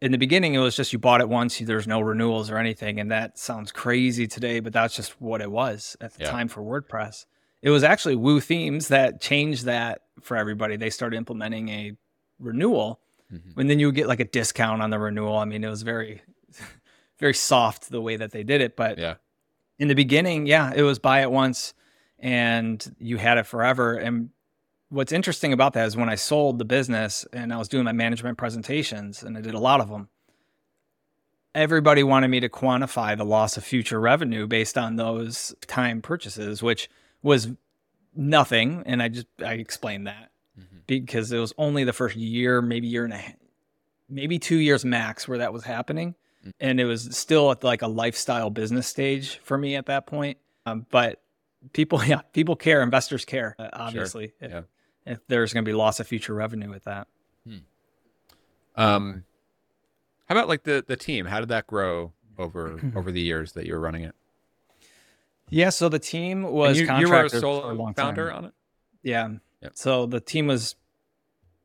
In 0.00 0.10
the 0.10 0.18
beginning, 0.18 0.54
it 0.54 0.58
was 0.58 0.74
just 0.74 0.92
you 0.92 0.98
bought 0.98 1.20
it 1.20 1.28
once, 1.28 1.60
there's 1.60 1.86
no 1.86 2.00
renewals 2.00 2.50
or 2.50 2.58
anything. 2.58 2.98
And 2.98 3.12
that 3.12 3.38
sounds 3.38 3.70
crazy 3.70 4.26
today, 4.26 4.58
but 4.58 4.72
that's 4.72 4.96
just 4.96 5.20
what 5.20 5.40
it 5.40 5.52
was 5.52 5.96
at 6.00 6.14
the 6.14 6.24
Yeah. 6.24 6.30
time 6.32 6.48
for 6.48 6.60
WordPress. 6.60 7.26
It 7.62 7.70
was 7.70 7.84
actually 7.84 8.16
WooThemes 8.16 8.88
that 8.88 9.20
changed 9.20 9.66
that 9.66 10.02
for 10.20 10.36
everybody. 10.36 10.74
They 10.76 10.90
started 10.90 11.16
implementing 11.16 11.68
a 11.68 11.92
renewal, 12.40 12.98
Mhm. 13.32 13.56
and 13.56 13.70
then 13.70 13.78
you 13.78 13.86
would 13.86 13.94
get 13.94 14.08
like 14.08 14.18
a 14.18 14.24
discount 14.24 14.82
on 14.82 14.90
the 14.90 14.98
renewal. 14.98 15.36
I 15.38 15.44
mean, 15.44 15.62
it 15.62 15.68
was 15.68 15.82
very, 15.82 16.22
very 17.22 17.32
soft 17.34 17.88
the 17.90 18.00
way 18.02 18.16
that 18.16 18.32
they 18.32 18.42
did 18.42 18.60
it. 18.60 18.76
But 18.76 18.98
Yeah. 18.98 19.14
in 19.78 19.86
the 19.88 19.94
beginning, 19.94 20.46
yeah, 20.46 20.72
it 20.74 20.82
was 20.82 20.98
buy 20.98 21.22
it 21.22 21.30
once 21.30 21.72
and 22.18 22.94
you 22.98 23.16
had 23.16 23.38
it 23.38 23.46
forever. 23.46 23.94
And 23.94 24.30
what's 24.88 25.12
interesting 25.12 25.52
about 25.52 25.72
that 25.74 25.86
is 25.86 25.96
when 25.96 26.08
I 26.08 26.16
sold 26.16 26.58
the 26.58 26.64
business 26.64 27.24
and 27.32 27.52
I 27.52 27.56
was 27.58 27.68
doing 27.68 27.84
my 27.84 27.92
management 27.92 28.38
presentations 28.38 29.22
and 29.22 29.38
I 29.38 29.40
did 29.40 29.54
a 29.54 29.58
lot 29.60 29.80
of 29.80 29.88
them, 29.88 30.08
everybody 31.54 32.02
wanted 32.02 32.28
me 32.28 32.40
to 32.40 32.48
quantify 32.48 33.16
the 33.16 33.24
loss 33.24 33.56
of 33.56 33.64
future 33.64 34.00
revenue 34.00 34.46
based 34.48 34.76
on 34.76 34.96
those 34.96 35.54
time 35.68 36.02
purchases, 36.02 36.60
which 36.60 36.90
was 37.22 37.52
nothing. 38.16 38.82
And 38.84 39.00
I 39.00 39.08
just, 39.08 39.26
I 39.38 39.54
explained 39.54 40.08
that 40.08 40.32
Mhm. 40.58 40.86
because 40.88 41.30
it 41.30 41.38
was 41.38 41.52
only 41.56 41.84
the 41.84 41.92
first 41.92 42.16
year, 42.16 42.60
maybe 42.60 42.88
year 42.88 43.04
and 43.04 43.12
a 43.12 43.16
half, 43.18 43.36
maybe 44.08 44.40
two 44.40 44.56
years 44.56 44.84
max 44.84 45.28
where 45.28 45.38
that 45.38 45.52
was 45.52 45.64
happening. 45.64 46.14
And 46.58 46.80
it 46.80 46.84
was 46.84 47.16
still 47.16 47.50
at 47.52 47.62
like 47.62 47.82
a 47.82 47.86
lifestyle 47.86 48.50
business 48.50 48.86
stage 48.86 49.38
for 49.44 49.56
me 49.56 49.76
at 49.76 49.86
that 49.86 50.06
point. 50.06 50.38
Um, 50.66 50.86
but 50.90 51.20
people, 51.72 52.02
yeah, 52.06 52.22
people 52.32 52.56
care, 52.56 52.82
investors 52.82 53.24
care, 53.24 53.54
uh, 53.58 53.68
obviously, 53.72 54.32
if, 54.40 54.50
yeah. 54.50 54.62
if 55.06 55.18
there's 55.28 55.52
going 55.52 55.64
to 55.64 55.68
be 55.68 55.74
loss 55.74 56.00
of 56.00 56.06
future 56.06 56.34
revenue 56.34 56.70
with 56.70 56.84
that. 56.84 57.06
Um, 58.76 59.24
how 60.28 60.36
about 60.36 60.48
like 60.48 60.62
the 60.62 60.84
the 60.86 60.96
team? 60.96 61.26
How 61.26 61.40
did 61.40 61.50
that 61.50 61.66
grow 61.66 62.12
over 62.38 62.80
over 62.96 63.12
the 63.12 63.20
years 63.20 63.52
that 63.52 63.66
you 63.66 63.74
were 63.74 63.80
running 63.80 64.04
it? 64.04 64.14
Yeah. 65.50 65.70
So 65.70 65.88
the 65.88 65.98
team 65.98 66.44
And 66.44 66.54
was 66.54 66.80
you, 66.80 66.90
you 66.98 67.08
were 67.08 67.22
a 67.22 67.26
a 67.26 67.30
solo 67.30 67.72
long 67.72 67.94
founder 67.94 68.28
time. 68.30 68.38
on 68.38 68.44
it. 68.46 68.54
Yeah. 69.02 69.28
Yep. 69.62 69.72
So 69.74 70.06
the 70.06 70.20
team 70.20 70.46
was 70.46 70.76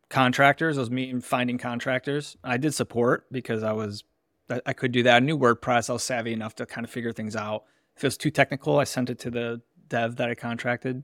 contractors. 0.10 0.78
It 0.78 0.82
was 0.82 0.92
me 0.92 1.20
finding 1.22 1.58
contractors. 1.58 2.38
I 2.44 2.58
did 2.58 2.74
support 2.74 3.26
because 3.32 3.64
I 3.64 3.72
was 3.72 4.04
I 4.50 4.62
I 4.66 4.74
could 4.74 4.92
do 4.92 5.04
that. 5.04 5.16
I 5.16 5.20
knew 5.20 5.38
WordPress. 5.38 5.90
I 5.90 5.94
was 5.94 6.04
savvy 6.04 6.34
enough 6.34 6.56
to 6.56 6.66
kind 6.66 6.86
of 6.86 6.92
figure 6.92 7.12
things 7.12 7.36
out. 7.36 7.64
If 7.96 8.04
it 8.04 8.08
was 8.08 8.18
too 8.18 8.32
technical, 8.32 8.80
I 8.80 8.84
sent 8.84 9.10
it 9.10 9.20
to 9.20 9.32
the 9.32 9.62
dev 9.90 10.18
that 10.18 10.30
I 10.30 10.36
contracted. 10.36 11.04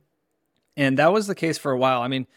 And 0.76 0.98
that 0.98 1.14
was 1.14 1.28
the 1.28 1.36
case 1.36 1.58
for 1.58 1.72
a 1.72 1.78
while. 1.78 2.02
I 2.02 2.08
mean, 2.08 2.28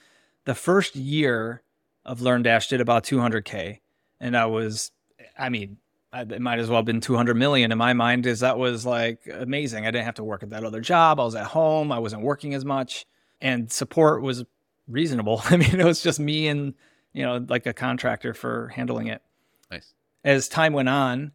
the 0.44 0.54
first 0.54 0.96
year 0.96 1.62
of 2.04 2.20
LearnDash 2.20 2.68
did 2.68 2.80
about 2.80 3.04
200K. 3.04 3.80
And 4.20 4.36
I 4.36 4.46
was, 4.46 4.92
I 5.38 5.48
mean, 5.48 5.78
it 6.12 6.40
might 6.40 6.58
as 6.58 6.68
well 6.68 6.78
have 6.78 6.86
been 6.86 7.00
200 7.00 7.34
million 7.34 7.72
in 7.72 7.78
my 7.78 7.92
mind, 7.92 8.26
is 8.26 8.40
that 8.40 8.58
was 8.58 8.86
like 8.86 9.28
amazing. 9.32 9.86
I 9.86 9.90
didn't 9.90 10.06
have 10.06 10.14
to 10.14 10.24
work 10.24 10.42
at 10.42 10.50
that 10.50 10.64
other 10.64 10.80
job. 10.80 11.20
I 11.20 11.24
was 11.24 11.34
at 11.34 11.46
home. 11.46 11.92
I 11.92 11.98
wasn't 11.98 12.22
working 12.22 12.54
as 12.54 12.64
much. 12.64 13.06
And 13.40 13.70
support 13.70 14.22
was 14.22 14.44
reasonable. 14.88 15.42
I 15.50 15.56
mean, 15.56 15.78
it 15.78 15.84
was 15.84 16.02
just 16.02 16.20
me 16.20 16.48
and, 16.48 16.74
you 17.12 17.22
know, 17.22 17.44
like 17.48 17.66
a 17.66 17.74
contractor 17.74 18.32
for 18.32 18.68
handling 18.68 19.08
it 19.08 19.22
Nice. 19.70 19.94
As 20.26 20.48
time 20.48 20.74
went 20.74 20.88
on, 20.90 21.32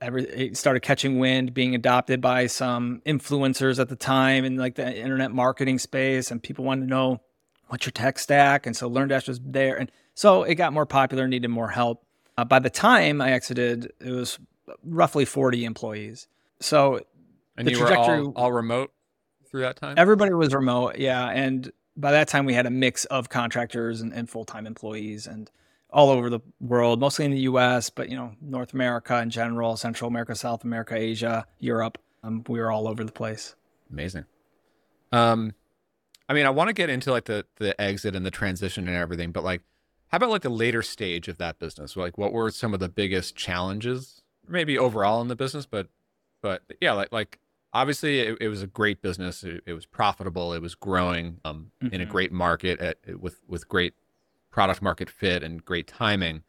every 0.00 0.24
it 0.24 0.56
started 0.56 0.80
catching 0.80 1.18
wind, 1.20 1.54
being 1.54 1.74
adopted 1.76 2.20
by 2.20 2.46
some 2.48 3.00
influencers 3.06 3.78
at 3.78 3.88
the 3.88 3.96
time 3.96 4.44
in 4.44 4.56
like 4.56 4.74
the 4.74 4.96
internet 4.96 5.30
marketing 5.30 5.78
space, 5.78 6.30
and 6.32 6.42
people 6.42 6.64
wanted 6.64 6.82
to 6.82 6.86
know 6.88 7.20
what's 7.68 7.86
your 7.86 7.92
tech 7.92 8.18
stack, 8.18 8.66
and 8.66 8.76
so 8.76 8.90
LearnDash 8.90 9.28
was 9.28 9.40
there, 9.44 9.76
and 9.76 9.92
so 10.14 10.42
it 10.42 10.54
got 10.56 10.72
more 10.72 10.86
popular, 10.86 11.28
needed 11.28 11.48
more 11.48 11.68
help. 11.68 12.04
Uh, 12.38 12.44
by 12.44 12.58
the 12.58 12.70
time 12.70 13.20
I 13.20 13.32
exited, 13.32 13.92
it 14.00 14.10
was 14.10 14.38
roughly 14.84 15.24
40 15.24 15.64
employees. 15.64 16.26
So 16.60 17.00
And 17.56 17.66
The 17.66 17.72
you 17.72 17.80
were 17.80 17.86
trajectory- 17.86 18.18
all, 18.20 18.32
all 18.36 18.52
remote 18.52 18.92
through 19.50 19.62
that 19.62 19.76
time. 19.76 19.94
everybody 19.96 20.32
was 20.32 20.54
remote, 20.54 20.96
yeah, 20.98 21.28
and 21.28 21.70
by 21.96 22.12
that 22.12 22.28
time 22.28 22.44
we 22.44 22.52
had 22.54 22.66
a 22.66 22.70
mix 22.70 23.04
of 23.06 23.28
contractors 23.30 24.00
and, 24.02 24.12
and 24.12 24.28
full-time 24.28 24.66
employees 24.66 25.26
and 25.26 25.50
all 25.96 26.10
over 26.10 26.28
the 26.30 26.40
world 26.60 27.00
mostly 27.00 27.24
in 27.24 27.30
the 27.32 27.40
us 27.40 27.88
but 27.90 28.08
you 28.10 28.16
know 28.16 28.30
north 28.40 28.72
america 28.74 29.18
in 29.20 29.30
general 29.30 29.76
central 29.76 30.08
america 30.08 30.34
south 30.34 30.62
america 30.62 30.94
asia 30.94 31.46
europe 31.58 31.96
um, 32.22 32.44
we 32.48 32.58
were 32.60 32.70
all 32.70 32.86
over 32.86 33.02
the 33.02 33.12
place 33.12 33.54
Amazing. 33.90 34.24
Um, 35.12 35.54
I 36.28 36.34
mean, 36.34 36.44
I 36.44 36.50
want 36.50 36.68
to 36.68 36.74
get 36.74 36.90
into 36.90 37.10
like 37.12 37.24
the 37.26 37.46
the 37.56 37.80
exit 37.80 38.16
and 38.16 38.26
the 38.26 38.30
transition 38.32 38.88
and 38.88 38.96
everything, 38.96 39.30
but 39.30 39.44
like, 39.44 39.62
how 40.08 40.16
about 40.16 40.30
like 40.30 40.42
the 40.42 40.48
later 40.50 40.82
stage 40.82 41.28
of 41.28 41.38
that 41.38 41.58
business? 41.60 41.96
Like, 41.96 42.18
what 42.18 42.32
were 42.32 42.50
some 42.50 42.74
of 42.74 42.80
the 42.80 42.88
biggest 42.88 43.36
challenges, 43.36 44.22
maybe 44.48 44.76
overall 44.76 45.20
in 45.22 45.28
the 45.28 45.36
business, 45.36 45.66
but 45.66 45.86
but 46.42 46.62
yeah, 46.80 46.92
like 46.92 47.12
like 47.12 47.38
obviously 47.72 48.18
it, 48.18 48.38
it 48.40 48.48
was 48.48 48.60
a 48.62 48.66
great 48.66 49.00
business. 49.02 49.44
It, 49.44 49.62
it 49.66 49.72
was 49.74 49.86
profitable. 49.86 50.52
It 50.52 50.60
was 50.62 50.74
growing 50.74 51.38
um, 51.44 51.70
in 51.80 52.00
a 52.00 52.04
Mhm. 52.04 52.08
great 52.08 52.32
market 52.32 52.80
at, 52.80 52.98
with 53.20 53.40
with 53.46 53.68
great 53.68 53.94
product 54.56 54.80
market 54.80 55.10
fit 55.10 55.42
and 55.42 55.62
great 55.62 55.86
timing. 55.86 56.42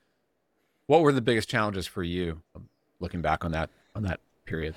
What 0.86 1.02
were 1.02 1.12
the 1.12 1.20
biggest 1.20 1.50
challenges 1.50 1.86
for 1.86 2.04
you, 2.04 2.42
um, 2.56 2.70
looking 3.02 3.22
back 3.22 3.44
on 3.44 3.52
that 3.52 3.70
on 3.96 4.04
that 4.04 4.22
period? 4.46 4.76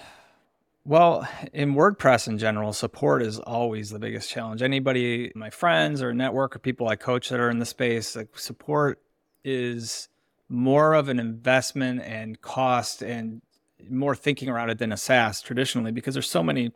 well 0.82 1.28
in 1.52 1.74
wordpress 1.74 2.26
in 2.26 2.38
general 2.38 2.72
support 2.72 3.20
is 3.20 3.38
always 3.40 3.90
the 3.90 3.98
biggest 3.98 4.30
challenge 4.30 4.62
anybody 4.62 5.30
my 5.34 5.50
friends 5.50 6.02
or 6.02 6.14
network 6.14 6.56
or 6.56 6.58
people 6.58 6.88
i 6.88 6.96
coach 6.96 7.28
that 7.28 7.38
are 7.38 7.50
in 7.50 7.58
the 7.58 7.66
space 7.66 8.16
like 8.16 8.38
support 8.38 8.98
is 9.44 10.08
more 10.50 10.94
of 10.94 11.08
an 11.08 11.20
investment 11.20 12.00
and 12.02 12.40
cost 12.40 13.02
and 13.02 13.40
more 13.88 14.14
thinking 14.14 14.48
around 14.48 14.68
it 14.68 14.78
than 14.78 14.92
a 14.92 14.96
SaaS 14.96 15.40
traditionally 15.40 15.92
because 15.92 16.14
there's 16.14 16.28
so 16.28 16.42
many 16.42 16.72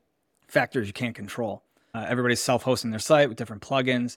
factors 0.47 0.87
you 0.87 0.93
can't 0.93 1.15
control. 1.15 1.63
Uh, 1.93 2.07
everybody's 2.09 2.41
self-hosting 2.41 2.91
their 2.91 3.01
site 3.01 3.29
with 3.29 3.37
different 3.37 3.63
plugins. 3.63 4.17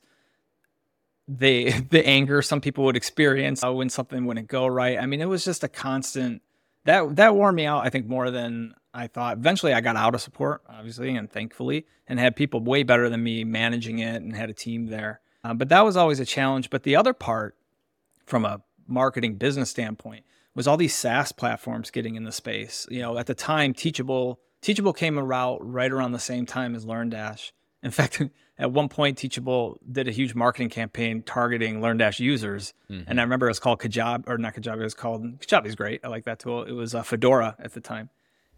They 1.28 1.72
the 1.90 2.06
anger 2.06 2.42
some 2.42 2.62
people 2.62 2.86
would 2.86 2.98
experience 2.98 3.63
uh, 3.63 3.74
when 3.74 3.90
something 3.90 4.26
wouldn't 4.26 4.48
go 4.48 4.68
right. 4.68 4.98
I 4.98 5.06
mean, 5.06 5.22
it 5.22 5.30
was 5.30 5.44
just 5.46 5.63
a 5.63 5.68
constant 5.68 6.42
that 6.86 7.16
that 7.18 7.36
wore 7.36 7.52
me 7.52 7.66
out. 7.66 7.86
I 7.86 7.90
think 7.90 8.08
more 8.08 8.32
than 8.32 8.74
I 8.94 9.08
thought. 9.08 9.38
Eventually, 9.38 9.74
I 9.74 9.82
got 9.82 9.96
out 9.96 10.16
of 10.16 10.22
support, 10.22 10.63
obviously, 10.68 11.16
and 11.16 11.32
thankfully, 11.32 11.86
and 12.08 12.20
had 12.20 12.36
people 12.36 12.62
way 12.62 12.84
better 12.84 13.10
than 13.10 13.24
me 13.24 13.44
managing 13.44 14.00
it 14.00 14.22
and 14.22 14.36
had 14.36 14.50
a 14.50 14.54
team 14.54 14.88
there. 14.88 15.22
Uh, 15.44 15.54
but 15.54 15.70
that 15.70 15.86
was 15.86 15.96
always 15.96 16.20
a 16.20 16.26
challenge. 16.26 16.70
But 16.70 16.84
the 16.84 16.96
other 16.96 17.13
part, 17.13 17.56
from 18.26 18.44
a 18.44 18.62
marketing 18.88 19.36
business 19.36 19.70
standpoint, 19.70 20.26
was 20.56 20.68
all 20.68 20.78
these 20.78 20.96
SaaS 20.96 21.32
platforms 21.32 21.92
getting 21.92 22.16
in 22.16 22.24
the 22.24 22.32
space. 22.32 22.88
You 22.90 23.02
know, 23.02 23.18
at 23.18 23.28
the 23.28 23.36
time, 23.36 23.74
Teachable 23.74 24.40
Teachable 24.62 24.94
came 24.94 25.20
around 25.20 25.60
right 25.62 25.92
around 25.92 26.13
the 26.13 26.20
same 26.20 26.46
time 26.46 26.74
as 26.74 26.86
LearnDash. 26.86 27.52
In 27.88 27.91
fact, 27.91 28.21
at 28.60 28.71
one 28.71 28.89
point, 28.89 29.17
Teachable 29.17 29.80
did 29.91 30.08
a 30.08 30.12
huge 30.12 30.36
marketing 30.36 30.69
campaign 30.69 31.23
targeting 31.23 31.80
LearnDash 31.80 32.19
users, 32.19 32.73
Mhm. 32.89 33.06
and 33.08 33.19
I 33.19 33.23
remember 33.23 33.47
it 33.47 33.52
was 33.52 33.60
called 33.60 33.80
Kajabi 33.80 34.26
or 34.28 34.38
not 34.38 34.54
Kajabi. 34.56 34.82
It 34.82 34.84
was 34.84 34.93
called 34.93 35.39
Kajabi's 35.39 35.76
great. 35.76 36.02
I 36.04 36.08
like 36.10 36.26
that 36.26 36.39
tool. 36.39 36.63
It 36.63 36.73
was 36.73 36.93
uh, 36.93 37.02
Fedora 37.04 37.56
at 37.60 37.73
the 37.73 37.82
time, 37.82 38.10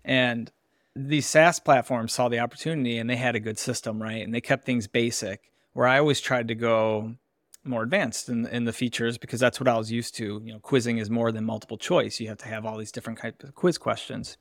and 0.04 0.52
these 0.96 1.28
SaaS 1.28 1.60
platforms 1.60 2.12
saw 2.12 2.28
the 2.28 2.40
opportunity 2.40 2.98
and 2.98 3.10
they 3.10 3.16
had 3.16 3.36
a 3.36 3.40
good 3.40 3.60
system, 3.60 4.02
right? 4.02 4.24
And 4.24 4.34
they 4.34 4.42
kept 4.42 4.66
things 4.66 4.88
basic. 4.88 5.52
Where 5.74 5.88
I 5.88 6.00
always 6.00 6.20
tried 6.20 6.48
to 6.48 6.56
go 6.56 7.16
more 7.64 7.84
advanced 7.84 8.28
in, 8.28 8.48
in 8.48 8.66
the 8.66 8.74
features 8.74 9.18
because 9.20 9.40
that's 9.40 9.60
what 9.60 9.68
I 9.68 9.78
was 9.78 9.92
used 9.92 10.16
to. 10.16 10.42
You 10.44 10.54
know, 10.54 10.60
quizzing 10.60 10.98
is 10.98 11.10
more 11.10 11.32
than 11.32 11.46
multiple 11.46 11.78
choice. 11.78 12.20
You 12.20 12.28
have 12.30 12.40
to 12.40 12.48
have 12.48 12.66
all 12.66 12.78
these 12.78 12.92
different 12.92 13.20
types 13.20 13.44
of 13.46 13.54
quiz 13.54 13.78
questions. 13.78 14.38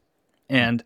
And 0.49 0.83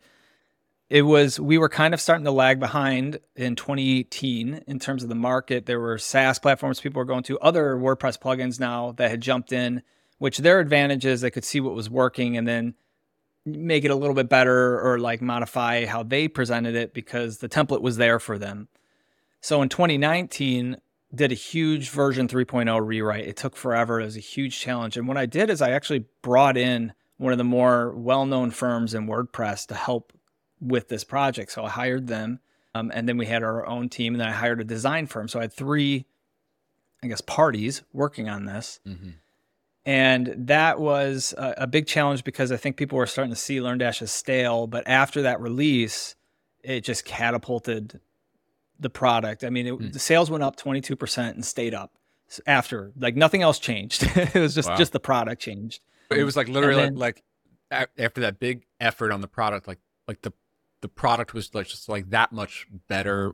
it 0.93 1.07
was 1.07 1.41
we 1.41 1.57
were 1.57 1.71
kind 1.71 1.95
of 1.95 2.03
starting 2.03 2.27
to 2.27 2.31
lag 2.31 2.61
behind 2.61 3.19
in 3.35 3.57
2018 3.57 4.63
in 4.67 4.79
terms 4.79 5.03
of 5.03 5.09
the 5.09 5.15
market. 5.15 5.65
There 5.65 5.81
were 5.81 5.97
SaaS 5.97 6.39
platforms 6.39 6.81
people 6.81 7.01
were 7.01 7.07
going 7.07 7.23
to, 7.23 7.39
other 7.39 7.77
WordPress 7.77 8.21
plugins 8.21 8.61
now 8.61 8.93
that 8.99 9.11
had 9.11 9.23
jumped 9.23 9.53
in, 9.53 9.81
which 10.19 10.37
their 10.37 10.61
advantage 10.61 11.07
is 11.07 11.23
they 11.23 11.31
could 11.31 11.47
see 11.47 11.61
what 11.61 11.75
was 11.75 11.89
working 11.89 12.37
and 12.37 12.47
then 12.47 12.75
make 13.47 13.87
it 13.87 13.91
a 13.91 13.95
little 13.95 14.15
bit 14.15 14.29
better 14.29 14.79
or 14.83 14.99
like 14.99 15.23
modify 15.23 15.87
how 15.87 16.03
they 16.03 16.29
presented 16.29 16.75
it 16.75 16.93
because 16.93 17.39
the 17.39 17.49
template 17.49 17.81
was 17.81 17.97
there 17.97 18.19
for 18.19 18.37
them. 18.37 18.69
So 19.41 19.63
in 19.63 19.71
2019, 19.71 20.77
did 21.15 21.33
a 21.33 21.35
huge 21.35 21.89
version 21.89 22.29
3.0 22.29 22.87
rewrite. 22.87 23.27
It 23.27 23.39
took 23.39 23.57
forever. 23.57 23.99
It 23.99 24.05
was 24.05 24.19
a 24.19 24.21
huge 24.21 24.61
challenge. 24.61 24.99
And 24.99 25.09
what 25.09 25.17
I 25.17 25.25
did 25.25 25.49
is 25.49 25.63
I 25.63 25.71
actually 25.71 26.05
brought 26.21 26.59
in 26.59 26.93
one 27.17 27.33
of 27.33 27.39
the 27.39 27.45
more 27.45 27.95
well-known 27.97 28.51
firms 28.51 28.93
in 28.93 29.07
WordPress 29.07 29.67
to 29.69 29.75
help 29.75 30.13
with 30.63 30.89
this 30.89 31.05
project. 31.05 31.53
So 31.53 31.65
I 31.65 31.69
hired 31.69 32.07
them. 32.07 32.41
Um, 32.75 32.91
and 32.95 33.07
then 33.09 33.19
we 33.19 33.27
had 33.27 33.43
our 33.43 33.67
own 33.67 33.89
team. 33.89 34.15
And 34.15 34.21
then 34.21 34.29
I 34.29 34.33
hired 34.33 34.61
a 34.61 34.65
design 34.65 35.07
firm. 35.07 35.29
So 35.29 35.39
I 35.39 35.43
had 35.43 35.53
three, 35.53 36.07
I 37.03 37.09
guess, 37.09 37.21
parties 37.21 37.83
working 37.93 38.29
on 38.29 38.47
this. 38.47 38.81
Mm-hmm. 38.87 39.11
And 39.85 40.35
that 40.47 40.79
was 40.79 41.35
a, 41.37 41.55
a, 41.59 41.67
big 41.67 41.89
challenge 41.89 42.23
because 42.23 42.53
I 42.53 42.57
think 42.57 42.77
people 42.77 42.97
were 42.97 43.07
starting 43.07 43.35
to 43.35 43.39
see 43.39 43.59
LearnDash 43.59 44.01
as 44.01 44.13
stale. 44.13 44.69
But 44.69 44.87
after 44.87 45.23
that 45.23 45.41
release, 45.41 46.15
it 46.63 46.83
just 46.83 47.05
catapulted 47.05 48.01
the 48.79 48.91
product. 48.91 49.43
I 49.43 49.51
mean, 49.51 49.67
it, 49.67 49.75
mm. 49.75 49.93
the 49.93 49.99
sales 49.99 50.31
went 50.31 50.45
up 50.45 50.57
22% 50.57 51.31
and 51.31 51.45
stayed 51.45 51.75
up 51.75 51.93
after. 52.47 52.93
Like 52.97 53.17
nothing 53.17 53.43
else 53.43 53.59
changed. 53.59 54.05
it 54.15 54.35
was 54.35 54.55
just 54.55 54.69
wow. 54.69 54.77
just 54.77 54.93
the 54.93 55.01
product 55.01 55.43
changed. 55.43 55.81
It 56.13 56.25
was 56.25 56.37
like 56.37 56.49
literally 56.49 56.83
then, 56.83 56.95
like, 56.95 57.23
like 57.71 57.91
after 57.99 58.21
that 58.21 58.39
big 58.39 58.67
effort 58.79 59.11
on 59.13 59.21
the 59.21 59.29
product, 59.29 59.67
like 59.67 59.79
like 60.07 60.23
the 60.23 60.33
the 60.83 60.89
product 60.89 61.33
was 61.33 61.55
like 61.55 61.67
just 61.67 61.89
like 61.89 62.11
that 62.11 62.33
much 62.33 62.67
better, 62.89 63.33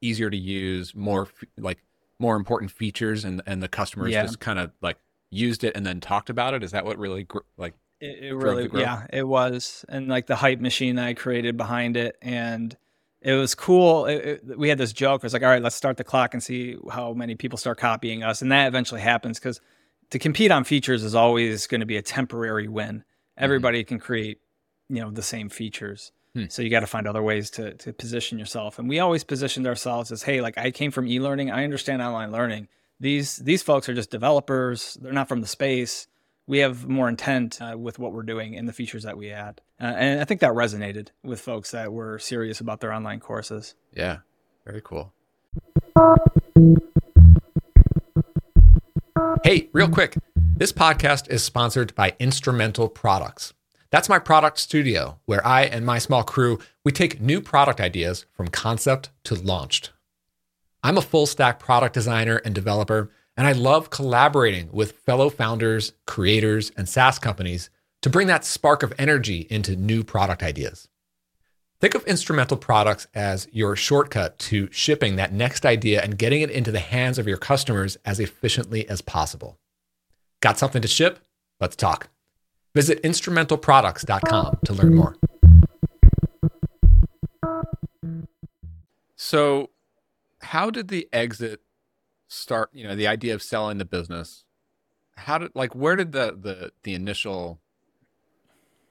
easier 0.00 0.30
to 0.30 0.36
use, 0.36 0.94
more 0.94 1.28
like 1.58 1.78
more 2.18 2.36
important 2.36 2.70
features, 2.70 3.24
and 3.24 3.42
and 3.46 3.62
the 3.62 3.68
customers 3.68 4.12
yeah. 4.12 4.22
just 4.22 4.38
kind 4.38 4.58
of 4.58 4.70
like 4.80 4.98
used 5.30 5.64
it 5.64 5.76
and 5.76 5.84
then 5.84 6.00
talked 6.00 6.30
about 6.30 6.54
it? 6.54 6.62
Is 6.62 6.70
that 6.70 6.84
what 6.84 6.98
really 6.98 7.26
like 7.56 7.74
it, 8.00 8.24
it 8.24 8.34
really 8.34 8.68
yeah 8.72 9.06
it 9.12 9.26
was 9.26 9.84
and 9.88 10.08
like 10.08 10.26
the 10.26 10.36
hype 10.36 10.60
machine 10.60 10.98
I 10.98 11.12
created 11.12 11.56
behind 11.58 11.96
it 11.96 12.16
and 12.22 12.76
it 13.22 13.34
was 13.34 13.54
cool. 13.54 14.06
It, 14.06 14.42
it, 14.48 14.58
we 14.58 14.70
had 14.70 14.78
this 14.78 14.94
joke. 14.94 15.20
It 15.20 15.24
was 15.24 15.34
like, 15.34 15.42
all 15.42 15.50
right, 15.50 15.62
let's 15.62 15.76
start 15.76 15.98
the 15.98 16.04
clock 16.04 16.32
and 16.32 16.42
see 16.42 16.76
how 16.90 17.12
many 17.12 17.34
people 17.34 17.58
start 17.58 17.78
copying 17.78 18.22
us, 18.22 18.40
and 18.42 18.50
that 18.50 18.66
eventually 18.66 19.00
happens 19.00 19.38
because 19.38 19.60
to 20.10 20.18
compete 20.18 20.50
on 20.50 20.64
features 20.64 21.04
is 21.04 21.14
always 21.14 21.66
going 21.66 21.80
to 21.80 21.86
be 21.86 21.96
a 21.96 22.02
temporary 22.02 22.68
win. 22.68 22.96
Mm-hmm. 22.96 23.44
Everybody 23.44 23.82
mm-hmm. 23.82 23.88
can 23.88 23.98
create, 23.98 24.40
you 24.88 25.00
know, 25.00 25.10
the 25.10 25.22
same 25.22 25.48
features. 25.48 26.12
Hmm. 26.34 26.44
So 26.48 26.62
you 26.62 26.70
got 26.70 26.80
to 26.80 26.86
find 26.86 27.06
other 27.06 27.22
ways 27.22 27.50
to 27.52 27.74
to 27.74 27.92
position 27.92 28.38
yourself. 28.38 28.78
And 28.78 28.88
we 28.88 29.00
always 29.00 29.24
positioned 29.24 29.66
ourselves 29.66 30.12
as, 30.12 30.22
hey, 30.22 30.40
like 30.40 30.56
I 30.56 30.70
came 30.70 30.90
from 30.90 31.08
e-learning, 31.08 31.50
I 31.50 31.64
understand 31.64 32.02
online 32.02 32.30
learning 32.30 32.68
these 33.00 33.38
these 33.38 33.62
folks 33.62 33.88
are 33.88 33.94
just 33.94 34.10
developers. 34.10 34.96
They're 35.00 35.12
not 35.12 35.28
from 35.28 35.40
the 35.40 35.46
space. 35.46 36.06
We 36.46 36.58
have 36.58 36.86
more 36.88 37.08
intent 37.08 37.60
uh, 37.60 37.76
with 37.78 37.98
what 37.98 38.12
we're 38.12 38.22
doing 38.22 38.56
and 38.56 38.68
the 38.68 38.72
features 38.72 39.04
that 39.04 39.16
we 39.16 39.30
add, 39.30 39.60
uh, 39.80 39.84
and 39.84 40.20
I 40.20 40.24
think 40.24 40.40
that 40.40 40.52
resonated 40.52 41.08
with 41.22 41.40
folks 41.40 41.70
that 41.70 41.92
were 41.92 42.18
serious 42.18 42.60
about 42.60 42.80
their 42.80 42.92
online 42.92 43.20
courses. 43.20 43.74
Yeah, 43.92 44.18
very 44.64 44.82
cool. 44.82 45.12
Hey, 49.44 49.70
real 49.72 49.88
quick, 49.88 50.16
this 50.56 50.72
podcast 50.72 51.30
is 51.30 51.42
sponsored 51.42 51.94
by 51.94 52.14
Instrumental 52.18 52.88
Products. 52.88 53.54
That's 53.90 54.08
my 54.08 54.20
product 54.20 54.58
studio 54.58 55.18
where 55.24 55.44
I 55.44 55.62
and 55.62 55.84
my 55.84 55.98
small 55.98 56.22
crew 56.22 56.60
we 56.84 56.92
take 56.92 57.20
new 57.20 57.40
product 57.40 57.80
ideas 57.80 58.24
from 58.32 58.48
concept 58.48 59.10
to 59.24 59.34
launched. 59.34 59.90
I'm 60.82 60.96
a 60.96 61.02
full 61.02 61.26
stack 61.26 61.58
product 61.58 61.94
designer 61.94 62.36
and 62.36 62.54
developer, 62.54 63.10
and 63.36 63.46
I 63.46 63.52
love 63.52 63.90
collaborating 63.90 64.70
with 64.72 64.92
fellow 64.92 65.28
founders, 65.28 65.92
creators, 66.06 66.70
and 66.76 66.88
SaaS 66.88 67.18
companies 67.18 67.68
to 68.02 68.10
bring 68.10 68.28
that 68.28 68.44
spark 68.44 68.82
of 68.82 68.94
energy 68.96 69.46
into 69.50 69.76
new 69.76 70.04
product 70.04 70.42
ideas. 70.42 70.88
Think 71.80 71.94
of 71.94 72.04
instrumental 72.04 72.56
products 72.56 73.06
as 73.14 73.48
your 73.52 73.74
shortcut 73.74 74.38
to 74.40 74.68
shipping 74.70 75.16
that 75.16 75.32
next 75.32 75.66
idea 75.66 76.02
and 76.02 76.18
getting 76.18 76.42
it 76.42 76.50
into 76.50 76.70
the 76.70 76.78
hands 76.78 77.18
of 77.18 77.26
your 77.26 77.38
customers 77.38 77.96
as 78.04 78.20
efficiently 78.20 78.88
as 78.88 79.00
possible. 79.00 79.58
Got 80.40 80.58
something 80.58 80.82
to 80.82 80.88
ship? 80.88 81.18
Let's 81.58 81.76
talk. 81.76 82.08
Visit 82.74 83.02
instrumentalproducts.com 83.02 84.58
to 84.64 84.72
learn 84.72 84.94
more. 84.94 85.16
So, 89.16 89.70
how 90.40 90.70
did 90.70 90.88
the 90.88 91.08
exit 91.12 91.60
start? 92.28 92.70
You 92.72 92.84
know, 92.84 92.94
the 92.94 93.06
idea 93.06 93.34
of 93.34 93.42
selling 93.42 93.78
the 93.78 93.84
business. 93.84 94.44
How 95.16 95.38
did 95.38 95.52
like 95.54 95.74
where 95.74 95.96
did 95.96 96.12
the 96.12 96.36
the 96.40 96.72
the 96.84 96.94
initial 96.94 97.60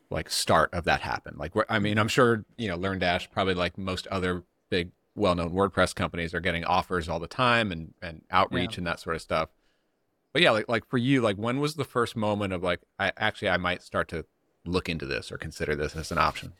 like 0.10 0.30
start 0.30 0.74
of 0.74 0.84
that 0.86 1.02
happen? 1.02 1.36
Like, 1.38 1.56
where, 1.56 1.66
I 1.70 1.80
mean, 1.80 1.98
I'm 1.98 2.08
sure 2.08 2.46
you 2.58 2.68
know 2.68 2.78
LearnDash 2.78 3.32
probably 3.32 3.54
like 3.54 3.78
most 3.78 4.08
other 4.08 4.44
big 4.70 4.92
well-known 5.16 5.52
WordPress 5.52 5.96
companies 5.96 6.34
are 6.34 6.40
getting 6.40 6.64
offers 6.64 7.10
all 7.10 7.20
the 7.20 7.28
time 7.28 7.72
and 7.72 7.94
and 8.02 8.22
outreach 8.30 8.74
yeah. 8.74 8.80
and 8.80 8.88
that 8.88 9.00
sort 9.00 9.16
of 9.16 9.22
stuff. 9.22 9.50
But 10.34 10.42
yeah, 10.42 10.52
like 10.52 10.70
like 10.70 10.88
for 10.88 10.98
you, 10.98 11.22
like 11.22 11.38
when 11.38 11.60
was 11.60 11.76
the 11.76 11.84
first 11.84 12.16
moment 12.16 12.54
of 12.54 12.64
like 12.64 12.82
I 13.00 13.12
actually 13.18 13.50
I 13.50 13.58
might 13.58 13.82
start 13.82 14.08
to 14.10 14.26
look 14.66 14.90
into 14.90 15.06
this 15.06 15.32
or 15.32 15.38
consider 15.38 15.76
this 15.76 15.96
as 15.96 16.12
an 16.12 16.18
option? 16.18 16.54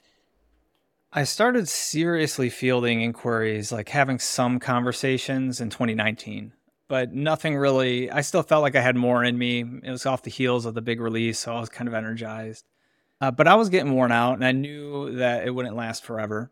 I 1.12 1.24
started 1.24 1.68
seriously 1.68 2.50
fielding 2.50 3.02
inquiries, 3.02 3.72
like 3.72 3.90
having 3.90 4.20
some 4.20 4.60
conversations 4.60 5.60
in 5.60 5.72
2019, 5.72 6.54
but 6.88 7.14
nothing 7.14 7.58
really. 7.58 8.12
I 8.12 8.22
still 8.22 8.44
felt 8.44 8.62
like 8.62 8.76
I 8.76 8.82
had 8.82 8.96
more 8.96 9.24
in 9.24 9.38
me. 9.38 9.62
It 9.62 9.90
was 9.90 10.06
off 10.06 10.22
the 10.22 10.30
heels 10.30 10.66
of 10.66 10.76
the 10.76 10.84
big 10.84 11.00
release, 11.00 11.40
so 11.40 11.56
I 11.56 11.60
was 11.60 11.70
kind 11.70 11.88
of 11.88 11.96
energized. 11.96 12.68
Uh, 13.22 13.32
but 13.32 13.48
I 13.48 13.56
was 13.56 13.70
getting 13.70 13.94
worn 13.94 14.12
out, 14.12 14.34
and 14.34 14.46
I 14.46 14.52
knew 14.52 15.16
that 15.16 15.46
it 15.46 15.52
wouldn't 15.54 15.76
last 15.76 16.06
forever. 16.06 16.52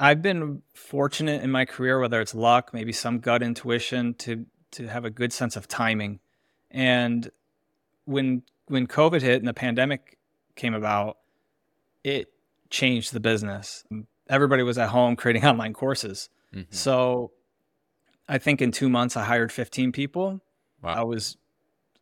I've 0.00 0.20
been 0.22 0.62
fortunate 0.74 1.42
in 1.42 1.50
my 1.50 1.64
career, 1.64 2.00
whether 2.00 2.20
it's 2.20 2.34
luck, 2.34 2.72
maybe 2.72 2.92
some 2.92 3.20
gut 3.20 3.42
intuition, 3.42 4.14
to 4.14 4.46
to 4.72 4.88
have 4.88 5.04
a 5.04 5.10
good 5.10 5.32
sense 5.32 5.56
of 5.56 5.68
timing. 5.68 6.20
And 6.70 7.30
when 8.04 8.42
when 8.66 8.86
COVID 8.86 9.20
hit 9.20 9.38
and 9.38 9.48
the 9.48 9.54
pandemic 9.54 10.18
came 10.54 10.74
about, 10.74 11.18
it 12.04 12.28
changed 12.70 13.12
the 13.12 13.20
business. 13.20 13.84
Everybody 14.28 14.62
was 14.62 14.78
at 14.78 14.90
home 14.90 15.16
creating 15.16 15.44
online 15.46 15.72
courses. 15.72 16.28
Mm-hmm. 16.54 16.70
So 16.70 17.32
I 18.28 18.38
think 18.38 18.62
in 18.62 18.70
two 18.70 18.88
months 18.88 19.16
I 19.16 19.24
hired 19.24 19.52
15 19.52 19.92
people. 19.92 20.40
Wow. 20.82 20.94
I 20.94 21.02
was 21.02 21.36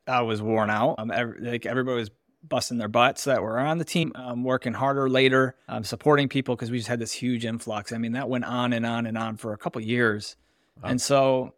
I 0.07 0.23
was 0.23 0.41
worn 0.41 0.71
out. 0.71 0.97
Um, 0.99 1.11
every, 1.11 1.41
like 1.41 1.67
everybody 1.67 2.01
was 2.01 2.11
busting 2.47 2.79
their 2.79 2.89
butts 2.89 3.25
that 3.25 3.43
were 3.43 3.59
on 3.59 3.79
the 3.79 3.85
team, 3.85 4.13
um, 4.15 4.45
working 4.45 4.73
harder 4.73 5.09
later, 5.09 5.57
um, 5.69 5.85
supporting 5.85 6.29
people 6.29 6.55
because 6.55 6.71
we 6.71 6.79
just 6.79 6.89
had 6.89 6.99
this 6.99 7.13
huge 7.13 7.45
influx. 7.45 7.93
I 7.93 7.99
mean, 7.99 8.13
that 8.13 8.29
went 8.29 8.45
on 8.45 8.73
and 8.73 8.87
on 8.87 9.07
and 9.07 9.19
on 9.19 9.37
for 9.37 9.53
a 9.53 9.59
couple 9.59 9.81
years. 9.83 10.37
Wow. 10.83 10.91
And 10.91 11.01
so 11.01 11.55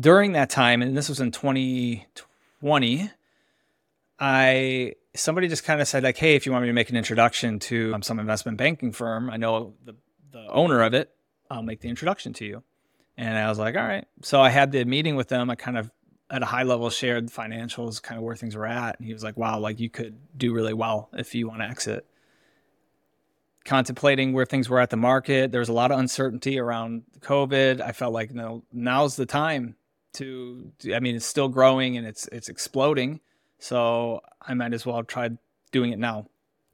during 0.00 0.32
that 0.32 0.50
time, 0.50 0.82
and 0.82 0.96
this 0.96 1.08
was 1.08 1.20
in 1.20 1.30
2020, 1.30 3.10
I 4.18 4.94
somebody 5.14 5.48
just 5.48 5.64
kind 5.64 5.80
of 5.80 5.88
said 5.88 6.02
like, 6.02 6.16
"Hey, 6.16 6.34
if 6.34 6.46
you 6.46 6.52
want 6.52 6.62
me 6.62 6.68
to 6.68 6.72
make 6.72 6.90
an 6.90 6.96
introduction 6.96 7.58
to 7.60 7.94
um, 7.94 8.02
some 8.02 8.18
investment 8.18 8.58
banking 8.58 8.92
firm, 8.92 9.30
I 9.30 9.36
know 9.36 9.74
the 9.84 9.94
the 10.30 10.46
owner 10.48 10.82
of 10.82 10.94
it. 10.94 11.10
I'll 11.50 11.62
make 11.62 11.80
the 11.80 11.88
introduction 11.88 12.32
to 12.34 12.44
you." 12.44 12.62
And 13.16 13.36
I 13.36 13.48
was 13.48 13.58
like, 13.58 13.76
"All 13.76 13.82
right." 13.82 14.06
So 14.22 14.40
I 14.40 14.50
had 14.50 14.72
the 14.72 14.84
meeting 14.84 15.16
with 15.16 15.28
them. 15.28 15.50
I 15.50 15.54
kind 15.54 15.76
of 15.76 15.90
at 16.30 16.42
a 16.42 16.46
high 16.46 16.62
level 16.62 16.88
shared 16.88 17.26
financials, 17.28 18.00
kind 18.00 18.18
of 18.18 18.24
where 18.24 18.36
things 18.36 18.56
were 18.56 18.66
at, 18.66 18.98
and 18.98 19.06
he 19.06 19.12
was 19.12 19.24
like, 19.24 19.36
"Wow, 19.36 19.58
like 19.58 19.80
you 19.80 19.90
could 19.90 20.16
do 20.36 20.54
really 20.54 20.74
well 20.74 21.08
if 21.12 21.34
you 21.34 21.48
want 21.48 21.60
to 21.60 21.66
exit." 21.66 22.06
Contemplating 23.64 24.32
where 24.32 24.44
things 24.44 24.68
were 24.68 24.80
at 24.80 24.90
the 24.90 24.96
market, 24.96 25.52
there 25.52 25.60
was 25.60 25.68
a 25.68 25.72
lot 25.72 25.92
of 25.92 25.98
uncertainty 25.98 26.58
around 26.58 27.04
COVID. 27.20 27.80
I 27.80 27.92
felt 27.92 28.12
like 28.12 28.32
no, 28.32 28.64
now's 28.72 29.16
the 29.16 29.26
time 29.26 29.76
to, 30.14 30.72
to 30.80 30.94
I 30.94 31.00
mean, 31.00 31.14
it's 31.14 31.26
still 31.26 31.48
growing 31.48 31.96
and 31.96 32.06
it's 32.06 32.28
it's 32.32 32.48
exploding 32.48 33.20
so 33.62 34.22
I 34.40 34.54
might 34.54 34.74
as 34.74 34.84
well 34.84 35.04
try 35.04 35.30
doing 35.70 35.92
it 35.92 35.98
now. 35.98 36.26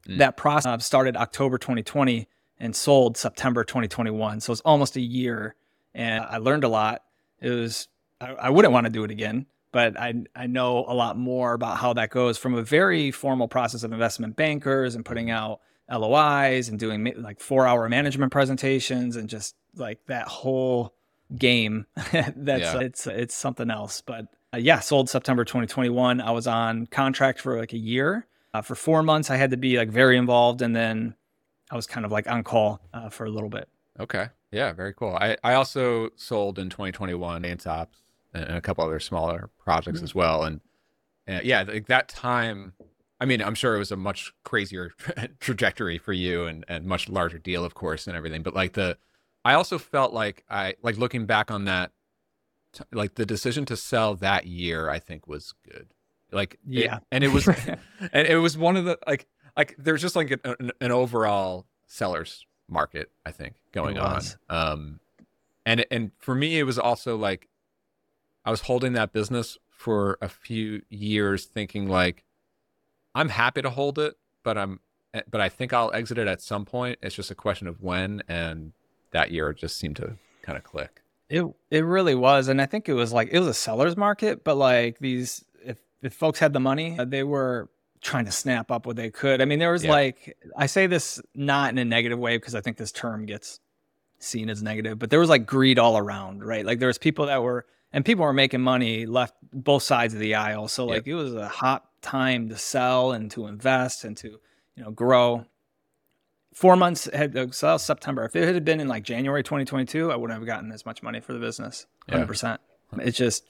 Mm. 0.09 0.19
That 0.19 0.39
process 0.39 0.87
started 0.87 1.17
October 1.19 1.59
2020 1.59 2.27
and 2.59 2.75
sold 2.75 3.19
September 3.19 3.63
2021. 3.63 4.41
So 4.41 4.53
it's 4.53 4.63
almost 4.63 4.97
a 4.97 5.01
year. 5.01 5.55
And 5.95 6.25
I 6.25 6.39
learned 6.39 6.65
a 6.65 6.69
lot. 6.69 7.03
It 7.41 7.51
was, 7.51 7.89
I, 8.23 8.31
I 8.31 8.51
wouldn't 8.51 8.73
want 8.73 8.87
to 8.87 8.91
do 8.91 9.05
it 9.05 9.11
again, 9.11 9.45
but 9.71 10.01
I, 10.01 10.15
I 10.35 10.47
know 10.47 10.87
a 10.89 10.95
lot 10.95 11.19
more 11.19 11.53
about 11.53 11.77
how 11.77 11.93
that 11.93 12.09
goes 12.09 12.39
from 12.39 12.55
a 12.55 12.63
very 12.63 13.11
formal 13.11 13.49
process 13.49 13.83
of 13.83 13.93
investment 13.93 14.35
bankers 14.35 14.95
and 14.95 15.05
putting 15.05 15.31
out 15.31 15.61
LOIs 15.91 16.69
and 16.69 16.79
doing 16.79 17.13
like 17.17 17.41
four 17.41 17.67
hour 17.67 17.89
management 17.89 18.33
presentations 18.33 19.17
and 19.17 19.29
just 19.29 19.55
like 19.75 19.99
that 20.07 20.29
whole 20.29 20.95
game. 21.37 21.87
That's 22.13 22.75
yeah. 22.75 22.81
it's 22.81 23.07
it's 23.07 23.35
something 23.35 23.71
else. 23.71 24.03
But 24.03 24.27
uh, 24.55 24.59
yeah, 24.59 24.81
sold 24.81 25.09
September 25.09 25.45
2021. 25.45 26.21
I 26.21 26.31
was 26.31 26.47
on 26.47 26.87
contract 26.87 27.41
for 27.41 27.59
like 27.59 27.73
a 27.73 27.79
year. 27.79 28.27
Uh, 28.55 28.63
for 28.63 28.75
four 28.75 29.03
months, 29.03 29.31
I 29.31 29.37
had 29.37 29.51
to 29.51 29.57
be 29.57 29.77
like 29.77 29.91
very 29.91 30.17
involved, 30.17 30.63
and 30.63 30.75
then 30.75 31.15
I 31.71 31.77
was 31.77 31.87
kind 31.87 32.07
of 32.07 32.13
like 32.13 32.29
on 32.31 32.43
call 32.45 32.81
uh, 32.95 33.11
for 33.11 33.27
a 33.27 33.31
little 33.31 33.51
bit. 33.51 33.69
Okay, 34.01 34.29
yeah, 34.51 34.73
very 34.73 34.95
cool. 34.95 35.17
I 35.21 35.37
I 35.45 35.55
also 35.55 36.11
sold 36.17 36.59
in 36.59 36.71
2021 36.71 37.37
Audience 37.37 37.67
Ops 37.67 37.99
and 38.33 38.45
a 38.45 38.61
couple 38.61 38.85
other 38.85 39.01
smaller 39.01 39.51
projects 39.59 39.99
mm-hmm. 39.99 40.05
as 40.05 40.15
well, 40.15 40.45
and, 40.45 40.61
and 41.27 41.45
yeah, 41.45 41.63
like 41.63 41.87
that 41.87 42.09
time. 42.09 42.73
I 43.21 43.25
mean, 43.25 43.43
I'm 43.43 43.55
sure 43.55 43.75
it 43.75 43.79
was 43.79 43.91
a 43.91 43.97
much 43.97 44.33
crazier 44.45 44.93
trajectory 45.41 45.99
for 45.99 46.13
you 46.13 46.47
and 46.47 46.65
and 46.69 46.85
much 46.85 47.09
larger 47.09 47.39
deal, 47.39 47.65
of 47.65 47.75
course, 47.75 48.07
and 48.07 48.17
everything. 48.17 48.43
But 48.43 48.55
like 48.55 48.75
the, 48.75 48.97
I 49.45 49.55
also 49.55 49.79
felt 49.79 50.13
like 50.13 50.45
I 50.49 50.75
like 50.83 50.99
looking 50.99 51.27
back 51.27 51.51
on 51.51 51.65
that 51.65 51.93
like 52.93 53.15
the 53.15 53.27
decision 53.27 53.65
to 53.67 53.77
sell 53.77 54.15
that 54.17 54.47
year 54.47 54.89
i 54.91 54.99
think 54.99 55.27
was 55.27 55.55
good. 55.65 55.89
Like 56.31 56.59
yeah. 56.67 56.97
it, 56.97 57.03
and 57.11 57.25
it 57.25 57.33
was 57.33 57.49
and 58.13 58.27
it 58.27 58.37
was 58.37 58.59
one 58.59 58.77
of 58.77 58.85
the 58.85 58.99
like 59.07 59.27
like 59.57 59.75
there's 59.79 60.03
just 60.03 60.15
like 60.15 60.39
an, 60.45 60.73
an 60.81 60.93
overall 60.93 61.67
sellers 61.87 62.45
market 62.69 63.11
i 63.25 63.31
think 63.31 63.55
going 63.73 63.97
on. 63.97 64.21
um 64.51 65.01
and 65.65 65.87
and 65.91 66.11
for 66.19 66.35
me 66.35 66.59
it 66.59 66.65
was 66.65 66.79
also 66.79 67.17
like 67.17 67.49
i 68.45 68.51
was 68.51 68.61
holding 68.63 68.93
that 68.93 69.15
business 69.15 69.57
for 69.71 70.19
a 70.21 70.29
few 70.29 70.83
years 70.91 71.47
thinking 71.47 71.89
like 71.89 72.25
i'm 73.19 73.29
happy 73.29 73.63
to 73.63 73.71
hold 73.71 73.99
it 73.99 74.15
but 74.43 74.57
i'm 74.57 74.81
eh, 75.15 75.23
but 75.31 75.41
i 75.41 75.49
think 75.49 75.73
i'll 75.73 75.93
exit 75.93 76.19
it 76.19 76.27
at 76.27 76.41
some 76.41 76.65
point 76.65 76.99
it's 77.03 77.15
just 77.15 77.31
a 77.31 77.35
question 77.35 77.67
of 77.67 77.81
when 77.81 78.23
and 78.29 78.73
that 79.11 79.31
year 79.31 79.53
just 79.53 79.77
seemed 79.77 79.97
to 79.97 80.17
kind 80.43 80.57
of 80.57 80.65
click 80.65 81.03
it 81.29 81.45
it 81.71 81.85
really 81.85 82.15
was, 82.15 82.49
and 82.49 82.61
I 82.61 82.67
think 82.67 82.89
it 82.89 82.95
was 82.95 83.13
like 83.13 83.29
it 83.31 83.39
was 83.39 83.49
a 83.49 83.55
seller's 83.55 83.97
market, 83.97 84.45
but 84.45 84.57
like 84.57 84.99
these, 84.99 85.45
if 85.63 85.79
if 86.03 86.15
folks 86.15 86.39
had 86.39 86.53
the 86.55 86.61
money, 86.61 86.99
uh, 86.99 87.05
they 87.05 87.23
were 87.23 87.69
trying 88.01 88.25
to 88.25 88.31
snap 88.31 88.71
up 88.71 88.87
what 88.87 88.97
they 88.97 89.11
could. 89.11 89.43
I 89.43 89.45
mean, 89.45 89.59
there 89.59 89.73
was 89.73 89.85
yeah. 89.85 89.91
like 89.91 90.39
I 90.57 90.67
say 90.67 90.87
this 90.87 91.21
not 91.35 91.71
in 91.71 91.79
a 91.79 91.85
negative 91.85 92.19
way 92.19 92.39
because 92.39 92.55
I 92.55 92.63
think 92.63 92.79
this 92.79 92.93
term 92.93 93.27
gets 93.27 93.61
seen 94.21 94.49
as 94.49 94.63
negative, 94.63 94.99
but 94.99 95.11
there 95.11 95.21
was 95.21 95.29
like 95.29 95.45
greed 95.45 95.79
all 95.79 95.99
around, 95.99 96.43
right? 96.43 96.65
Like 96.65 96.79
there 96.79 96.89
was 96.89 96.99
people 96.99 97.27
that 97.27 97.43
were 97.43 97.67
and 97.93 98.05
people 98.07 98.25
were 98.25 98.33
making 98.33 98.63
money 98.63 99.05
left 99.05 99.35
both 99.53 99.83
sides 99.83 100.15
of 100.15 100.21
the 100.21 100.35
aisle. 100.35 100.67
So 100.69 100.87
like 100.87 101.07
yep. 101.07 101.09
it 101.09 101.15
was 101.15 101.35
a 101.35 101.49
hot 101.49 101.88
time 102.03 102.49
to 102.49 102.57
sell 102.57 103.13
and 103.13 103.31
to 103.33 103.47
invest 103.47 104.05
and 104.05 104.17
to 104.19 104.39
you 104.77 104.83
know 104.83 104.91
grow 104.91 105.45
four 106.59 106.75
months 106.77 107.09
had 107.13 107.37
uh, 107.37 107.51
so 107.51 107.77
September. 107.77 108.25
If 108.25 108.35
it 108.35 108.53
had 108.53 108.65
been 108.65 108.81
in 108.81 108.89
like 108.89 109.05
January 109.05 109.43
2022, 109.43 110.11
I 110.11 110.17
wouldn't 110.17 110.39
have 110.39 110.47
gotten 110.47 110.73
as 110.73 110.85
much 110.85 111.03
money 111.03 111.21
for 111.21 111.33
the 111.33 111.39
business. 111.39 111.87
100. 112.07 112.23
Yeah. 112.23 112.27
percent 112.27 112.61
It's 112.99 113.17
just 113.17 113.45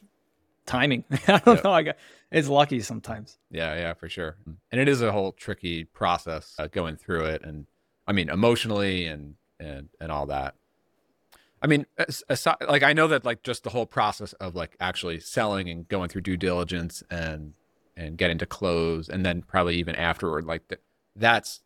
timing. 0.66 1.04
I 1.28 1.38
don't 1.38 1.64
know. 1.64 1.72
I 1.72 1.82
got 1.82 1.96
it's 2.30 2.48
lucky 2.48 2.80
sometimes. 2.80 3.38
Yeah, 3.50 3.74
yeah, 3.74 3.94
for 3.94 4.08
sure. 4.08 4.36
And 4.70 4.80
it 4.80 4.88
is 4.88 5.00
a 5.00 5.12
whole 5.12 5.32
tricky 5.32 5.84
process 5.84 6.54
uh, 6.58 6.66
going 6.66 6.96
through 6.96 7.24
it, 7.24 7.42
and 7.42 7.66
I 8.06 8.12
mean 8.12 8.28
emotionally 8.28 9.06
and 9.06 9.34
and 9.58 9.88
and 10.00 10.12
all 10.12 10.26
that. 10.26 10.54
I 11.60 11.66
mean, 11.66 11.86
aside, 12.28 12.56
like 12.68 12.84
I 12.84 12.92
know 12.92 13.08
that 13.08 13.24
like 13.24 13.42
just 13.42 13.64
the 13.64 13.70
whole 13.70 13.86
process 13.86 14.32
of 14.34 14.54
like 14.54 14.76
actually 14.78 15.18
selling 15.18 15.68
and 15.68 15.88
going 15.88 16.08
through 16.08 16.20
due 16.20 16.36
diligence 16.36 17.02
and 17.10 17.54
and 17.98 18.16
get 18.16 18.30
into 18.30 18.46
close, 18.46 19.08
and 19.08 19.26
then 19.26 19.42
probably 19.42 19.76
even 19.76 19.96
afterward, 19.96 20.46
like 20.46 20.68
the, 20.68 20.78
that's 21.16 21.60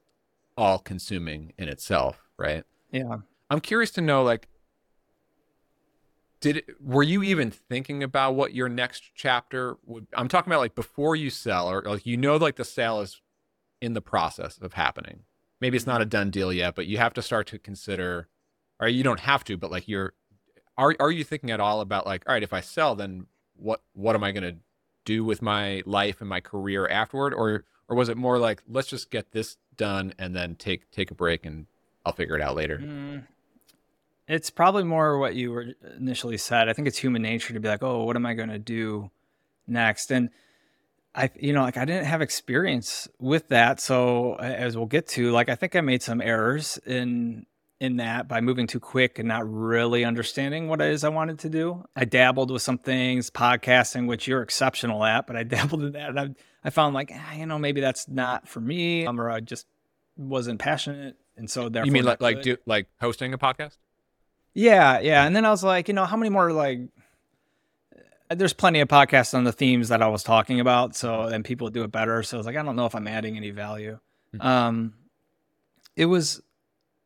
all 0.57 0.79
consuming 0.79 1.53
in 1.59 1.69
itself, 1.69 2.23
right? 2.39 2.65
Yeah. 2.91 3.19
I'm 3.51 3.61
curious 3.61 3.91
to 3.93 4.01
know 4.01 4.23
like 4.23 4.49
did 6.41 6.57
it, 6.59 6.65
were 6.81 7.03
you 7.03 7.23
even 7.23 7.51
thinking 7.51 8.03
about 8.03 8.35
what 8.35 8.55
your 8.55 8.69
next 8.69 9.15
chapter 9.15 9.77
would 9.87 10.07
I'm 10.15 10.29
talking 10.29 10.51
about 10.51 10.61
like 10.61 10.75
before 10.75 11.15
you 11.15 11.31
sell 11.31 11.71
or 11.71 11.83
like 11.83 12.05
you 12.05 12.17
know 12.17 12.37
like 12.37 12.57
the 12.57 12.65
sale 12.65 13.01
is 13.01 13.21
in 13.81 13.93
the 13.95 14.01
process 14.01 14.59
of 14.59 14.73
happening. 14.73 15.21
Maybe 15.61 15.77
it's 15.77 15.87
not 15.87 16.03
a 16.03 16.07
done 16.07 16.31
deal 16.31 16.53
yet, 16.53 16.75
but 16.75 16.87
you 16.87 16.99
have 16.99 17.15
to 17.15 17.23
start 17.23 17.47
to 17.49 17.59
consider 17.59 18.29
or 18.81 18.89
you 18.89 19.05
don't 19.05 19.21
have 19.21 19.45
to, 19.45 19.57
but 19.57 19.71
like 19.71 19.87
you're 19.87 20.15
are 20.77 20.97
are 20.99 21.11
you 21.11 21.25
thinking 21.25 21.51
at 21.51 21.61
all 21.61 21.81
about 21.81 22.07
like 22.07 22.25
all 22.27 22.33
right, 22.33 22.43
if 22.43 22.53
I 22.53 22.61
sell 22.61 22.95
then 22.95 23.27
what 23.55 23.83
what 23.93 24.17
am 24.17 24.25
I 24.25 24.33
going 24.33 24.43
to 24.43 24.57
do 25.05 25.25
with 25.25 25.43
my 25.43 25.83
life 25.87 26.21
and 26.21 26.29
my 26.29 26.41
career 26.41 26.87
afterward 26.89 27.35
or 27.35 27.65
or 27.89 27.97
was 27.97 28.09
it 28.09 28.17
more 28.17 28.39
like 28.39 28.63
let's 28.69 28.89
just 28.89 29.11
get 29.11 29.33
this 29.33 29.57
done 29.77 30.13
and 30.19 30.35
then 30.35 30.55
take 30.55 30.91
take 30.91 31.11
a 31.11 31.15
break 31.15 31.45
and 31.45 31.67
I'll 32.05 32.13
figure 32.13 32.37
it 32.37 32.43
out 32.43 32.57
later? 32.57 32.79
Mm, 32.79 33.25
it's 34.29 34.51
probably 34.51 34.85
more 34.85 35.19
what 35.19 35.35
you 35.35 35.51
were 35.51 35.67
initially 35.97 36.39
said. 36.39 36.69
I 36.69 36.73
think 36.73 36.89
it's 36.89 36.99
human 36.99 37.23
nature 37.23 37.55
to 37.55 37.61
be 37.61 37.69
like, 37.69 37.83
oh, 37.83 38.05
what 38.05 38.17
am 38.17 38.27
I 38.27 38.35
going 38.35 38.49
to 38.49 38.59
do 38.59 39.11
next? 39.67 40.11
And 40.11 40.31
I, 41.15 41.31
you 41.39 41.53
know, 41.53 41.63
like 41.63 41.77
I 41.77 41.85
didn't 41.85 42.07
have 42.07 42.23
experience 42.23 43.09
with 43.19 43.49
that, 43.49 43.81
so 43.81 44.35
as 44.37 44.77
we'll 44.77 44.87
get 44.87 45.09
to, 45.09 45.31
like 45.31 45.49
I 45.49 45.55
think 45.55 45.77
I 45.77 45.83
made 45.83 46.03
some 46.03 46.23
errors 46.23 46.79
in 46.87 47.45
in 47.83 47.97
that 47.97 48.29
by 48.29 48.41
moving 48.41 48.69
too 48.69 48.79
quick 48.79 49.19
and 49.19 49.27
not 49.27 49.43
really 49.45 50.05
understanding 50.05 50.69
what 50.69 50.81
it 50.81 50.93
is 50.93 51.03
I 51.03 51.09
wanted 51.09 51.41
to 51.41 51.51
do. 51.51 51.85
I 51.97 52.05
dabbled 52.05 52.53
with 52.53 52.63
some 52.63 52.79
things, 52.79 53.29
podcasting, 53.29 54.07
which 54.07 54.29
you're 54.29 54.41
exceptional 54.41 55.05
at, 55.05 55.27
but 55.27 55.35
I 55.35 55.43
dabbled 55.43 55.83
in 55.83 55.93
that 55.93 56.11
and 56.11 56.21
I, 56.21 56.29
I 56.63 56.71
found 56.71 56.95
like, 56.95 57.11
ah, 57.13 57.33
you 57.35 57.45
know, 57.45 57.59
maybe 57.59 57.81
that's 57.81 58.07
not 58.07 58.47
for 58.47 58.61
me, 58.61 59.05
um, 59.05 59.21
or 59.21 59.29
I 59.29 59.41
just 59.41 59.67
wasn't 60.17 60.61
passionate, 60.61 61.17
and 61.37 61.51
so 61.51 61.69
therefore. 61.69 61.87
You 61.87 61.93
mean 61.93 62.05
like 62.05 62.23
like 62.23 62.43
do 62.43 62.57
like 62.67 62.87
hosting 63.01 63.35
a 63.35 63.39
podcast? 63.39 63.79
Yeah, 64.55 65.01
yeah, 65.01 65.27
and 65.27 65.35
then 65.35 65.45
I 65.45 65.51
was 65.51 65.65
like, 65.65 65.89
you 65.89 65.95
know, 65.95 66.05
how 66.05 66.17
many 66.17 66.31
more 66.31 66.53
like. 66.53 66.83
There's 68.31 68.53
plenty 68.53 68.81
of 68.81 68.89
podcasts 68.89 69.35
on 69.35 69.43
the 69.43 69.53
themes 69.53 69.89
that 69.89 70.01
I 70.03 70.07
was 70.07 70.23
talking 70.23 70.61
about, 70.61 70.95
so 70.95 71.23
and 71.23 71.45
people 71.45 71.69
do 71.69 71.83
it 71.83 71.91
better. 71.91 72.23
So 72.23 72.37
I 72.37 72.39
was 72.39 72.47
like, 72.47 72.57
I 72.57 72.63
don't 72.63 72.77
know 72.77 72.87
if 72.87 72.95
I'm 72.95 73.09
adding 73.09 73.37
any 73.37 73.51
value. 73.51 73.99
Mm-hmm. 74.35 74.47
Um, 74.47 74.95
it 75.97 76.07
was 76.07 76.41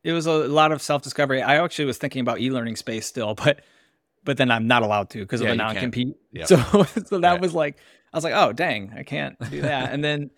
it 0.07 0.13
was 0.13 0.25
a 0.25 0.31
lot 0.31 0.71
of 0.71 0.81
self 0.81 1.01
discovery. 1.01 1.41
I 1.41 1.61
actually 1.61 1.83
was 1.83 1.97
thinking 1.97 2.21
about 2.21 2.39
e 2.39 2.49
learning 2.49 2.77
space 2.77 3.05
still, 3.05 3.35
but 3.35 3.59
but 4.23 4.37
then 4.37 4.49
I'm 4.49 4.65
not 4.65 4.81
allowed 4.81 5.09
to 5.11 5.19
because 5.19 5.41
yeah, 5.41 5.49
of 5.49 5.57
the 5.57 5.63
non 5.63 5.75
compete. 5.75 6.15
Yep. 6.31 6.47
So 6.47 6.57
so 7.05 7.19
that 7.19 7.31
right. 7.31 7.41
was 7.41 7.53
like 7.53 7.75
I 8.13 8.17
was 8.17 8.23
like, 8.23 8.33
oh 8.33 8.53
dang, 8.53 8.93
I 8.95 9.03
can't 9.03 9.37
do 9.51 9.61
that. 9.63 9.91
and 9.91 10.01
then 10.01 10.31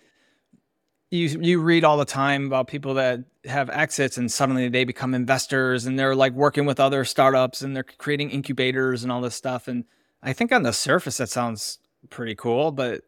you 1.11 1.27
you 1.39 1.61
read 1.61 1.83
all 1.83 1.97
the 1.97 2.05
time 2.05 2.47
about 2.47 2.67
people 2.67 2.95
that 2.95 3.19
have 3.45 3.69
exits 3.69 4.17
and 4.17 4.31
suddenly 4.31 4.69
they 4.69 4.85
become 4.85 5.13
investors 5.13 5.85
and 5.85 5.99
they're 5.99 6.15
like 6.15 6.33
working 6.33 6.65
with 6.65 6.79
other 6.79 7.05
startups 7.05 7.61
and 7.61 7.75
they're 7.75 7.83
creating 7.83 8.31
incubators 8.31 9.03
and 9.03 9.11
all 9.11 9.21
this 9.21 9.35
stuff. 9.35 9.67
And 9.67 9.85
I 10.23 10.33
think 10.33 10.51
on 10.51 10.63
the 10.63 10.73
surface 10.73 11.17
that 11.17 11.29
sounds 11.29 11.77
pretty 12.09 12.33
cool, 12.33 12.71
but 12.71 13.03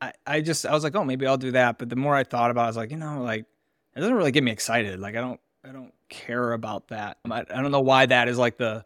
I, 0.00 0.12
I 0.26 0.40
just 0.40 0.66
I 0.66 0.72
was 0.72 0.82
like, 0.82 0.96
oh, 0.96 1.04
maybe 1.04 1.28
I'll 1.28 1.38
do 1.38 1.52
that. 1.52 1.78
But 1.78 1.90
the 1.90 1.96
more 1.96 2.16
I 2.16 2.24
thought 2.24 2.50
about 2.50 2.62
it, 2.62 2.64
I 2.64 2.66
was 2.70 2.76
like, 2.76 2.90
you 2.90 2.96
know, 2.96 3.22
like 3.22 3.44
it 3.94 4.00
doesn't 4.00 4.16
really 4.16 4.32
get 4.32 4.42
me 4.42 4.50
excited. 4.50 4.98
Like 4.98 5.14
I 5.14 5.20
don't 5.20 5.40
I 5.64 5.72
don't 5.72 5.92
care 6.08 6.52
about 6.52 6.88
that. 6.88 7.18
I, 7.30 7.40
I 7.40 7.62
don't 7.62 7.70
know 7.70 7.80
why 7.80 8.06
that 8.06 8.28
is 8.28 8.38
like 8.38 8.56
the 8.56 8.84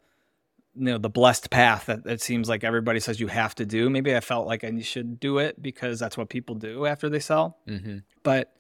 you 0.77 0.85
know 0.87 0.99
the 0.99 1.11
blessed 1.11 1.51
path 1.51 1.87
that 1.87 2.05
it 2.05 2.21
seems 2.21 2.49
like 2.49 2.65
everybody 2.65 3.01
says 3.01 3.21
you 3.21 3.29
have 3.29 3.55
to 3.57 3.67
do. 3.67 3.89
Maybe 3.89 4.15
I 4.15 4.21
felt 4.21 4.47
like 4.47 4.65
I 4.65 4.81
should 4.81 5.21
do 5.21 5.39
it 5.39 5.63
because 5.63 5.99
that's 5.99 6.17
what 6.17 6.29
people 6.29 6.57
do 6.57 6.87
after 6.87 7.09
they 7.09 7.21
sell. 7.21 7.59
Mm-hmm. 7.69 7.99
But 8.23 8.53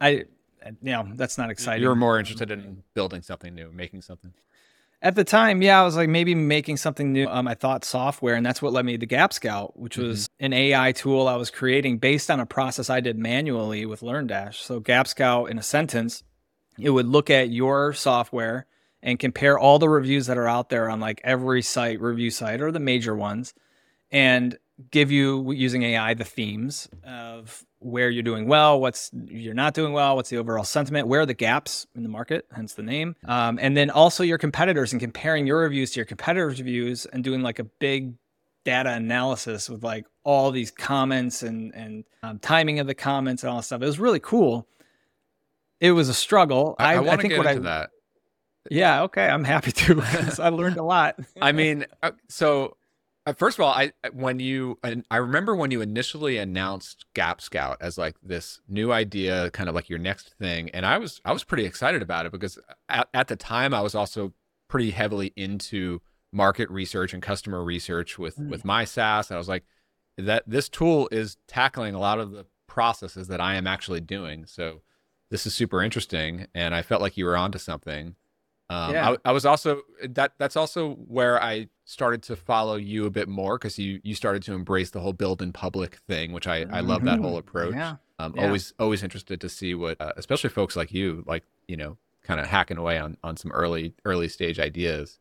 I, 0.00 0.08
you 0.10 0.26
know, 0.80 1.08
that's 1.14 1.38
not 1.38 1.50
exciting. 1.50 1.82
You're 1.82 1.94
more 1.94 2.18
interested 2.18 2.50
in 2.50 2.82
building 2.94 3.22
something 3.22 3.54
new, 3.54 3.70
making 3.72 4.02
something. 4.02 4.32
At 5.00 5.16
the 5.16 5.24
time, 5.24 5.62
yeah, 5.62 5.80
I 5.80 5.84
was 5.84 5.96
like 5.96 6.08
maybe 6.08 6.34
making 6.34 6.76
something 6.76 7.12
new. 7.12 7.28
Um, 7.28 7.48
I 7.48 7.54
thought 7.54 7.84
software, 7.84 8.34
and 8.34 8.46
that's 8.46 8.62
what 8.62 8.72
led 8.72 8.84
me 8.84 8.96
to 8.98 9.06
Gap 9.06 9.32
Scout, 9.32 9.78
which 9.78 9.96
mm-hmm. 9.96 10.08
was 10.08 10.28
an 10.38 10.52
AI 10.52 10.92
tool 10.92 11.26
I 11.26 11.36
was 11.36 11.50
creating 11.50 11.98
based 11.98 12.30
on 12.30 12.38
a 12.38 12.46
process 12.46 12.88
I 12.88 13.00
did 13.00 13.18
manually 13.18 13.84
with 13.84 14.00
LearnDash. 14.00 14.54
So 14.54 14.80
Gap 14.80 15.08
Scout, 15.08 15.50
in 15.50 15.58
a 15.58 15.62
sentence, 15.62 16.22
it 16.78 16.90
would 16.90 17.06
look 17.06 17.30
at 17.30 17.50
your 17.50 17.92
software 17.92 18.66
and 19.02 19.18
compare 19.18 19.58
all 19.58 19.78
the 19.78 19.88
reviews 19.88 20.26
that 20.26 20.38
are 20.38 20.46
out 20.46 20.68
there 20.68 20.88
on 20.88 21.00
like 21.00 21.20
every 21.24 21.62
site, 21.62 22.00
review 22.00 22.30
site, 22.30 22.60
or 22.60 22.70
the 22.70 22.80
major 22.80 23.14
ones, 23.16 23.52
and 24.10 24.58
give 24.90 25.10
you 25.10 25.52
using 25.52 25.82
AI 25.82 26.14
the 26.14 26.24
themes 26.24 26.88
of 27.04 27.64
where 27.78 28.10
you're 28.10 28.22
doing 28.22 28.46
well, 28.46 28.80
what's 28.80 29.10
you're 29.26 29.54
not 29.54 29.74
doing 29.74 29.92
well, 29.92 30.16
what's 30.16 30.30
the 30.30 30.36
overall 30.36 30.64
sentiment, 30.64 31.08
where 31.08 31.20
are 31.20 31.26
the 31.26 31.34
gaps 31.34 31.86
in 31.94 32.02
the 32.02 32.08
market, 32.08 32.46
hence 32.54 32.74
the 32.74 32.82
name, 32.82 33.16
um, 33.26 33.58
and 33.60 33.76
then 33.76 33.90
also 33.90 34.22
your 34.22 34.38
competitors 34.38 34.92
and 34.92 35.00
comparing 35.00 35.46
your 35.46 35.60
reviews 35.60 35.92
to 35.92 36.00
your 36.00 36.06
competitors' 36.06 36.60
reviews 36.60 37.06
and 37.06 37.24
doing 37.24 37.42
like 37.42 37.58
a 37.58 37.64
big 37.64 38.14
data 38.64 38.92
analysis 38.92 39.68
with 39.68 39.82
like 39.82 40.06
all 40.24 40.50
these 40.50 40.70
comments 40.70 41.42
and 41.42 41.74
and 41.74 42.04
um, 42.22 42.38
timing 42.38 42.78
of 42.78 42.86
the 42.86 42.94
comments 42.94 43.42
and 43.42 43.50
all 43.50 43.56
that 43.56 43.64
stuff. 43.64 43.82
It 43.82 43.86
was 43.86 43.98
really 43.98 44.20
cool. 44.20 44.68
It 45.82 45.92
was 45.92 46.08
a 46.08 46.14
struggle. 46.14 46.76
I, 46.78 46.94
I, 46.94 47.02
I, 47.02 47.12
I 47.12 47.16
think 47.18 47.36
what 47.36 47.46
I 47.46 47.58
that 47.58 47.90
yeah, 48.70 49.02
okay, 49.02 49.26
I'm 49.26 49.44
happy 49.44 49.72
to. 49.72 50.02
I 50.38 50.48
learned 50.48 50.76
a 50.76 50.82
lot. 50.82 51.18
I 51.42 51.52
mean, 51.52 51.86
uh, 52.02 52.12
so 52.28 52.76
uh, 53.26 53.32
first 53.32 53.58
of 53.58 53.64
all, 53.64 53.72
I 53.72 53.92
when 54.12 54.38
you 54.38 54.78
I 55.10 55.16
remember 55.16 55.56
when 55.56 55.70
you 55.70 55.80
initially 55.80 56.38
announced 56.38 57.06
Gap 57.14 57.40
Scout 57.40 57.78
as 57.80 57.98
like 57.98 58.16
this 58.22 58.60
new 58.68 58.92
idea, 58.92 59.50
kind 59.50 59.68
of 59.68 59.74
like 59.74 59.88
your 59.88 59.98
next 59.98 60.34
thing, 60.38 60.70
and 60.70 60.86
I 60.86 60.98
was 60.98 61.20
I 61.24 61.32
was 61.32 61.44
pretty 61.44 61.64
excited 61.64 62.02
about 62.02 62.26
it 62.26 62.32
because 62.32 62.58
at, 62.88 63.08
at 63.12 63.28
the 63.28 63.36
time 63.36 63.74
I 63.74 63.80
was 63.80 63.94
also 63.94 64.32
pretty 64.68 64.90
heavily 64.90 65.32
into 65.36 66.00
market 66.32 66.70
research 66.70 67.12
and 67.12 67.22
customer 67.22 67.62
research 67.62 68.18
with 68.18 68.38
mm. 68.38 68.48
with 68.48 68.64
my 68.64 68.84
SaaS. 68.84 69.30
And 69.30 69.34
I 69.34 69.38
was 69.38 69.48
like, 69.48 69.64
that 70.16 70.44
this 70.46 70.68
tool 70.68 71.08
is 71.10 71.36
tackling 71.48 71.94
a 71.94 72.00
lot 72.00 72.20
of 72.20 72.30
the 72.30 72.46
processes 72.68 73.28
that 73.28 73.40
I 73.40 73.56
am 73.56 73.66
actually 73.66 74.00
doing. 74.00 74.46
So 74.46 74.82
this 75.32 75.46
is 75.46 75.54
super 75.54 75.82
interesting, 75.82 76.46
and 76.54 76.74
I 76.74 76.82
felt 76.82 77.00
like 77.00 77.16
you 77.16 77.24
were 77.24 77.38
onto 77.38 77.58
something. 77.58 78.16
Um, 78.68 78.92
yeah. 78.92 79.10
I, 79.10 79.30
I, 79.30 79.32
was 79.32 79.46
also 79.46 79.80
that. 80.10 80.34
That's 80.38 80.56
also 80.56 80.90
where 80.92 81.42
I 81.42 81.68
started 81.86 82.22
to 82.24 82.36
follow 82.36 82.76
you 82.76 83.06
a 83.06 83.10
bit 83.10 83.28
more 83.28 83.56
because 83.56 83.78
you 83.78 83.98
you 84.04 84.14
started 84.14 84.42
to 84.44 84.52
embrace 84.52 84.90
the 84.90 85.00
whole 85.00 85.14
build 85.14 85.40
in 85.40 85.50
public 85.50 85.96
thing, 86.06 86.32
which 86.32 86.46
I 86.46 86.66
I 86.70 86.80
love 86.80 87.04
that 87.04 87.18
whole 87.18 87.30
mm-hmm. 87.30 87.38
approach. 87.38 87.74
Yeah. 87.74 87.96
Um, 88.18 88.34
yeah. 88.36 88.44
Always 88.44 88.74
always 88.78 89.02
interested 89.02 89.40
to 89.40 89.48
see 89.48 89.74
what, 89.74 89.98
uh, 90.02 90.12
especially 90.18 90.50
folks 90.50 90.76
like 90.76 90.92
you, 90.92 91.24
like 91.26 91.44
you 91.66 91.78
know, 91.78 91.96
kind 92.22 92.38
of 92.38 92.46
hacking 92.46 92.76
away 92.76 92.98
on 92.98 93.16
on 93.24 93.38
some 93.38 93.52
early 93.52 93.94
early 94.04 94.28
stage 94.28 94.60
ideas. 94.60 95.18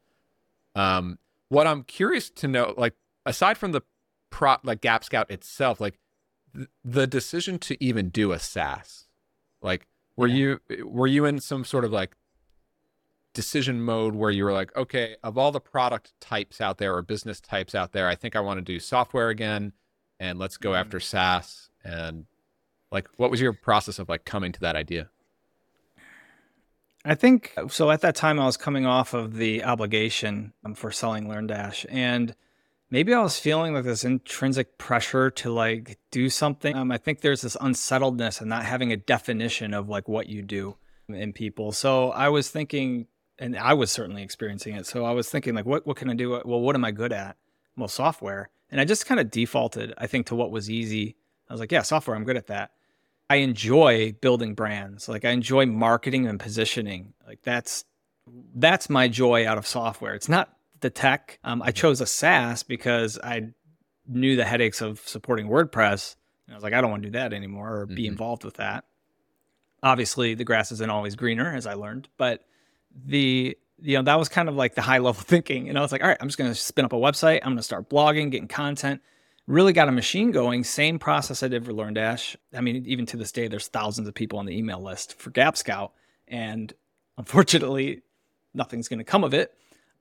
Um, 0.75 1.19
what 1.47 1.67
I'm 1.67 1.83
curious 1.83 2.29
to 2.31 2.49
know, 2.49 2.73
like 2.77 2.95
aside 3.25 3.57
from 3.57 3.71
the 3.71 3.81
pro, 4.29 4.57
like 4.63 4.81
Gap 4.81 5.05
Scout 5.05 5.31
itself, 5.31 5.79
like 5.79 5.99
th- 6.53 6.67
the 6.83 7.07
decision 7.07 7.59
to 7.59 7.81
even 7.81 8.09
do 8.09 8.33
a 8.33 8.39
SaaS, 8.39 9.07
like 9.61 9.87
were 10.21 10.27
yeah. 10.27 10.55
you 10.69 10.85
were 10.85 11.07
you 11.07 11.25
in 11.25 11.39
some 11.39 11.65
sort 11.65 11.83
of 11.83 11.91
like 11.91 12.15
decision 13.33 13.81
mode 13.81 14.13
where 14.13 14.29
you 14.31 14.43
were 14.43 14.53
like, 14.53 14.75
okay, 14.77 15.15
of 15.23 15.37
all 15.37 15.51
the 15.51 15.59
product 15.59 16.13
types 16.19 16.61
out 16.61 16.77
there 16.77 16.95
or 16.95 17.01
business 17.01 17.41
types 17.41 17.73
out 17.73 17.91
there, 17.91 18.07
I 18.07 18.15
think 18.15 18.35
I 18.35 18.39
want 18.39 18.59
to 18.59 18.61
do 18.61 18.79
software 18.79 19.29
again, 19.29 19.73
and 20.19 20.37
let's 20.37 20.57
go 20.57 20.69
mm-hmm. 20.69 20.79
after 20.79 20.99
SaaS. 20.99 21.69
And 21.83 22.25
like, 22.91 23.07
what 23.17 23.31
was 23.31 23.41
your 23.41 23.53
process 23.53 23.99
of 23.99 24.09
like 24.09 24.25
coming 24.25 24.51
to 24.51 24.59
that 24.61 24.75
idea? 24.75 25.09
I 27.03 27.15
think 27.15 27.53
so. 27.69 27.89
At 27.89 28.01
that 28.01 28.15
time, 28.15 28.39
I 28.39 28.45
was 28.45 28.57
coming 28.57 28.85
off 28.85 29.15
of 29.15 29.35
the 29.35 29.63
obligation 29.63 30.53
um, 30.63 30.75
for 30.75 30.91
selling 30.91 31.25
LearnDash, 31.25 31.87
and 31.89 32.35
maybe 32.91 33.13
I 33.13 33.21
was 33.21 33.39
feeling 33.39 33.73
like 33.73 33.85
this 33.85 34.03
intrinsic 34.03 34.77
pressure 34.77 35.31
to 35.31 35.51
like 35.51 35.97
do 36.11 36.29
something. 36.29 36.75
Um, 36.75 36.91
I 36.91 36.97
think 36.97 37.21
there's 37.21 37.41
this 37.41 37.57
unsettledness 37.59 38.41
and 38.41 38.49
not 38.49 38.65
having 38.65 38.91
a 38.91 38.97
definition 38.97 39.73
of 39.73 39.89
like 39.89 40.07
what 40.07 40.27
you 40.27 40.41
do 40.43 40.75
in 41.07 41.33
people. 41.33 41.71
So 41.71 42.11
I 42.11 42.29
was 42.29 42.49
thinking, 42.49 43.07
and 43.39 43.57
I 43.57 43.73
was 43.73 43.89
certainly 43.89 44.21
experiencing 44.21 44.75
it. 44.75 44.85
So 44.85 45.05
I 45.05 45.11
was 45.11 45.29
thinking 45.29 45.55
like, 45.55 45.65
what 45.65 45.87
what 45.87 45.97
can 45.97 46.09
I 46.09 46.13
do? 46.13 46.41
Well, 46.45 46.61
what 46.61 46.75
am 46.75 46.85
I 46.85 46.91
good 46.91 47.13
at? 47.13 47.37
Well, 47.75 47.87
software. 47.87 48.49
And 48.69 48.79
I 48.79 48.85
just 48.85 49.05
kind 49.05 49.19
of 49.19 49.31
defaulted, 49.31 49.93
I 49.97 50.07
think, 50.07 50.27
to 50.27 50.35
what 50.35 50.51
was 50.51 50.69
easy. 50.69 51.15
I 51.49 51.53
was 51.53 51.59
like, 51.59 51.71
yeah, 51.71 51.81
software. 51.81 52.15
I'm 52.15 52.23
good 52.23 52.37
at 52.37 52.47
that. 52.47 52.71
I 53.29 53.37
enjoy 53.37 54.13
building 54.21 54.55
brands. 54.55 55.07
Like 55.09 55.25
I 55.25 55.31
enjoy 55.31 55.65
marketing 55.65 56.27
and 56.27 56.39
positioning. 56.39 57.13
Like 57.25 57.41
that's 57.43 57.85
that's 58.55 58.89
my 58.89 59.07
joy 59.07 59.47
out 59.47 59.57
of 59.57 59.65
software. 59.65 60.13
It's 60.13 60.29
not 60.29 60.53
the 60.81 60.89
tech. 60.89 61.39
Um, 61.43 61.61
I 61.61 61.67
mm-hmm. 61.67 61.75
chose 61.75 62.01
a 62.01 62.05
SaaS 62.05 62.63
because 62.63 63.19
I 63.23 63.49
knew 64.07 64.35
the 64.35 64.45
headaches 64.45 64.81
of 64.81 64.99
supporting 64.99 65.47
WordPress. 65.47 66.15
And 66.47 66.53
I 66.53 66.57
was 66.57 66.63
like, 66.63 66.73
I 66.73 66.81
don't 66.81 66.91
want 66.91 67.03
to 67.03 67.09
do 67.09 67.13
that 67.13 67.33
anymore 67.33 67.81
or 67.81 67.85
be 67.85 68.03
mm-hmm. 68.03 68.11
involved 68.11 68.43
with 68.43 68.55
that. 68.55 68.85
Obviously, 69.83 70.35
the 70.35 70.43
grass 70.43 70.71
isn't 70.71 70.91
always 70.91 71.15
greener, 71.15 71.55
as 71.55 71.65
I 71.65 71.73
learned, 71.73 72.07
but 72.17 72.43
the 72.93 73.57
you 73.83 73.97
know 73.97 74.03
that 74.03 74.19
was 74.19 74.29
kind 74.29 74.47
of 74.47 74.55
like 74.55 74.75
the 74.75 74.81
high 74.91 74.99
level 74.99 75.23
thinking. 75.23 75.69
And 75.69 75.77
I 75.77 75.81
was 75.81 75.91
like, 75.91 76.01
all 76.01 76.07
right, 76.07 76.17
I'm 76.19 76.27
just 76.27 76.37
going 76.37 76.51
to 76.51 76.55
spin 76.55 76.85
up 76.85 76.93
a 76.93 76.97
website. 76.97 77.39
I'm 77.41 77.49
going 77.49 77.57
to 77.57 77.63
start 77.63 77.89
blogging, 77.89 78.29
getting 78.31 78.47
content 78.47 79.01
really 79.47 79.73
got 79.73 79.87
a 79.87 79.91
machine 79.91 80.31
going. 80.31 80.63
Same 80.63 80.99
process 80.99 81.43
I 81.43 81.47
did 81.47 81.65
for 81.65 81.73
LearnDash. 81.73 82.35
I 82.55 82.61
mean, 82.61 82.85
even 82.87 83.05
to 83.07 83.17
this 83.17 83.31
day, 83.31 83.47
there's 83.47 83.67
thousands 83.67 84.07
of 84.07 84.13
people 84.13 84.39
on 84.39 84.45
the 84.45 84.57
email 84.57 84.81
list 84.81 85.19
for 85.19 85.29
Gap 85.29 85.57
Scout, 85.57 85.93
and 86.27 86.73
unfortunately, 87.17 88.01
nothing's 88.53 88.87
going 88.87 88.99
to 88.99 89.05
come 89.05 89.23
of 89.23 89.33
it. 89.33 89.53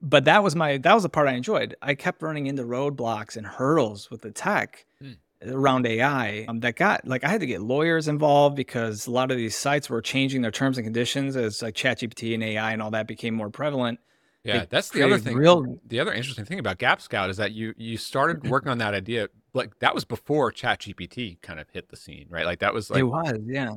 But 0.02 0.24
that 0.24 0.42
was 0.42 0.56
my 0.56 0.78
that 0.78 0.94
was 0.94 1.02
the 1.02 1.08
part 1.08 1.28
I 1.28 1.32
enjoyed. 1.32 1.76
I 1.82 1.94
kept 1.94 2.22
running 2.22 2.46
into 2.46 2.64
roadblocks 2.64 3.36
and 3.36 3.46
hurdles 3.46 4.10
with 4.10 4.22
the 4.22 4.30
tech 4.30 4.86
mm. 5.02 5.16
around 5.44 5.86
AI 5.86 6.46
um, 6.48 6.60
that 6.60 6.76
got 6.76 7.06
like 7.06 7.22
I 7.22 7.28
had 7.28 7.40
to 7.40 7.46
get 7.46 7.60
lawyers 7.60 8.08
involved 8.08 8.56
because 8.56 9.06
a 9.06 9.10
lot 9.10 9.30
of 9.30 9.36
these 9.36 9.56
sites 9.56 9.90
were 9.90 10.00
changing 10.00 10.40
their 10.42 10.50
terms 10.50 10.78
and 10.78 10.86
conditions 10.86 11.36
as 11.36 11.60
like 11.60 11.74
ChatGPT 11.74 12.32
and 12.34 12.42
AI 12.42 12.72
and 12.72 12.80
all 12.80 12.90
that 12.92 13.06
became 13.06 13.34
more 13.34 13.50
prevalent. 13.50 14.00
Yeah, 14.42 14.64
that's 14.70 14.88
the 14.88 15.02
other 15.02 15.18
thing. 15.18 15.36
Real... 15.36 15.78
The 15.86 16.00
other 16.00 16.14
interesting 16.14 16.46
thing 16.46 16.58
about 16.58 16.78
Gap 16.78 17.02
Scout 17.02 17.28
is 17.28 17.36
that 17.36 17.52
you 17.52 17.74
you 17.76 17.98
started 17.98 18.48
working 18.48 18.70
on 18.70 18.78
that 18.78 18.94
idea 18.94 19.28
like 19.52 19.78
that 19.80 19.94
was 19.94 20.04
before 20.04 20.50
ChatGPT 20.52 21.40
kind 21.42 21.60
of 21.60 21.68
hit 21.70 21.90
the 21.90 21.96
scene, 21.96 22.26
right? 22.30 22.46
Like 22.46 22.60
that 22.60 22.72
was 22.72 22.90
like 22.90 23.00
it 23.00 23.04
was, 23.04 23.38
yeah. 23.44 23.74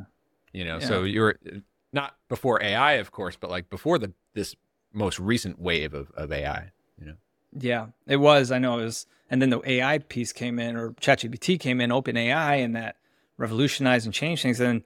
You 0.53 0.65
know, 0.65 0.77
yeah. 0.79 0.87
so 0.87 1.03
you 1.03 1.21
were 1.21 1.37
not 1.91 2.15
before 2.29 2.61
AI, 2.61 2.93
of 2.93 3.11
course, 3.11 3.35
but 3.35 3.49
like 3.49 3.69
before 3.69 3.97
the 3.99 4.13
this 4.33 4.55
most 4.93 5.19
recent 5.19 5.59
wave 5.59 5.93
of, 5.93 6.11
of 6.11 6.31
AI, 6.31 6.71
you 6.99 7.05
know. 7.05 7.15
Yeah, 7.51 7.87
it 8.07 8.17
was. 8.17 8.51
I 8.51 8.59
know 8.59 8.79
it 8.79 8.85
was, 8.85 9.05
and 9.29 9.41
then 9.41 9.49
the 9.49 9.61
AI 9.69 9.97
piece 9.97 10.31
came 10.31 10.59
in, 10.59 10.75
or 10.75 10.91
ChatGPT 10.91 11.59
came 11.59 11.81
in, 11.81 11.89
OpenAI, 11.89 12.63
and 12.63 12.75
that 12.75 12.97
revolutionized 13.37 14.05
and 14.05 14.13
changed 14.13 14.43
things. 14.43 14.59
And 14.59 14.83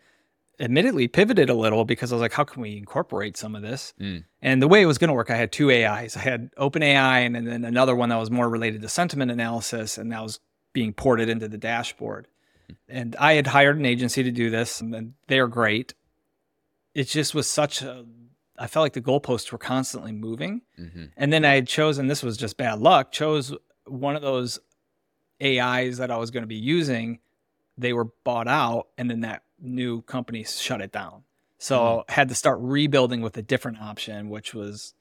admittedly 0.59 1.07
pivoted 1.07 1.49
a 1.49 1.53
little 1.53 1.85
because 1.85 2.11
I 2.11 2.15
was 2.15 2.21
like, 2.21 2.33
how 2.33 2.43
can 2.43 2.61
we 2.61 2.77
incorporate 2.77 3.37
some 3.37 3.55
of 3.55 3.61
this? 3.61 3.93
Mm. 3.99 4.23
And 4.41 4.61
the 4.61 4.67
way 4.67 4.81
it 4.81 4.85
was 4.85 4.97
going 4.97 5.09
to 5.09 5.13
work, 5.13 5.29
I 5.29 5.35
had 5.35 5.51
two 5.51 5.71
AIs. 5.71 6.17
I 6.17 6.21
had 6.21 6.51
OpenAI 6.55 7.25
and, 7.25 7.37
and 7.37 7.47
then 7.47 7.65
another 7.65 7.95
one 7.95 8.09
that 8.09 8.17
was 8.17 8.31
more 8.31 8.49
related 8.49 8.81
to 8.81 8.89
sentiment 8.89 9.31
analysis, 9.31 9.97
and 9.97 10.11
that 10.11 10.23
was 10.23 10.39
being 10.73 10.93
ported 10.93 11.29
into 11.29 11.47
the 11.47 11.57
dashboard. 11.57 12.27
And 12.89 13.15
I 13.17 13.33
had 13.33 13.47
hired 13.47 13.77
an 13.77 13.85
agency 13.85 14.23
to 14.23 14.31
do 14.31 14.49
this, 14.49 14.81
and 14.81 15.13
they're 15.27 15.47
great. 15.47 15.93
It 16.93 17.05
just 17.05 17.33
was 17.33 17.47
such 17.47 17.81
a, 17.81 18.05
I 18.57 18.67
felt 18.67 18.83
like 18.83 18.93
the 18.93 19.01
goalposts 19.01 19.51
were 19.51 19.57
constantly 19.57 20.11
moving. 20.11 20.61
Mm-hmm. 20.79 21.05
And 21.15 21.31
then 21.31 21.45
I 21.45 21.55
had 21.55 21.67
chosen, 21.67 22.07
this 22.07 22.23
was 22.23 22.37
just 22.37 22.57
bad 22.57 22.79
luck, 22.79 23.11
chose 23.11 23.53
one 23.85 24.15
of 24.15 24.21
those 24.21 24.59
AIs 25.43 25.97
that 25.97 26.11
I 26.11 26.17
was 26.17 26.31
going 26.31 26.43
to 26.43 26.47
be 26.47 26.55
using. 26.55 27.19
They 27.77 27.93
were 27.93 28.09
bought 28.23 28.47
out, 28.47 28.87
and 28.97 29.09
then 29.09 29.21
that 29.21 29.43
new 29.59 30.01
company 30.01 30.43
shut 30.43 30.81
it 30.81 30.91
down. 30.91 31.23
So 31.59 31.79
mm-hmm. 31.79 32.11
had 32.11 32.29
to 32.29 32.35
start 32.35 32.59
rebuilding 32.61 33.21
with 33.21 33.37
a 33.37 33.41
different 33.41 33.79
option, 33.81 34.29
which 34.29 34.53
was 34.53 34.93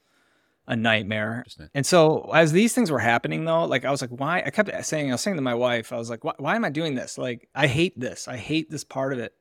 a 0.66 0.76
nightmare. 0.76 1.44
And 1.74 1.86
so 1.86 2.30
as 2.34 2.52
these 2.52 2.74
things 2.74 2.90
were 2.90 2.98
happening 2.98 3.44
though, 3.44 3.64
like 3.64 3.84
I 3.84 3.90
was 3.90 4.00
like, 4.00 4.10
why? 4.10 4.42
I 4.44 4.50
kept 4.50 4.70
saying, 4.84 5.10
I 5.10 5.14
was 5.14 5.20
saying 5.20 5.36
to 5.36 5.42
my 5.42 5.54
wife, 5.54 5.92
I 5.92 5.96
was 5.96 6.10
like, 6.10 6.24
why, 6.24 6.34
why 6.38 6.56
am 6.56 6.64
I 6.64 6.70
doing 6.70 6.94
this? 6.94 7.18
Like, 7.18 7.48
I 7.54 7.66
hate 7.66 7.98
this. 7.98 8.26
I 8.26 8.36
hate 8.36 8.70
this 8.70 8.84
part 8.84 9.12
of 9.12 9.18
it. 9.18 9.34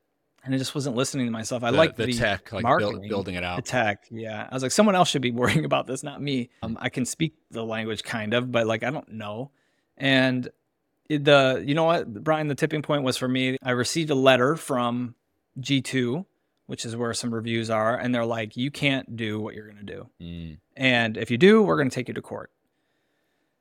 And 0.46 0.54
I 0.54 0.58
just 0.58 0.74
wasn't 0.74 0.96
listening 0.96 1.26
to 1.26 1.32
myself. 1.32 1.62
I 1.62 1.70
like 1.70 1.96
the, 1.96 2.06
the, 2.06 2.12
tech, 2.14 2.52
like 2.52 2.64
build, 2.78 3.02
building 3.08 3.34
it 3.34 3.44
out. 3.44 3.56
The 3.56 3.62
tech, 3.62 4.06
yeah. 4.10 4.48
I 4.50 4.54
was 4.54 4.62
like, 4.62 4.72
someone 4.72 4.94
else 4.94 5.08
should 5.08 5.22
be 5.22 5.30
worrying 5.32 5.64
about 5.64 5.86
this, 5.86 6.02
not 6.02 6.22
me. 6.22 6.50
Um, 6.62 6.78
I 6.80 6.88
can 6.88 7.04
speak 7.04 7.34
the 7.50 7.64
language 7.64 8.02
kind 8.02 8.32
of, 8.32 8.50
but 8.50 8.66
like 8.66 8.82
I 8.82 8.90
don't 8.90 9.08
know. 9.12 9.50
And 9.98 10.48
the, 11.08 11.62
you 11.66 11.74
know 11.74 11.84
what, 11.84 12.24
Brian, 12.24 12.48
the 12.48 12.54
tipping 12.54 12.82
point 12.82 13.02
was 13.02 13.16
for 13.16 13.28
me. 13.28 13.58
I 13.62 13.72
received 13.72 14.10
a 14.10 14.14
letter 14.14 14.56
from 14.56 15.14
G2 15.60 16.24
which 16.66 16.84
is 16.84 16.96
where 16.96 17.14
some 17.14 17.32
reviews 17.32 17.70
are, 17.70 17.96
and 17.96 18.14
they're 18.14 18.26
like, 18.26 18.56
you 18.56 18.70
can't 18.70 19.16
do 19.16 19.40
what 19.40 19.54
you're 19.54 19.66
going 19.66 19.84
to 19.86 19.92
do. 19.94 20.08
Mm. 20.20 20.58
And 20.76 21.16
if 21.16 21.30
you 21.30 21.38
do, 21.38 21.62
we're 21.62 21.76
going 21.76 21.88
to 21.88 21.94
take 21.94 22.08
you 22.08 22.14
to 22.14 22.22
court. 22.22 22.50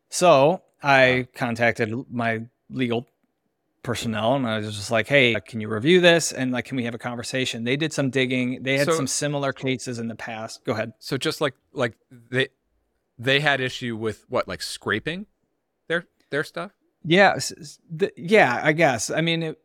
So 0.09 0.63
I 0.81 1.19
wow. 1.19 1.27
contacted 1.35 1.93
my 2.11 2.45
legal 2.69 3.07
personnel 3.85 4.35
and 4.35 4.45
I 4.45 4.57
was 4.57 4.75
just 4.75 4.91
like, 4.91 5.07
hey, 5.07 5.35
can 5.45 5.61
you 5.61 5.69
review 5.69 6.01
this? 6.01 6.31
And 6.31 6.51
like, 6.51 6.65
can 6.65 6.75
we 6.75 6.83
have 6.83 6.95
a 6.95 6.99
conversation? 6.99 7.63
They 7.63 7.77
did 7.77 7.93
some 7.93 8.09
digging. 8.09 8.63
They 8.63 8.77
had 8.77 8.87
so, 8.87 8.93
some 8.93 9.07
similar 9.07 9.53
cases 9.53 9.99
in 9.99 10.07
the 10.07 10.15
past. 10.15 10.65
Go 10.65 10.73
ahead. 10.73 10.93
So 10.99 11.17
just 11.17 11.39
like, 11.39 11.53
like 11.71 11.93
they, 12.29 12.49
they 13.17 13.39
had 13.39 13.61
issue 13.61 13.95
with 13.95 14.25
what, 14.27 14.47
like 14.47 14.61
scraping 14.61 15.27
their, 15.87 16.05
their 16.31 16.43
stuff? 16.43 16.71
Yeah. 17.03 17.37
The, 17.89 18.11
yeah, 18.17 18.59
I 18.61 18.73
guess. 18.73 19.09
I 19.09 19.21
mean, 19.21 19.43
it, 19.43 19.59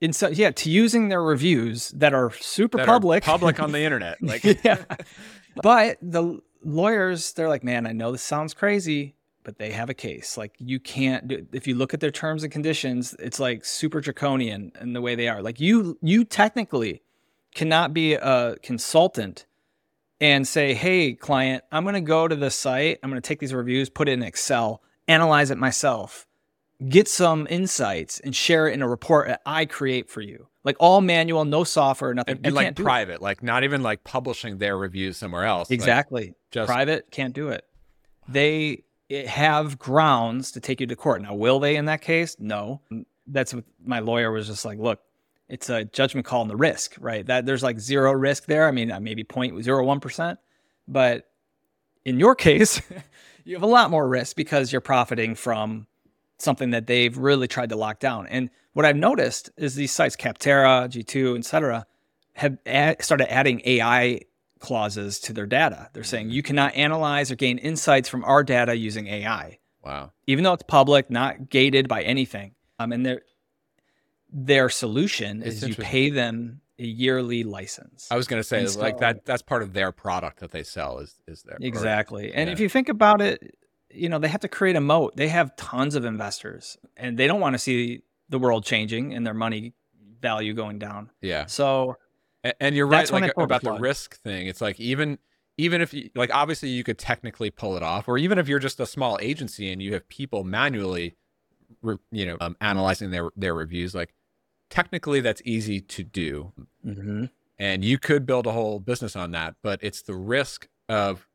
in 0.00 0.12
so 0.12 0.26
yeah 0.28 0.50
to 0.50 0.68
using 0.68 1.08
their 1.08 1.22
reviews 1.22 1.90
that 1.90 2.12
are 2.12 2.32
super 2.32 2.78
that 2.78 2.86
public 2.86 3.22
are 3.22 3.30
public 3.30 3.60
on 3.60 3.70
the 3.70 3.78
internet 3.84 4.20
like 4.20 4.42
yeah 4.64 4.84
but 5.62 5.96
the 6.02 6.40
lawyers 6.64 7.32
they're 7.34 7.48
like 7.48 7.62
man 7.62 7.86
i 7.86 7.92
know 7.92 8.10
this 8.10 8.20
sounds 8.20 8.52
crazy 8.52 9.14
but 9.44 9.58
they 9.58 9.70
have 9.70 9.90
a 9.90 9.94
case 9.94 10.36
like 10.36 10.54
you 10.58 10.78
can't 10.78 11.28
do 11.28 11.46
if 11.52 11.66
you 11.66 11.74
look 11.74 11.94
at 11.94 12.00
their 12.00 12.10
terms 12.10 12.42
and 12.42 12.52
conditions 12.52 13.14
it's 13.18 13.40
like 13.40 13.64
super 13.64 14.00
draconian 14.00 14.72
in 14.80 14.92
the 14.92 15.00
way 15.00 15.14
they 15.14 15.28
are 15.28 15.42
like 15.42 15.60
you 15.60 15.98
you 16.02 16.24
technically 16.24 17.02
cannot 17.54 17.92
be 17.92 18.14
a 18.14 18.56
consultant 18.62 19.46
and 20.20 20.46
say 20.46 20.74
hey 20.74 21.12
client 21.12 21.64
i'm 21.72 21.84
going 21.84 21.94
to 21.94 22.00
go 22.00 22.28
to 22.28 22.36
the 22.36 22.50
site 22.50 22.98
i'm 23.02 23.10
going 23.10 23.20
to 23.20 23.26
take 23.26 23.40
these 23.40 23.54
reviews 23.54 23.88
put 23.88 24.08
it 24.08 24.12
in 24.12 24.22
excel 24.22 24.82
analyze 25.08 25.50
it 25.50 25.58
myself 25.58 26.26
get 26.88 27.08
some 27.08 27.46
insights 27.50 28.20
and 28.20 28.34
share 28.34 28.68
it 28.68 28.74
in 28.74 28.82
a 28.82 28.88
report 28.88 29.28
that 29.28 29.40
I 29.46 29.66
create 29.66 30.10
for 30.10 30.20
you. 30.20 30.48
Like 30.64 30.76
all 30.78 31.00
manual, 31.00 31.44
no 31.44 31.64
software, 31.64 32.14
nothing. 32.14 32.36
And, 32.36 32.46
and 32.46 32.54
like 32.54 32.76
private, 32.76 33.16
it. 33.16 33.22
like 33.22 33.42
not 33.42 33.64
even 33.64 33.82
like 33.82 34.04
publishing 34.04 34.58
their 34.58 34.76
reviews 34.76 35.16
somewhere 35.16 35.44
else. 35.44 35.70
Exactly. 35.70 36.26
Like 36.26 36.36
just 36.50 36.68
private 36.68 37.10
can't 37.10 37.34
do 37.34 37.48
it. 37.48 37.64
They 38.28 38.84
have 39.12 39.78
grounds 39.78 40.52
to 40.52 40.60
take 40.60 40.80
you 40.80 40.86
to 40.86 40.96
court. 40.96 41.22
Now, 41.22 41.34
will 41.34 41.60
they 41.60 41.76
in 41.76 41.86
that 41.86 42.00
case? 42.00 42.36
No. 42.38 42.80
That's 43.26 43.54
what 43.54 43.64
my 43.84 44.00
lawyer 44.00 44.32
was 44.32 44.48
just 44.48 44.64
like, 44.64 44.78
look, 44.78 45.00
it's 45.48 45.68
a 45.68 45.84
judgment 45.84 46.26
call 46.26 46.40
on 46.40 46.48
the 46.48 46.56
risk, 46.56 46.96
right? 46.98 47.24
That 47.26 47.46
there's 47.46 47.62
like 47.62 47.78
zero 47.78 48.12
risk 48.12 48.46
there. 48.46 48.66
I 48.66 48.70
mean, 48.70 48.90
uh, 48.90 49.00
maybe 49.00 49.22
0.01%, 49.24 50.38
but 50.88 51.30
in 52.04 52.18
your 52.18 52.34
case, 52.46 52.80
you 53.44 53.54
have 53.54 53.62
a 53.62 53.66
lot 53.66 53.90
more 53.90 54.08
risk 54.08 54.36
because 54.36 54.72
you're 54.72 54.80
profiting 54.80 55.34
from 55.34 55.86
something 56.38 56.70
that 56.70 56.86
they've 56.86 57.16
really 57.16 57.46
tried 57.46 57.68
to 57.68 57.76
lock 57.76 58.00
down. 58.00 58.26
And 58.26 58.50
what 58.72 58.86
I've 58.86 58.96
noticed 58.96 59.50
is 59.56 59.74
these 59.74 59.92
sites, 59.92 60.16
Capterra, 60.16 60.88
G2, 60.88 61.38
et 61.38 61.44
cetera, 61.44 61.86
have 62.34 62.58
ad- 62.66 63.02
started 63.02 63.32
adding 63.32 63.60
AI 63.64 64.22
clauses 64.62 65.20
to 65.20 65.32
their 65.34 65.46
data. 65.46 65.90
They're 65.92 66.02
saying 66.04 66.26
Mm-hmm. 66.28 66.34
you 66.36 66.42
cannot 66.42 66.74
analyze 66.74 67.30
or 67.30 67.36
gain 67.36 67.58
insights 67.58 68.08
from 68.08 68.24
our 68.24 68.42
data 68.42 68.74
using 68.76 69.06
AI, 69.08 69.58
Wow. 69.84 70.12
even 70.26 70.44
though 70.44 70.54
it's 70.54 70.62
public, 70.62 71.10
not 71.10 71.50
gated 71.50 71.88
by 71.88 72.02
anything. 72.02 72.54
Um, 72.78 72.92
and 72.92 73.04
their 73.04 73.20
their 74.32 74.68
solution 74.70 75.42
It's 75.42 75.62
is 75.62 75.68
you 75.68 75.74
pay 75.74 76.08
them 76.10 76.60
a 76.78 76.84
yearly 76.84 77.44
license. 77.44 78.08
I 78.10 78.16
was 78.16 78.26
going 78.26 78.40
to 78.40 78.44
say 78.48 78.60
And 78.64 78.76
like 78.76 78.98
that 78.98 79.24
that's 79.26 79.42
part 79.42 79.62
of 79.62 79.72
their 79.74 79.92
product 79.92 80.40
that 80.40 80.50
they 80.52 80.62
sell 80.62 80.98
is 80.98 81.14
is 81.26 81.42
their 81.42 81.58
Exactly. 81.60 82.32
And 82.32 82.48
if 82.48 82.58
you 82.60 82.68
think 82.68 82.88
about 82.88 83.20
it, 83.20 83.56
you 83.90 84.08
know, 84.08 84.18
they 84.18 84.28
have 84.28 84.40
to 84.40 84.48
create 84.48 84.74
a 84.76 84.80
moat. 84.80 85.16
They 85.16 85.28
have 85.28 85.54
tons 85.56 85.94
of 85.94 86.04
investors 86.06 86.78
and 86.96 87.18
they 87.18 87.26
don't 87.26 87.40
want 87.40 87.54
to 87.54 87.58
see 87.58 88.02
the 88.30 88.38
world 88.38 88.64
changing 88.64 89.12
and 89.12 89.26
their 89.26 89.34
money 89.34 89.74
value 90.20 90.54
going 90.54 90.78
down. 90.78 91.10
yeah. 91.20 91.46
So, 91.46 91.96
A- 92.44 92.62
And 92.62 92.74
you're 92.74 92.88
That's 92.88 93.10
right 93.10 93.22
like 93.22 93.34
the 93.34 93.42
about 93.42 93.62
the 93.62 93.72
risk 93.72 94.20
thing. 94.22 94.46
It's 94.46 94.60
like 94.60 94.80
even 94.80 95.18
even 95.58 95.80
if 95.80 95.92
you 95.92 96.10
like 96.14 96.34
obviously 96.34 96.70
you 96.70 96.84
could 96.84 96.98
technically 96.98 97.50
pull 97.50 97.76
it 97.76 97.82
off 97.82 98.08
or 98.08 98.18
even 98.18 98.38
if 98.38 98.48
you're 98.48 98.58
just 98.58 98.80
a 98.80 98.86
small 98.86 99.18
agency 99.20 99.70
and 99.70 99.82
you 99.82 99.92
have 99.92 100.08
people 100.08 100.44
manually 100.44 101.16
re, 101.82 101.96
you 102.10 102.26
know 102.26 102.36
um, 102.40 102.56
analyzing 102.60 103.10
their 103.10 103.30
their 103.36 103.54
reviews 103.54 103.94
like 103.94 104.14
technically 104.70 105.20
that's 105.20 105.42
easy 105.44 105.80
to 105.80 106.02
do. 106.02 106.52
And 107.58 107.84
you 107.84 107.98
could 107.98 108.26
build 108.26 108.46
a 108.46 108.52
whole 108.52 108.80
business 108.80 109.14
on 109.14 109.30
that 109.32 109.54
but 109.62 109.78
it's 109.82 110.02
the 110.02 110.14
risk 110.14 110.68
of 110.88 111.28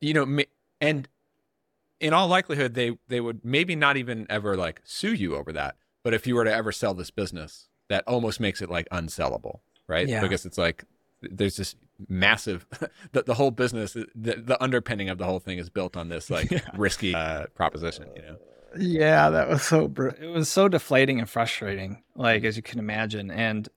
you 0.00 0.14
know 0.14 0.42
and 0.80 1.08
in 2.00 2.12
all 2.12 2.26
likelihood 2.28 2.74
they 2.74 2.98
they 3.08 3.20
would 3.20 3.44
maybe 3.44 3.76
not 3.76 3.96
even 3.96 4.26
ever 4.30 4.56
like 4.56 4.80
sue 4.84 5.12
you 5.12 5.36
over 5.36 5.52
that. 5.52 5.76
But 6.02 6.14
if 6.14 6.26
you 6.26 6.34
were 6.34 6.44
to 6.44 6.52
ever 6.52 6.72
sell 6.72 6.94
this 6.94 7.10
business 7.10 7.68
that 7.90 8.04
almost 8.06 8.40
makes 8.40 8.62
it 8.62 8.70
like 8.70 8.88
unsellable 8.88 9.60
right 9.90 10.08
Yeah. 10.08 10.20
because 10.20 10.46
it's 10.46 10.56
like 10.58 10.84
there's 11.20 11.56
this 11.56 11.74
massive 12.08 12.66
the, 13.12 13.22
the 13.24 13.34
whole 13.34 13.50
business 13.50 13.92
the, 13.92 14.06
the 14.36 14.56
underpinning 14.62 15.10
of 15.10 15.18
the 15.18 15.26
whole 15.26 15.40
thing 15.40 15.58
is 15.58 15.68
built 15.68 15.96
on 15.96 16.08
this 16.08 16.30
like 16.30 16.50
Yeah. 16.56 16.60
risky 16.76 17.14
uh, 17.14 17.46
proposition 17.54 18.06
you 18.16 18.22
know 18.22 18.36
yeah, 18.78 19.30
that 19.30 19.48
was 19.48 19.64
so, 19.64 19.88
br- 19.88 20.10
it 20.10 20.28
was 20.32 20.48
so 20.48 20.68
deflating 20.68 21.18
and 21.18 21.28
frustrating, 21.28 22.04
like, 22.14 22.44
as 22.44 22.56
you 22.56 22.62
can 22.62 22.78
imagine. 22.78 23.28
And 23.28 23.68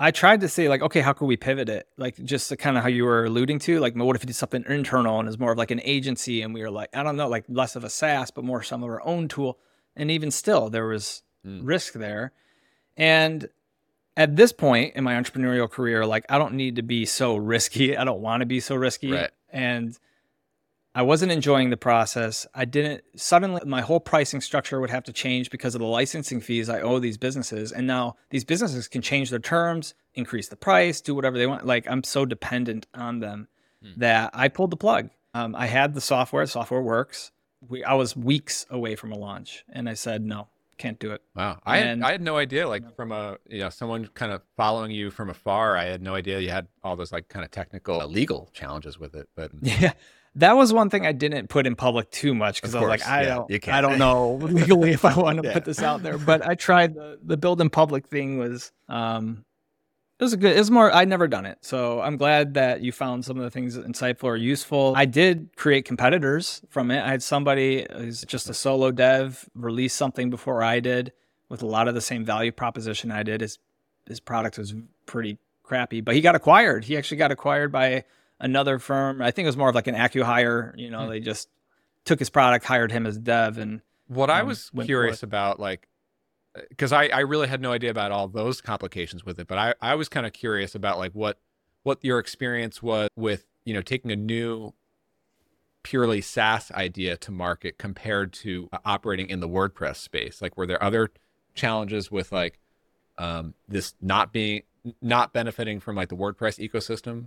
I 0.00 0.10
tried 0.10 0.40
to 0.40 0.48
say, 0.48 0.68
like, 0.68 0.82
okay, 0.82 1.00
how 1.00 1.12
could 1.12 1.26
we 1.26 1.36
pivot 1.36 1.68
it? 1.68 1.86
Like, 1.96 2.16
just 2.24 2.48
the 2.48 2.56
kind 2.56 2.76
of 2.76 2.82
how 2.82 2.88
you 2.88 3.04
were 3.04 3.24
alluding 3.26 3.60
to, 3.60 3.78
like, 3.78 3.94
what 3.94 4.16
if 4.16 4.22
we 4.22 4.26
did 4.26 4.34
something 4.34 4.64
internal 4.68 5.20
and 5.20 5.28
is 5.28 5.38
more 5.38 5.52
of 5.52 5.58
like 5.58 5.70
an 5.70 5.80
agency 5.84 6.42
and 6.42 6.52
we 6.52 6.60
were 6.60 6.72
like, 6.72 6.88
I 6.92 7.04
don't 7.04 7.16
know, 7.16 7.28
like 7.28 7.44
less 7.48 7.76
of 7.76 7.84
a 7.84 7.88
SaaS, 7.88 8.32
but 8.32 8.42
more 8.42 8.64
some 8.64 8.82
of 8.82 8.88
our 8.90 9.00
own 9.06 9.28
tool. 9.28 9.60
And 9.94 10.10
even 10.10 10.32
still, 10.32 10.70
there 10.70 10.86
was 10.88 11.22
Mm. 11.46 11.60
risk 11.62 11.92
there. 11.92 12.32
And 12.96 13.48
at 14.16 14.36
this 14.36 14.52
point 14.52 14.94
in 14.96 15.04
my 15.04 15.14
entrepreneurial 15.14 15.70
career, 15.70 16.04
like, 16.04 16.24
I 16.28 16.38
don't 16.38 16.54
need 16.54 16.76
to 16.76 16.82
be 16.82 17.04
so 17.06 17.36
risky. 17.36 17.96
I 17.98 18.04
don't 18.04 18.20
want 18.20 18.40
to 18.40 18.46
be 18.46 18.60
so 18.60 18.74
risky. 18.74 19.12
Right. 19.12 19.30
And 19.50 19.98
I 20.94 21.02
wasn't 21.02 21.30
enjoying 21.30 21.70
the 21.70 21.76
process. 21.76 22.46
I 22.52 22.64
didn't 22.64 23.04
suddenly 23.14 23.62
my 23.64 23.80
whole 23.80 24.00
pricing 24.00 24.40
structure 24.40 24.80
would 24.80 24.90
have 24.90 25.04
to 25.04 25.12
change 25.12 25.50
because 25.50 25.76
of 25.76 25.80
the 25.80 25.86
licensing 25.86 26.40
fees 26.40 26.68
I 26.68 26.80
owe 26.80 26.98
these 26.98 27.16
businesses. 27.16 27.70
And 27.70 27.86
now 27.86 28.16
these 28.30 28.44
businesses 28.44 28.88
can 28.88 29.00
change 29.00 29.30
their 29.30 29.38
terms, 29.38 29.94
increase 30.14 30.48
the 30.48 30.56
price, 30.56 31.00
do 31.00 31.14
whatever 31.14 31.38
they 31.38 31.46
want. 31.46 31.64
Like 31.64 31.86
I'm 31.88 32.02
so 32.02 32.24
dependent 32.26 32.86
on 32.94 33.20
them 33.20 33.48
Hmm. 33.82 33.92
that 33.96 34.30
I 34.34 34.48
pulled 34.48 34.70
the 34.72 34.76
plug. 34.76 35.08
Um, 35.32 35.54
I 35.56 35.66
had 35.66 35.94
the 35.94 36.02
software, 36.02 36.44
software 36.44 36.82
works. 36.82 37.30
We, 37.66 37.82
I 37.82 37.94
was 37.94 38.14
weeks 38.14 38.66
away 38.68 38.94
from 38.94 39.10
a 39.10 39.16
launch 39.16 39.64
and 39.70 39.88
I 39.88 39.94
said, 39.94 40.22
no, 40.22 40.48
can't 40.80 40.98
do 40.98 41.12
it. 41.12 41.22
Wow, 41.36 41.58
I 41.64 41.78
had, 41.78 42.02
I 42.02 42.10
had 42.12 42.22
no 42.22 42.36
idea. 42.36 42.68
Like 42.68 42.96
from 42.96 43.12
a 43.12 43.36
you 43.48 43.60
know 43.60 43.70
someone 43.70 44.08
kind 44.14 44.32
of 44.32 44.42
following 44.56 44.90
you 44.90 45.10
from 45.10 45.30
afar, 45.30 45.76
I 45.76 45.84
had 45.84 46.02
no 46.02 46.14
idea 46.14 46.40
you 46.40 46.50
had 46.50 46.66
all 46.82 46.96
those 46.96 47.12
like 47.12 47.28
kind 47.28 47.44
of 47.44 47.50
technical 47.50 48.00
uh, 48.00 48.06
legal 48.06 48.50
challenges 48.52 48.98
with 48.98 49.14
it. 49.14 49.28
But 49.36 49.52
Yeah. 49.62 49.92
That 50.36 50.52
was 50.56 50.72
one 50.72 50.90
thing 50.90 51.04
I 51.06 51.10
didn't 51.10 51.48
put 51.48 51.66
in 51.66 51.74
public 51.74 52.08
too 52.12 52.34
much 52.36 52.62
because 52.62 52.76
I 52.76 52.80
was 52.80 52.88
like, 52.88 53.04
I 53.04 53.22
yeah, 53.22 53.34
don't, 53.48 53.68
I 53.68 53.80
don't 53.80 53.98
know 53.98 54.34
legally 54.40 54.92
if 54.92 55.04
I 55.04 55.12
want 55.18 55.42
to 55.42 55.48
Yeah. 55.48 55.52
put 55.54 55.64
this 55.64 55.82
out 55.82 56.04
there. 56.04 56.18
But 56.18 56.46
I 56.46 56.54
tried 56.54 56.94
the 56.94 57.18
the 57.20 57.36
build 57.36 57.60
in 57.60 57.68
public 57.68 58.06
thing 58.06 58.38
was, 58.38 58.70
um, 58.88 59.44
it 60.20 60.24
was 60.24 60.32
a 60.34 60.36
good. 60.36 60.54
It 60.54 60.58
was 60.58 60.70
more. 60.70 60.94
I'd 60.94 61.08
never 61.08 61.26
done 61.26 61.46
it, 61.46 61.58
so 61.62 62.00
I'm 62.00 62.16
glad 62.18 62.54
that 62.54 62.82
you 62.82 62.92
found 62.92 63.24
some 63.24 63.38
of 63.38 63.42
the 63.42 63.50
things 63.50 63.76
insightful 63.78 64.24
or 64.24 64.36
useful. 64.36 64.92
I 64.94 65.06
did 65.06 65.48
create 65.56 65.86
competitors 65.86 66.60
from 66.68 66.90
it. 66.90 67.02
I 67.02 67.08
had 67.08 67.22
somebody 67.22 67.86
who's 67.90 68.22
just 68.24 68.48
a 68.50 68.54
solo 68.54 68.90
dev 68.90 69.48
release 69.54 69.94
something 69.94 70.28
before 70.28 70.62
I 70.62 70.80
did 70.80 71.12
with 71.48 71.62
a 71.62 71.66
lot 71.66 71.88
of 71.88 71.94
the 71.94 72.00
same 72.02 72.24
value 72.24 72.52
proposition 72.52 73.10
I 73.10 73.22
did. 73.22 73.40
His 73.40 73.58
his 74.06 74.20
product 74.20 74.58
was 74.58 74.74
pretty 75.06 75.38
crappy, 75.62 76.00
but 76.02 76.14
he 76.14 76.20
got 76.20 76.34
acquired. 76.34 76.84
He 76.84 76.96
actually 76.98 77.16
got 77.16 77.30
acquired 77.32 77.72
by 77.72 78.04
another 78.38 78.78
firm. 78.78 79.22
I 79.22 79.30
think 79.30 79.44
it 79.46 79.48
was 79.48 79.56
more 79.56 79.68
of 79.68 79.74
like 79.74 79.86
an 79.86 79.94
acqui-hire. 79.94 80.74
You 80.76 80.90
know, 80.90 81.04
Hmm. 81.04 81.10
they 81.10 81.20
just 81.20 81.48
took 82.04 82.18
his 82.18 82.28
product, 82.30 82.64
hired 82.66 82.92
him 82.92 83.06
as 83.06 83.16
dev, 83.18 83.56
and 83.58 83.80
what 84.08 84.30
I 84.30 84.40
um, 84.40 84.48
was 84.48 84.70
curious 84.84 85.22
about, 85.22 85.60
like, 85.60 85.86
because 86.68 86.92
I 86.92 87.06
I 87.06 87.20
really 87.20 87.48
had 87.48 87.60
no 87.60 87.72
idea 87.72 87.90
about 87.90 88.12
all 88.12 88.28
those 88.28 88.60
complications 88.60 89.24
with 89.24 89.38
it, 89.38 89.46
but 89.46 89.58
I 89.58 89.74
I 89.80 89.94
was 89.94 90.08
kind 90.08 90.26
of 90.26 90.32
curious 90.32 90.74
about 90.74 90.98
like 90.98 91.12
what 91.12 91.38
what 91.82 91.98
your 92.02 92.18
experience 92.18 92.82
was 92.82 93.08
with 93.16 93.46
you 93.64 93.74
know 93.74 93.82
taking 93.82 94.10
a 94.10 94.16
new 94.16 94.74
purely 95.82 96.20
SaaS 96.20 96.70
idea 96.72 97.16
to 97.16 97.30
market 97.30 97.78
compared 97.78 98.32
to 98.32 98.68
uh, 98.72 98.78
operating 98.84 99.28
in 99.28 99.40
the 99.40 99.48
WordPress 99.48 99.96
space. 99.96 100.42
Like, 100.42 100.56
were 100.56 100.66
there 100.66 100.82
other 100.82 101.10
challenges 101.54 102.10
with 102.10 102.32
like 102.32 102.58
um, 103.18 103.54
this 103.68 103.94
not 104.00 104.32
being 104.32 104.62
not 105.00 105.32
benefiting 105.32 105.80
from 105.80 105.96
like 105.96 106.08
the 106.08 106.16
WordPress 106.16 106.58
ecosystem? 106.66 107.26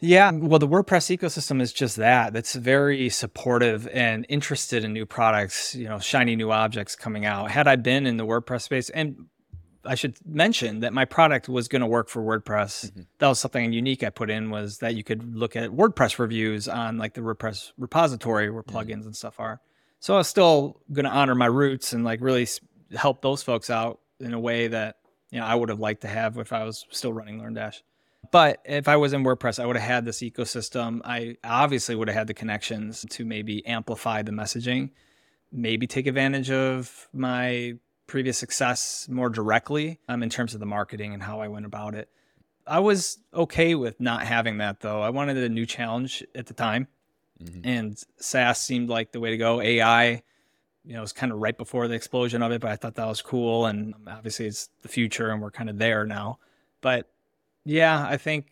Yeah, 0.00 0.30
well, 0.32 0.58
the 0.58 0.68
WordPress 0.68 1.16
ecosystem 1.16 1.62
is 1.62 1.72
just 1.72 1.96
that. 1.96 2.32
That's 2.32 2.54
very 2.54 3.08
supportive 3.08 3.88
and 3.88 4.26
interested 4.28 4.84
in 4.84 4.92
new 4.92 5.06
products, 5.06 5.74
you 5.74 5.88
know, 5.88 5.98
shiny 5.98 6.36
new 6.36 6.50
objects 6.50 6.96
coming 6.96 7.24
out. 7.24 7.50
Had 7.50 7.68
I 7.68 7.76
been 7.76 8.06
in 8.06 8.16
the 8.16 8.26
WordPress 8.26 8.62
space, 8.62 8.90
and 8.90 9.26
I 9.86 9.94
should 9.94 10.16
mention 10.26 10.80
that 10.80 10.92
my 10.92 11.04
product 11.04 11.48
was 11.48 11.68
going 11.68 11.80
to 11.80 11.86
work 11.86 12.08
for 12.08 12.22
WordPress. 12.22 12.90
Mhm. 12.90 13.06
That 13.18 13.28
was 13.28 13.38
something 13.38 13.72
unique 13.72 14.02
I 14.02 14.10
put 14.10 14.30
in 14.30 14.50
was 14.50 14.78
that 14.78 14.94
you 14.94 15.04
could 15.04 15.36
look 15.36 15.56
at 15.56 15.70
WordPress 15.70 16.18
reviews 16.18 16.68
on 16.68 16.98
like 16.98 17.14
the 17.14 17.20
WordPress 17.20 17.72
repository 17.78 18.50
where 18.50 18.62
plugins 18.62 19.04
and 19.04 19.14
stuff 19.14 19.38
are. 19.38 19.60
So 20.00 20.14
I 20.14 20.18
was 20.18 20.28
still 20.28 20.80
going 20.92 21.04
to 21.04 21.10
honor 21.10 21.34
my 21.34 21.46
roots 21.46 21.92
and 21.92 22.04
like 22.04 22.20
really 22.20 22.46
help 22.94 23.22
those 23.22 23.42
folks 23.42 23.70
out 23.70 24.00
in 24.20 24.32
a 24.34 24.40
way 24.40 24.68
that 24.68 24.96
you 25.30 25.38
know 25.38 25.46
I 25.46 25.54
would 25.54 25.68
have 25.68 25.80
liked 25.80 26.02
to 26.02 26.08
have 26.08 26.38
if 26.38 26.52
I 26.52 26.64
was 26.64 26.84
still 26.90 27.12
running 27.12 27.40
LearnDash. 27.40 27.82
But 28.34 28.62
if 28.64 28.88
I 28.88 28.96
was 28.96 29.12
in 29.12 29.22
WordPress, 29.22 29.62
I 29.62 29.66
would 29.66 29.76
have 29.76 29.88
had 29.88 30.04
this 30.04 30.18
ecosystem. 30.18 31.00
I 31.04 31.36
obviously 31.44 31.94
would 31.94 32.08
have 32.08 32.16
had 32.16 32.26
the 32.26 32.34
connections 32.34 33.06
to 33.10 33.24
maybe 33.24 33.64
amplify 33.64 34.22
the 34.22 34.32
messaging, 34.32 34.90
maybe 35.52 35.86
take 35.86 36.08
advantage 36.08 36.50
of 36.50 37.06
my 37.12 37.74
previous 38.08 38.36
success 38.36 39.06
more 39.08 39.28
directly 39.28 40.00
um, 40.08 40.20
in 40.24 40.30
terms 40.30 40.52
of 40.52 40.58
the 40.58 40.66
marketing 40.66 41.14
and 41.14 41.22
how 41.22 41.38
I 41.38 41.46
went 41.46 41.64
about 41.64 41.94
it. 41.94 42.08
I 42.66 42.80
was 42.80 43.18
okay 43.32 43.76
with 43.76 44.00
not 44.00 44.22
having 44.24 44.58
that 44.58 44.80
though. 44.80 45.00
I 45.00 45.10
wanted 45.10 45.36
a 45.36 45.48
new 45.48 45.64
challenge 45.64 46.24
at 46.34 46.46
the 46.46 46.54
time, 46.54 46.88
Mhm. 47.40 47.60
and 47.62 48.02
SaaS 48.16 48.60
seemed 48.60 48.88
like 48.88 49.12
the 49.12 49.20
way 49.20 49.30
to 49.30 49.36
go. 49.36 49.60
AI, 49.60 50.24
you 50.84 50.94
know, 50.94 51.02
was 51.02 51.12
kind 51.12 51.30
of 51.30 51.38
right 51.38 51.56
before 51.56 51.86
the 51.86 51.94
explosion 51.94 52.42
of 52.42 52.50
it, 52.50 52.60
but 52.60 52.72
I 52.72 52.74
thought 52.74 52.96
that 52.96 53.06
was 53.06 53.22
cool. 53.22 53.66
And 53.66 53.94
obviously, 54.08 54.46
it's 54.46 54.70
the 54.82 54.88
future, 54.88 55.30
and 55.30 55.40
we're 55.40 55.52
kind 55.52 55.70
of 55.70 55.78
there 55.78 56.04
now. 56.04 56.40
But 56.80 57.13
yeah, 57.64 58.06
I 58.08 58.16
think 58.16 58.46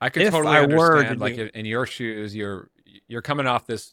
I 0.00 0.08
could 0.08 0.30
totally 0.30 0.56
I 0.56 0.62
understand. 0.62 1.20
Like 1.20 1.36
in 1.36 1.66
your 1.66 1.86
shoes, 1.86 2.34
you're 2.34 2.70
you're 3.08 3.22
coming 3.22 3.46
off 3.46 3.66
this, 3.66 3.92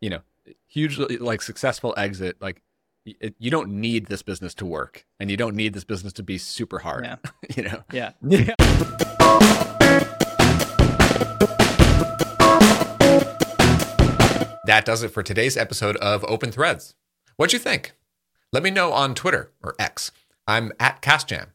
you 0.00 0.10
know, 0.10 0.20
hugely 0.66 1.18
like 1.18 1.42
successful 1.42 1.94
exit. 1.96 2.36
Like 2.40 2.62
it, 3.04 3.34
you 3.38 3.50
don't 3.50 3.68
need 3.70 4.06
this 4.06 4.22
business 4.22 4.54
to 4.54 4.66
work, 4.66 5.04
and 5.20 5.30
you 5.30 5.36
don't 5.36 5.54
need 5.54 5.74
this 5.74 5.84
business 5.84 6.12
to 6.14 6.22
be 6.22 6.38
super 6.38 6.78
hard. 6.78 7.04
Yeah. 7.04 7.16
you 7.56 7.62
know. 7.64 7.82
yeah, 7.92 8.12
yeah. 8.22 8.54
That 14.66 14.84
does 14.84 15.04
it 15.04 15.08
for 15.12 15.22
today's 15.22 15.56
episode 15.56 15.96
of 15.98 16.24
Open 16.24 16.50
Threads. 16.50 16.96
What'd 17.36 17.52
you 17.52 17.58
think? 17.60 17.92
Let 18.52 18.64
me 18.64 18.70
know 18.70 18.92
on 18.92 19.14
Twitter 19.14 19.52
or 19.62 19.76
X. 19.78 20.10
I'm 20.48 20.72
at 20.80 21.02
CasJam. 21.02 21.48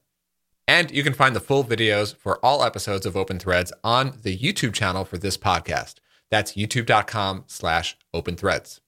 And 0.67 0.91
you 0.91 1.03
can 1.03 1.13
find 1.13 1.35
the 1.35 1.39
full 1.39 1.63
videos 1.63 2.15
for 2.15 2.43
all 2.45 2.63
episodes 2.63 3.05
of 3.05 3.17
Open 3.17 3.39
Threads 3.39 3.73
on 3.83 4.19
the 4.23 4.37
YouTube 4.37 4.73
channel 4.73 5.03
for 5.03 5.17
this 5.17 5.37
podcast. 5.37 5.95
That's 6.29 6.53
youtube.com 6.53 7.43
slash 7.47 7.97
open 8.13 8.35
threads. 8.35 8.79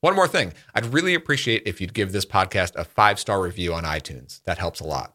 One 0.00 0.14
more 0.14 0.28
thing. 0.28 0.52
I'd 0.74 0.92
really 0.92 1.14
appreciate 1.14 1.62
if 1.64 1.80
you'd 1.80 1.94
give 1.94 2.12
this 2.12 2.26
podcast 2.26 2.74
a 2.74 2.84
five 2.84 3.18
star 3.18 3.40
review 3.40 3.72
on 3.72 3.84
iTunes. 3.84 4.42
That 4.42 4.58
helps 4.58 4.80
a 4.80 4.86
lot. 4.86 5.14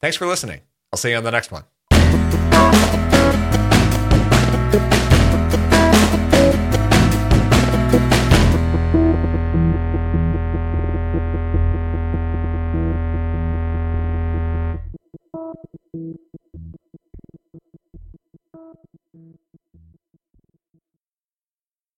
Thanks 0.00 0.16
for 0.16 0.26
listening. 0.26 0.62
I'll 0.92 0.98
see 0.98 1.10
you 1.10 1.16
on 1.16 1.24
the 1.24 1.30
next 1.30 1.52
one. 1.52 3.07